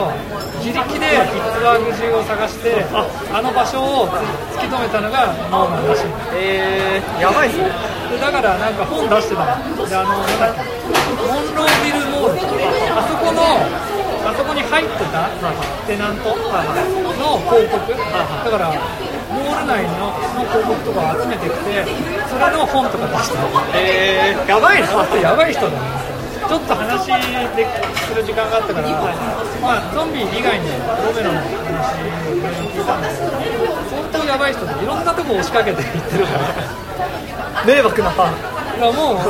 [0.64, 4.08] 自力でピッツバーグ中を探して、あの場所を
[4.56, 6.06] 突き止めたのがノーマンらしい。
[6.34, 9.56] えー、やばいですねでだからなんか本出してた。
[9.56, 10.60] のであのなんだっけ
[11.16, 12.44] モンロービルモール
[12.93, 13.40] あそこの
[14.28, 15.32] あそこに入ってた
[15.89, 18.70] テナントの広告だから
[19.32, 21.89] モール内のの広告とかを集めてきて
[22.28, 23.48] それの本とか出してた
[23.80, 25.76] えー、やばいなあとやばい人だね
[26.47, 27.06] ちょっと話
[27.56, 27.64] で
[27.97, 28.89] する時間があったから、
[29.62, 31.97] まあ、ゾンビ以外にロメロの話
[32.60, 33.32] を聞いたんだけど
[33.89, 36.91] 相当やばい人でいろんなとこ押しかけていってるから。
[37.66, 38.10] 迷惑な。
[38.10, 38.34] ファン
[38.72, 39.22] いやもう、ロ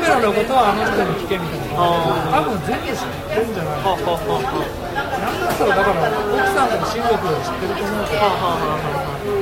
[0.00, 1.78] メロのことはあの人に聞けみたいな。
[1.78, 3.84] あ多分全部知ってるんじゃない。
[3.84, 9.36] はははなんだったら、だから、奥さんとか親族で知ってると思うけど。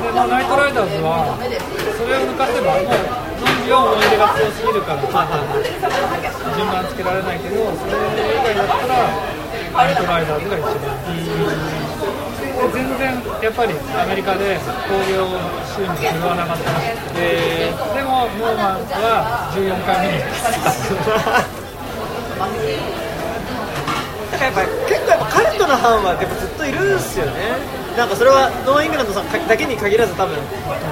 [0.00, 6.56] で、まあ、ナイトライダーズはそれを抜かせばもうゾンビは思い出が強すぎるからあはいはいはい。
[6.56, 9.12] 順番つけられないけどそれ以外だったら
[9.76, 11.89] ナイトライダーズが一番で
[12.68, 14.58] 全然やっぱりアメリカで
[14.88, 15.26] 興行
[15.64, 20.20] 収入振るわなかったらしくてえでもノーマンは14回目に
[24.30, 27.80] だから結構やっぱカルトなファンはやっぱずっといるんですよね。
[27.96, 30.38] なんかそれはノーイングランドさんだけに限らず多分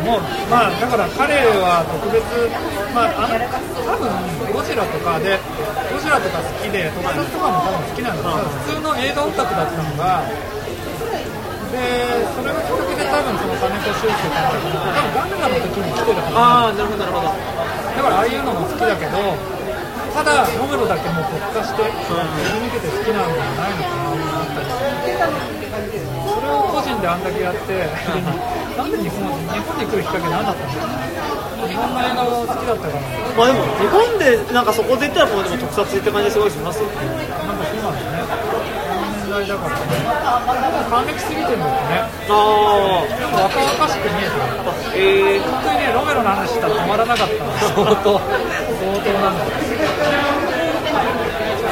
[0.04, 0.20] もう
[0.50, 2.26] まあだから彼は特別
[2.90, 3.38] まああの
[3.86, 4.10] 多分
[4.52, 5.38] ゴジラとかで
[5.94, 10.26] ゴジラとか好きで特撮とかも多分好きなんだけど普通の映画オタクだったのが
[11.68, 11.76] で
[12.32, 17.28] それがきっかけで多分その金子修介監督が多分ガンガンの時に来てるはずああなるほどなるほど。
[17.28, 19.18] だからああいうのも好きだけど
[20.14, 24.72] ただロメロだけもう特化して突き抜けて好きなんじゃないのかなと思ったり
[26.28, 27.86] それを個人であんだけやって
[28.76, 33.02] なんで日本日本に来るきっかけ何だったの日本の映画が好きだったから
[33.36, 36.94] まあでも日本でなんかそこで言ったらもうでも特撮って感じすごいしますよね。
[36.96, 38.57] なんかそうなんだね
[39.28, 39.84] この年代だからね
[40.88, 48.24] 還暦すぎてるんだよねあでも若々しく見えてるあええ本当にねロメロの話したら止まらなかったの相当相
[49.04, 49.50] 当なんだよ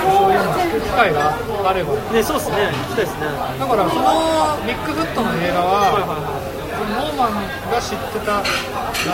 [0.04, 1.32] そういうの聞く機会が
[1.64, 2.56] あればねそうですね。
[2.72, 3.26] 聞きたいですね
[3.58, 4.02] だからその
[4.66, 6.55] ビッグフットの映画は、はいはいはい
[6.86, 7.34] ノーマン
[7.70, 8.44] が知ってたら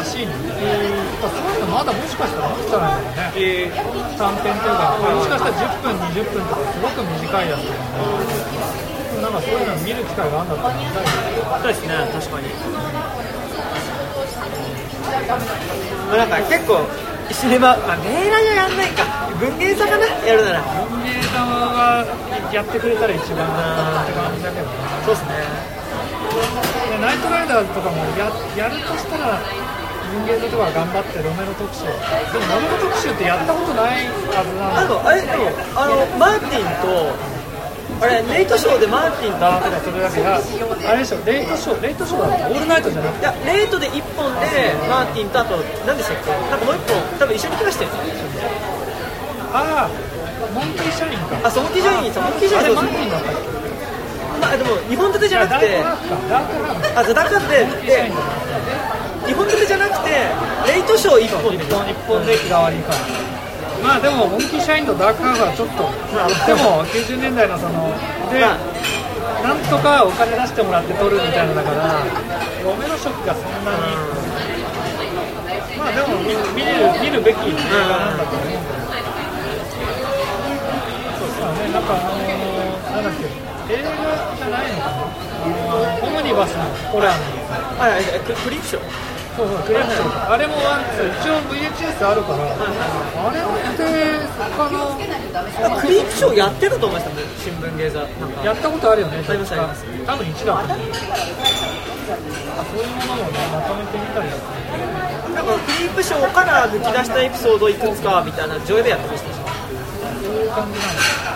[0.05, 3.77] しいんで、そういうのまだもしかしたらあるんじゃないかね、ええ
[4.19, 12.49] 短編というか、もしかしたら10分、20分とか、すごく短いやつとかね、なんかそういうの見る機会があるんだったら見たいですね確かに
[16.09, 16.85] まあなんか結構
[17.31, 19.05] シネマあメーラーじゃやんないか。
[19.40, 20.05] 文芸座かな？
[20.05, 20.61] やるなら。
[20.61, 22.05] 文芸座が
[22.53, 24.66] やってくれたら一番って感じだけど。
[24.66, 24.73] ね。
[25.07, 25.32] そうですね。
[26.61, 26.72] で
[27.03, 29.41] ナイトライダーズとかもややるとしたら
[30.12, 31.99] 文芸座とか頑張ってロメロ特集でも
[32.55, 37.11] ロメロ特集ってやったことないはずなあのあれでもあのマーティンと
[38.03, 43.23] あれレイトショーでマーティンとだとかそれだけがあれでしょレイトショーレイトショーだったオールナイトじゃなくて。
[43.23, 45.57] いやレイトで1本でマーティンとあと
[45.87, 46.31] 何でしたっけ？
[46.51, 47.91] なんかもう1本多分一緒に来ましたよ
[49.55, 49.91] ああ
[50.55, 51.47] モンキーシャインか。
[51.47, 53.49] あそうモンキージャインさんモンキージャインそうあれマーティンだったっけ？
[53.62, 53.62] ま
[54.43, 55.82] あでも2本立てじゃなくて。
[55.82, 58.10] あだからでで
[59.27, 60.10] 2本立てじゃなくて
[60.66, 61.56] レイトショー1本。
[61.56, 62.93] で一本一本で日替わりか
[63.82, 65.82] まあでもモンキーシャインとダークハーフはちょっと
[66.14, 67.90] まあでも90年代のその
[68.32, 68.56] でまあ。
[69.43, 71.98] なんとかお金出してもらって撮るみたいなのだから
[72.62, 73.78] ロメロ色がそんなに。
[75.78, 76.70] まあでも見見る
[77.02, 77.52] 見るべき映
[77.90, 78.62] 画なんだと思うんだよ
[81.19, 81.73] そうだね。
[81.73, 83.91] なんかあのーなんだっけ映画
[84.37, 85.07] じゃないのかな
[86.03, 88.83] オムニバスのホラーのはいはいククリプショー
[89.33, 90.47] そうそう、クレープショーあれ？
[90.47, 92.61] もワンツー、一応 VHS あるから、あ
[93.33, 93.49] れっ
[93.81, 93.81] て、
[94.37, 94.93] 他の、
[95.81, 98.05] クリプショーやってたと思いましたね新聞芸座
[98.45, 100.93] やったことあるよね、ありますあります多分1だと思う。
[100.93, 100.93] そ
[102.77, 104.45] ういうものもね、まとめてみたりだと
[105.33, 111.33] なんかクリプショーから抜き出したエピソードいくつかみたいな上でやってましたしそういう感じなんです。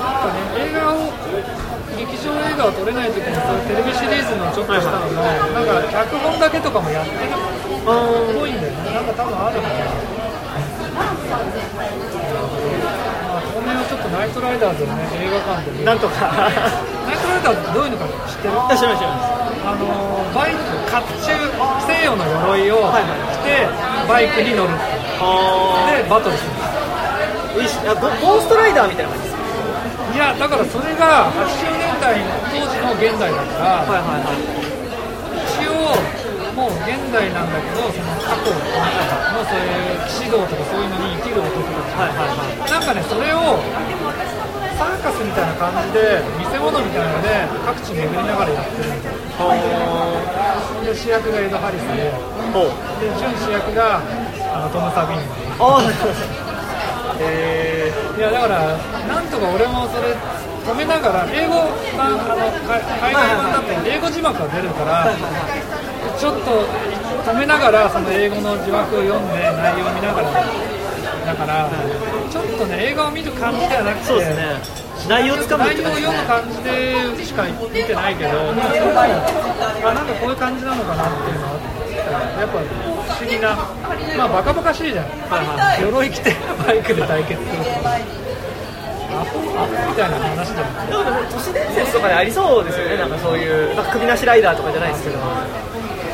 [0.00, 1.12] なんかね、映画を、
[1.92, 3.36] 劇場映画を撮れないときに、
[3.68, 5.20] テレビシリーズのちょっとしたのの、
[5.52, 7.36] なんか脚本だけとかもやってるっ
[7.84, 9.84] ぽいんだよね、なんか多分あるんだよね。
[10.96, 11.12] まあ、
[13.52, 18.56] 当面はちょっとナイトライダーズをね、映画館でなんとかナイトライダーズってどういうのか知ってる？
[18.74, 19.84] 知らない知らないですあの
[20.32, 21.36] バイク甲冑
[21.84, 22.24] 西洋の
[22.56, 23.04] 鎧をはい
[23.36, 23.68] 着て
[24.08, 24.72] バイクに乗る
[25.20, 26.50] あでバトルする。
[27.50, 29.29] ゴゴーストライダーみたいな感じ
[30.12, 34.70] いやだからそれが80年代の当時の現代だから、はいはいはい
[35.60, 36.20] 一応
[36.56, 38.58] もう現代なんだけどその過去の
[39.44, 43.60] そういう騎士道とかそういうのに生きる男たはいはいはいちなんかねそれを
[44.76, 49.30] サーカスみたいな感じで見せ物みたいなので各地巡りながらやってるみたいな。
[50.84, 54.00] で主役がエド・ハリスでで準主役が
[54.52, 55.28] あのトム・サビーン
[55.60, 55.84] あ
[57.20, 58.76] えいやだから
[59.08, 60.14] なんとか俺もそれ
[60.64, 61.54] 止めながら英語
[61.96, 65.08] 版あのか海外版だって英語字幕が出るから
[66.18, 66.66] ちょっと
[67.30, 70.30] 止めながらその英語の字幕を読んで内容を見ながら
[71.26, 71.70] だから
[72.30, 74.90] ちょっとね映画を見る感じではなくてそうですね。
[75.08, 81.56] 内容を感じ読む感じでしか見てないけど、なんかこういう感じなのかなっていうのは
[82.36, 83.54] やっぱ不思議な
[84.16, 85.04] まあバカバカしいじゃん。
[85.28, 85.82] はいはい。
[85.82, 86.34] 鎧着て
[86.66, 87.60] バイクで対決する。
[87.60, 87.68] と
[89.10, 92.96] アホアホみたいな話じゃないでも都市伝説とかでありそうですよね。
[92.96, 95.18] なんかそういうなんか首なしライダーとかじゃないですけど。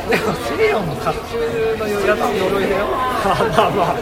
[0.07, 2.07] でもシリオンの甲冑の鎧
[2.71, 2.87] だよ。
[2.87, 3.97] まあまあ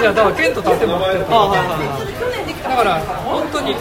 [0.00, 3.72] いやだから剣と盾持ってるとあはいはいだから本当に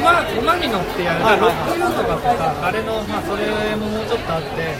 [0.00, 3.44] 馬馬に乗ってやる、ロックユーとかってさあれの、まあ、それ
[3.76, 4.74] ももうちょっとあって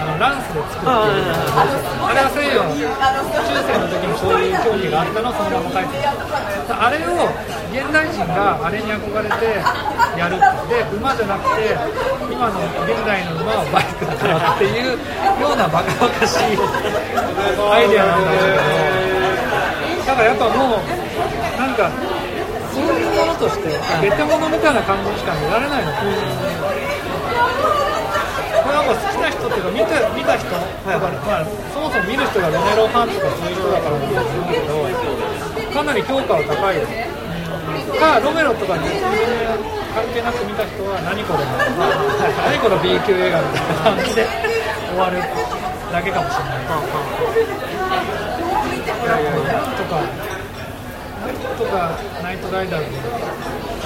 [0.00, 6.08] あのランスで作ってるあはいはいあれは西洋の中世の時にそういう競技があったのをそのまま書いてる
[6.74, 7.26] あれを
[7.74, 9.58] 現代人があれに憧れて
[10.18, 10.38] やるっ
[10.68, 11.74] てで馬じゃなくて
[12.30, 20.86] 今の現代の馬はバイクだからっていうようなバカバカしいアイデアなんだけどだからやっぱもう
[21.58, 21.90] なんか
[22.74, 23.70] そういうものとして
[24.02, 26.30] ゲテモノみたいな感じしか見られないのかもしれな
[27.90, 27.93] い
[28.74, 30.50] これはもう好きな人っていうか見た見た人？
[30.50, 36.82] とか、まあ、そもそも見る人がロメロファンとかそういう人だからなんだと思うけどかなり評価は高いよ
[37.94, 44.26] かロメロとかに関係なく見た人は何これ何この B 級映画みたいな感じで
[44.90, 46.66] 終わるだけかもしれない。
[49.78, 50.43] とかなん
[51.58, 52.86] とかナイトライダーで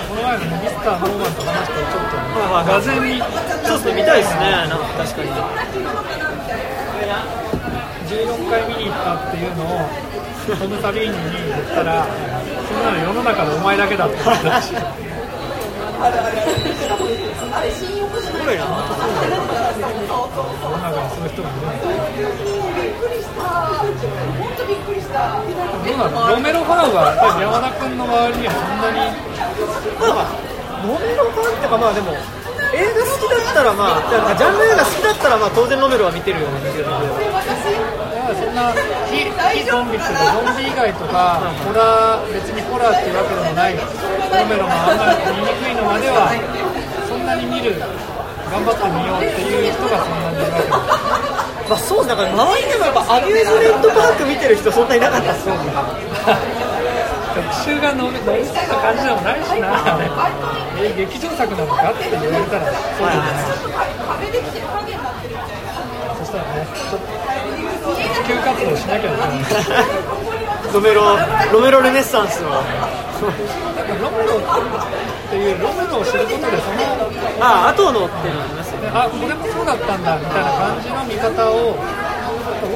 [0.09, 3.19] この前のミスター・ノーマンと話してちょっとはいはいがぜに
[3.67, 5.31] そうですね見たいですねなんか確かに。
[8.09, 9.85] 16回見に行ったっていうのを
[10.57, 14.63] トム・サビーニに言ったらそんなの世の中でお前だけだって言った。
[14.63, 14.73] し
[17.29, 18.77] すごいな世の
[20.79, 21.19] 中にそう。
[21.19, 21.33] いう。
[21.33, 21.75] 人がいるんだ
[25.83, 25.99] どう。
[25.99, 27.01] なのロメロファンは
[27.41, 29.01] 山田君の周りにはそんなに
[29.99, 30.31] まあ
[30.87, 34.03] ロメロファンってかまあでも映画好きだったらまあ
[34.39, 36.53] ジャンル映画好きだったらまあ当然ロメロは見てるよう。
[36.53, 37.11] な気がするだから
[37.59, 37.98] そん
[38.59, 38.75] な
[39.07, 43.87] 非非ゾンビっていうかゾンビ以外とかホラー別にホラーっていうわけでもないロ
[44.51, 46.35] メロもあんまり見にくいのまでは
[47.07, 47.79] そんなに見る
[48.51, 50.69] 頑張ってみようっていう人がそんなにいるわけ
[51.71, 55.55] まあそうですなんか周りでもやっぱアミューズメントパーク見てる人そんなにいなかったですよ
[57.39, 59.95] 特集が伸び伸びそうな感じでもないしな、
[60.81, 63.31] え劇場作なのかって言われたらそうじゃな
[63.85, 64.09] い
[66.29, 67.01] したらね、ちょっ
[68.29, 69.89] と普及活動しなきゃいけない。
[70.73, 71.03] ロメロ
[71.53, 74.43] ロメロレネッサンスのロメロっ
[75.31, 76.85] ていうロメロを知ることでその
[77.41, 81.81] ああ後のっていうのありますよねあこれもそうだったんだみたいな感じの見方をウォ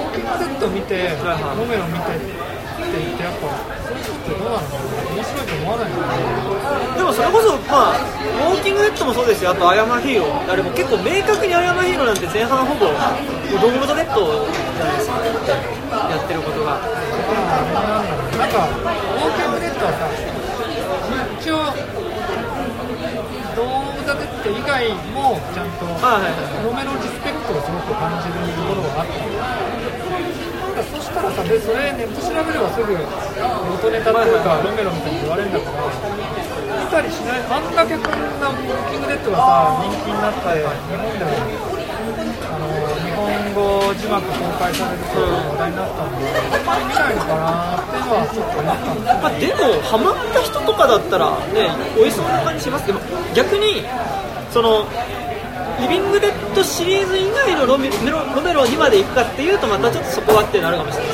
[0.08, 3.44] ーキングデッド見てロメロ見てって言ってやっぱ
[3.84, 4.72] そういう人ってどうなのかな。
[5.12, 6.16] 面白いと思わないのかな。
[6.96, 7.98] でもそれこそまあ
[8.50, 9.50] ウォーキングデッドもそうですよ。
[9.50, 10.52] あとアヤマヒーロー。
[10.52, 15.16] あれも結構明確にアヤマヒーローなんて前半ほぼドームドデッドじゃないですか
[16.08, 16.80] やってることが。
[16.80, 20.08] なんか、ウォーキングデッドはさ、
[21.38, 21.68] 一応、
[23.54, 35.84] ドーム・ザ・デッド以外もちゃんと、ロメロリスペクトをすごく感じるところがあったなんかそしたらさ、でそれネット調べればすぐ元ネタというか、ロメロみたいに言われるんだから、
[36.80, 40.64] 見たりしない、あんだけこんなウォーキングデッドがさ、人気になって、日
[40.96, 41.92] 本でも。
[42.02, 42.66] あの
[43.04, 52.98] 日本語字幕公開されると話題になったんで、あんまり見ないのかなっていうのはちょっと思ったんですまあ、でもハマった人とかだったらねおいしそうな感じしますけど
[53.34, 53.84] 逆に
[54.50, 54.88] その
[55.80, 61.12] リビングデッドシリーズ以外のロメロロメロにまで行くかっていうとまたちょっとそこはってなるかもしれない。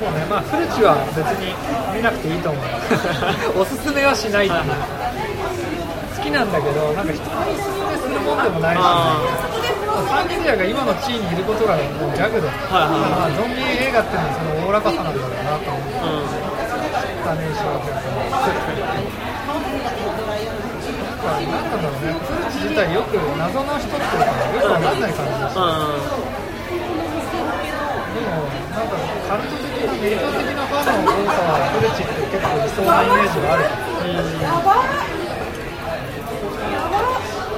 [0.00, 1.52] そうね、まあ、フルチは別に
[1.94, 2.64] 見なくていいと思う。
[3.60, 4.60] おすすめはしないってい。
[4.60, 4.64] う
[6.16, 9.16] 好きなんだけどなんか人におすすめするもんでもないしあ
[10.08, 16.60] サンジェリアが今の地位にいることがもうギャグで、はいはいまあ、ゾンビ映画っていうのはそのおおらかさなんだろうなと思ってうん。
[17.24, 18.79] たねしなん
[21.46, 25.60] なんだろうね、フルチ自体よく謎の人っていうか、よくわかんない感じだし、で
[28.20, 28.96] も、なんか、
[29.28, 35.20] カルト的な、メリカ的なファンの多さは、フルチって結構理想なイメージがあるから。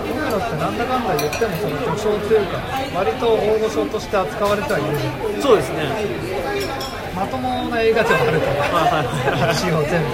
[0.02, 2.58] ロメロってなんだかんだ言ってもその巨匠っていうか
[2.94, 5.78] 割と大御所として扱われてはいるそうですね
[7.14, 10.08] まともな映画ではあるから一応全部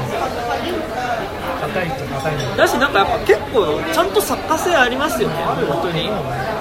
[1.69, 5.35] 硬いと硬いんだしなんかやっぱ結構ちゃんと作家性ありますよね。
[5.69, 6.11] 本当に。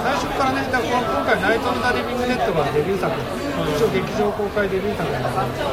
[0.04, 3.12] 最初からね、だから今回、ナイト・オン・ザ・リビング・デッドがデビュー作、
[3.76, 5.68] 一応劇場公開デビュー作なんだけど、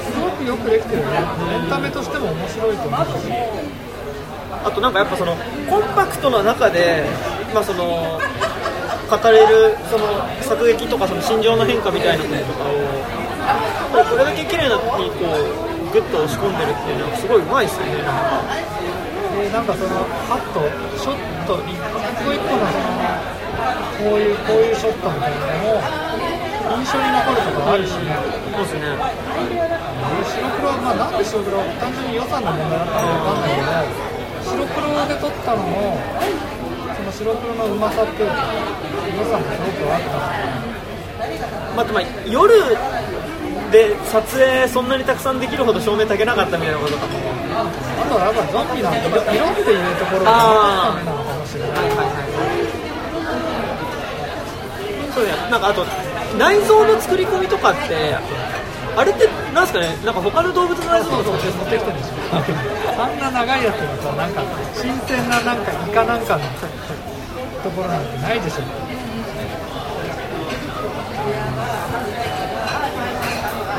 [0.00, 1.18] すごくよくできてるね、
[1.52, 3.32] エンタメとしても面白いと思うし、
[4.64, 5.36] あとなんかやっぱその
[5.68, 7.04] コンパクトな中で、
[7.52, 8.20] まあ、その
[9.10, 10.06] 語れるその
[10.40, 12.64] 作劇とかその心情の変化みたいなこととか
[14.00, 15.26] をこれだけ綺麗なにこ
[15.68, 18.00] うグッと押し込んでるっていうのはすごいうまいですよね。
[18.00, 18.40] なんか
[19.36, 20.64] でなんかそのカット
[20.96, 21.76] ショット一
[22.24, 22.96] 個一個のその
[24.00, 25.84] こういうこういうショットみたいなのも
[26.80, 28.16] 印象に残るとかあるし、ね、
[28.56, 28.88] そうですね。
[30.32, 33.76] 白黒は、まあ、なんで白黒単純に予算の問題だったのかわかんないけど
[34.48, 36.00] 白黒で撮ったのも
[36.96, 38.48] その白黒のうまさっていうか
[39.12, 40.72] 予算もすごくあったので
[41.76, 42.54] まあ、まあ夜
[43.72, 47.06] で撮影そんなにたくさんできるほど照明たけなかったみたいなことか。
[47.06, 47.12] も
[47.56, 52.68] あとはやっぱゾンビなんで色色っていうところがダメなのかもしれないはいはいはい。
[55.14, 55.84] そうねなんかあと
[56.38, 58.14] 内臓の作り込みとかって
[58.96, 59.26] あれって
[59.56, 59.96] なんですかね？
[60.04, 62.36] なんか他の動物の内臓とか持ってきてるんでしょ
[63.00, 64.42] あんな長いやつがさなんか
[64.76, 66.44] 新鮮ななんかイカなんかの
[67.64, 68.64] ところなんてないでしょ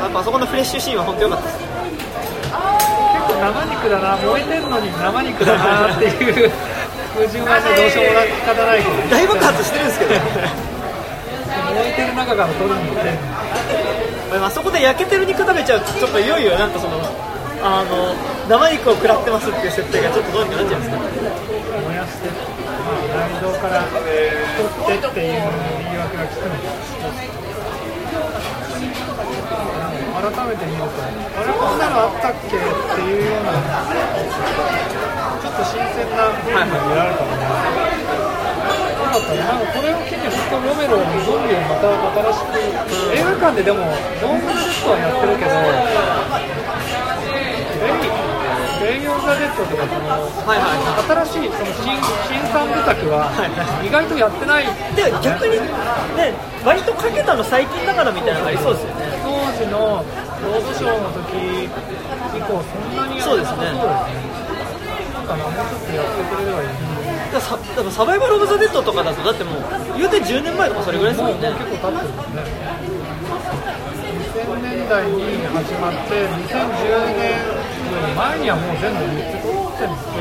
[0.04, 1.64] やっぱあそこのフレッシュシーンは本当良かったです。
[1.64, 1.72] 結
[3.24, 6.52] 構生肉だな燃えてんのに生肉だなっていう
[7.16, 10.20] 矛盾はねどうしようもな仕方ないけど大爆発してるんですけど。
[11.74, 13.18] 燃えてる中から取るのって
[14.38, 17.00] あそこで焼けてる肉食べちゃうとちょっといよいよなんかその
[17.64, 18.14] あの
[18.46, 21.24] 生肉を食らってますっていう設定がちょっとどうにかなっちゃうんですけど。
[21.88, 25.42] 燃やして、まあ、内臓から取ってっていう
[25.82, 27.43] 言い訳が聞くのか
[30.24, 31.12] 改めて見るとあ
[31.44, 33.52] れこんなのあったっけっていうような
[35.36, 37.52] ちょっと新鮮な部分が見られたので、よ
[39.04, 42.56] かったねなんかこれを機に本当ロメロのゾンビをまた新しく
[43.12, 43.84] 映画館ででも
[44.16, 45.52] ドーン・オブ・ザ・デッドはやってるけど
[48.80, 52.00] デイ・レイ・オン・ザ・デッドとかそのはいはい新しいその新
[52.32, 53.28] 新三部作は
[53.84, 55.60] 意外とやってないいで逆に
[56.16, 56.32] ね
[56.64, 59.13] 割とかけたの最近だからみたいなのがありそうですよね
[59.54, 63.62] 当時のロードショーの時以降そんなにやってなさそうですね。
[65.14, 66.68] なんかなもうちょっとやってくれればいい
[67.32, 69.62] ださだからサバイバル・オブ・ザ・デッドとかだとだってもう
[69.96, 71.48] 言うて10年前とかそれぐらいですももね。
[71.48, 72.42] うんもう結構経ってるもんね。
[74.34, 77.54] 2000年代に始まって2010年よ
[78.06, 80.12] り前にはもう全部言って撮ってるんですよ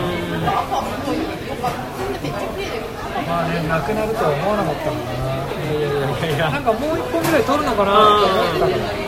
[3.27, 5.34] まあねなくなるとは思わなかったんだな
[5.64, 6.49] いやいやいやいや。
[6.51, 9.03] なんかもう一本ぐらい撮るのかなと思ってたから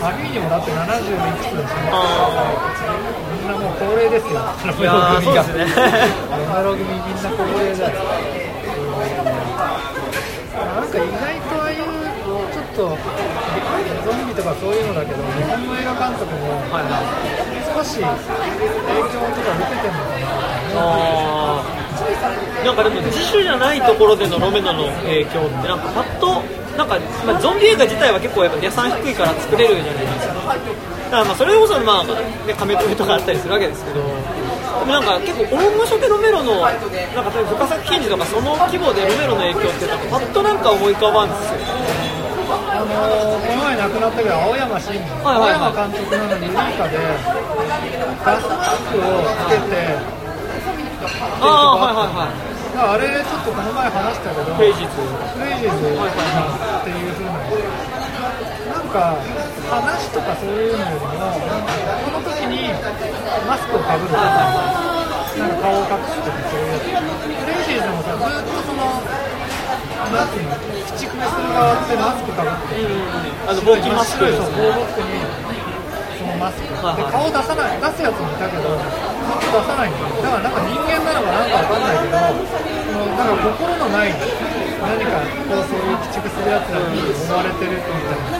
[0.00, 1.90] サビにもだって70いくつですね
[3.34, 5.66] みんなもう高齢ですよいやーそうですね
[6.30, 7.98] ロメロ組みんな高齢だよ
[10.58, 16.86] なんか意外とああいうちょっとゾンビとかそういうのだけど日本の映画監督もはい
[17.74, 20.14] 少し影響とか受けてるのか
[20.74, 22.64] なあー。
[22.64, 26.42] なんかでも自主じゃないところでのロメノの影響ってなんかパッと
[26.78, 26.94] なんか、
[27.26, 30.34] まあ、ゾンビ映画自体は結構やっぱ予算低いから作れるじゃないですか。
[30.34, 32.04] だからまあそれこそまあ、
[32.46, 33.98] ね、カメ止めとかあったりするわけですけど。
[33.98, 36.86] でもなんか結構大御所でロメロのなんか
[37.34, 41.58] 例えば深作品児とかその規模でロメロの影響ってなんかパッとなんか思い浮かばんですよ。
[42.48, 46.96] あのーこの前亡くなったけど青山真司、はいはいはい青山監督なのにユニカで
[48.24, 49.02] ガスマスクを
[49.34, 49.98] つけて
[51.40, 52.47] ああはいはいはい
[52.78, 55.02] あれちょっとこの前話したけどページズ
[55.34, 55.98] クレイジーズっ
[56.86, 57.42] ていう風な
[58.70, 59.18] なんか
[59.66, 62.70] 話とかそういうのよりもこの時に
[63.50, 69.02] マスクをかぶるとかなんか顔を隠すとかそういうやつクレイジーズもさずっとその
[70.14, 70.54] なんていうの
[70.86, 72.78] 口クメする側ってマスクかぶって
[73.42, 75.67] あの防菌マスクそう防護服にその
[76.38, 80.14] マスクで顔出さない出すやつもいたけど顔出さないんだよ。
[80.22, 85.18] だからなんか人間なのかなんかわかんないけどそのなんか心のない何か
[85.50, 88.38] こうそういう鬼畜するやつらに思われてるみたいな。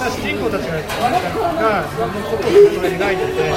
[0.00, 3.52] 主人公たちががそのことをそれ描いてて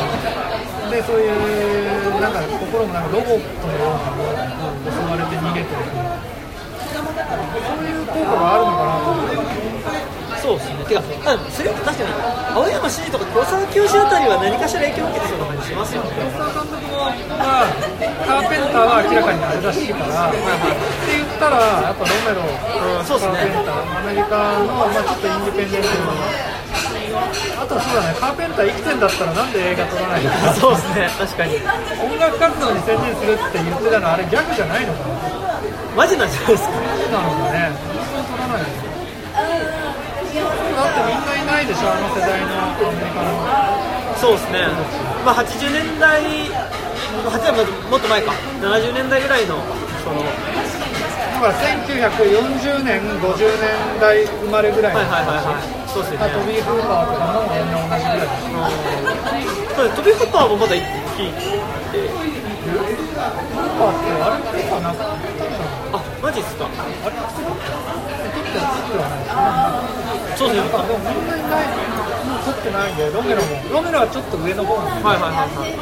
[0.92, 5.76] でそういうなんか心もなんかロボットのようなものに襲われて逃げてる
[6.94, 10.13] そういう効果があるのかなと思って。
[10.44, 10.84] そうですね。
[10.84, 12.12] てかあそれ確かに
[12.52, 16.12] 青山真司とか黒沢清あたりは何かしら影響を受けてそうな感じしますよね。
[16.20, 17.64] 黒沢監督もが
[18.28, 20.44] カーペンターは明らかにあれらしいから、って
[21.16, 21.56] 言ったら
[21.88, 22.52] やっぱロメロ、う
[23.00, 26.12] んそうですねカーペンターアメリカの、まあ、ちょっとインディペンデントの
[27.64, 30.52] あとはそうだねカーペンター生きてんだったらなんで映画撮らないのか。
[30.60, 31.08] そうですね。
[31.24, 31.56] 確かに。
[32.04, 35.16] 音楽活動に専念するって言ってたのあれギャグじゃないのかな。
[35.96, 36.74] マジなんじゃないですか？
[36.74, 37.72] そうなのかね。
[37.72, 38.83] 本当に撮らないのだ
[40.94, 43.34] ってみんないないでしょあの世代のアメリカの
[44.22, 44.70] そうですね、
[45.26, 49.58] まあ、80年代、80年代もっと前か、70年代ぐらいの、
[50.06, 50.22] その
[51.44, 55.64] まから1940年50年代生まれぐらいのはいはいはいはい。
[55.92, 56.32] そうですよね。
[56.32, 58.32] トビー・フーパーとかもみんな同じぐらい
[59.76, 60.00] そうです。
[60.00, 62.08] トビー・ホッパーもまだ一期フー
[63.76, 64.96] パーってあれフーパーな。
[64.96, 65.28] くなったんだ
[65.92, 66.64] あマジっすか。
[66.64, 69.20] あれ撮ってはな
[70.00, 70.03] い
[70.38, 75.74] そうですねなんかでもみんなにないもう撮ってないんでロメロもロメロはちょっと上の方なんではいはいはいはい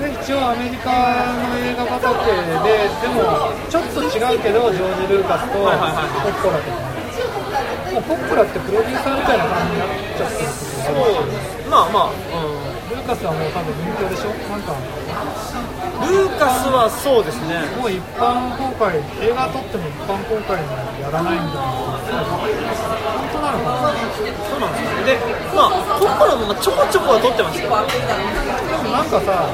[0.00, 0.88] で一応アメリカ
[1.36, 2.08] の映画畑
[2.64, 5.76] ででもちょっと違うけどジョージ・ルーカスとポッ
[6.40, 6.90] ポラとか
[7.90, 10.46] もうポッポラってプロデューサーみたいな感じになっちゃってる。
[10.46, 12.14] んですけどまあまあ、う
[12.90, 14.30] ルーカスはもう多分人気でしょ。
[14.50, 14.78] なんかん、
[16.06, 17.60] ルーカスはそうですね。
[17.76, 20.66] もう一般公開映画撮っても一般公開に
[21.02, 22.00] やらないんだ本
[23.32, 23.92] 当なのかな。
[23.92, 25.18] そうなんですかねで
[25.54, 27.76] まあトッポラもまあちょこちょこは撮ってますよで
[28.88, 29.48] もなんかさ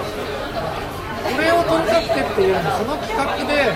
[1.27, 3.75] これを撮りたくてっていうのその企画で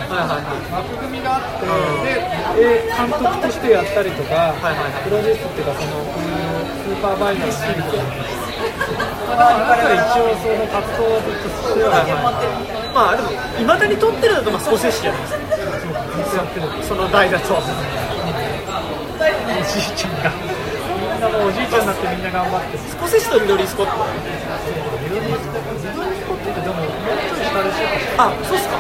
[0.71, 1.67] 枠組みがあって、
[2.07, 2.23] で、
[2.63, 4.55] えー監督としてやったりとか、
[5.03, 8.07] プロデュースっていうか、そのスーパーバイザーしてるとか、
[9.37, 11.81] まあ、だから一応、その活動はずっとして
[12.93, 13.31] まあでも
[13.61, 15.33] いまだに撮ってるのとまあ少ししかないです
[16.31, 17.67] ずっとやる、その代だとおじ
[19.79, 20.37] いちゃんが、み
[21.07, 23.93] んなもうおじいちゃんになってみんな頑張って、少ししとリドリー・スコット。
[25.05, 25.59] リドリー・スコ
[26.35, 26.89] ットって、でも、もう
[27.29, 27.85] ちょい下でしょ、
[28.19, 28.77] あそうっすか。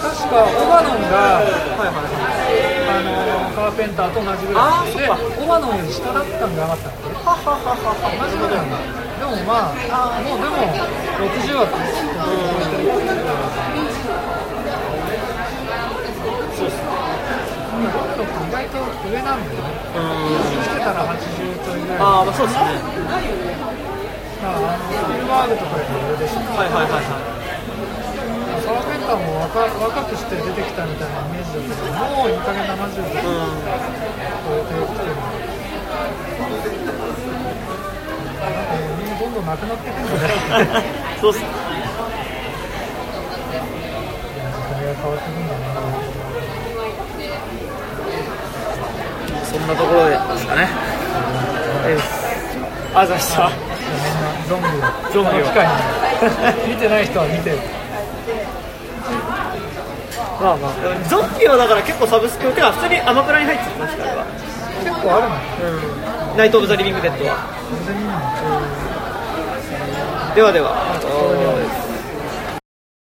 [0.00, 2.10] 確かオバノンが、はいはいはい
[2.90, 3.10] あの
[3.54, 9.26] カーペンターと同じぐらいでオバノンより下だったんじゃなかったっけははははは同じぐらいなんだで。
[9.26, 10.56] もまあもうでも
[11.28, 12.90] 60は超えてる
[16.56, 16.90] そうっすね。
[17.80, 18.78] 意外と
[19.08, 19.40] 上なん。
[19.40, 20.64] だよねうん。
[20.64, 21.16] してたら80
[21.64, 22.64] ちょいぐらいああまあそうですね。
[24.42, 27.39] まああのスピルバーグとかより上でしょはいはいはいはい
[29.10, 33.10] サーペンターも若若くして出てきたみたいなイメージだけどもういい加減70超
[34.54, 35.10] えてきてる
[38.40, 40.84] なんかみんなどんどんなくなってくるんだね
[41.16, 41.20] うん。
[41.20, 41.40] そうっす。
[41.40, 41.46] ね
[44.54, 45.66] 時代が変わってくんだな
[49.44, 50.46] そんなところでです。
[50.46, 50.68] かね
[52.94, 53.58] あざしたみん
[54.20, 54.80] なゾンビを
[55.12, 55.44] ゾンビを
[56.68, 57.79] 見てない人は見て
[60.40, 60.72] まあまあ。
[61.08, 64.24] ゾンビはだから結構サブスクが普通にアマプラに入ってますから
[64.82, 65.36] 結構あるの
[66.32, 66.36] うん。
[66.36, 67.36] ナイト・オブ・ザ・リビング・デッドは。
[67.86, 68.20] 全然見ない
[70.34, 70.52] では。
[70.52, 71.89] では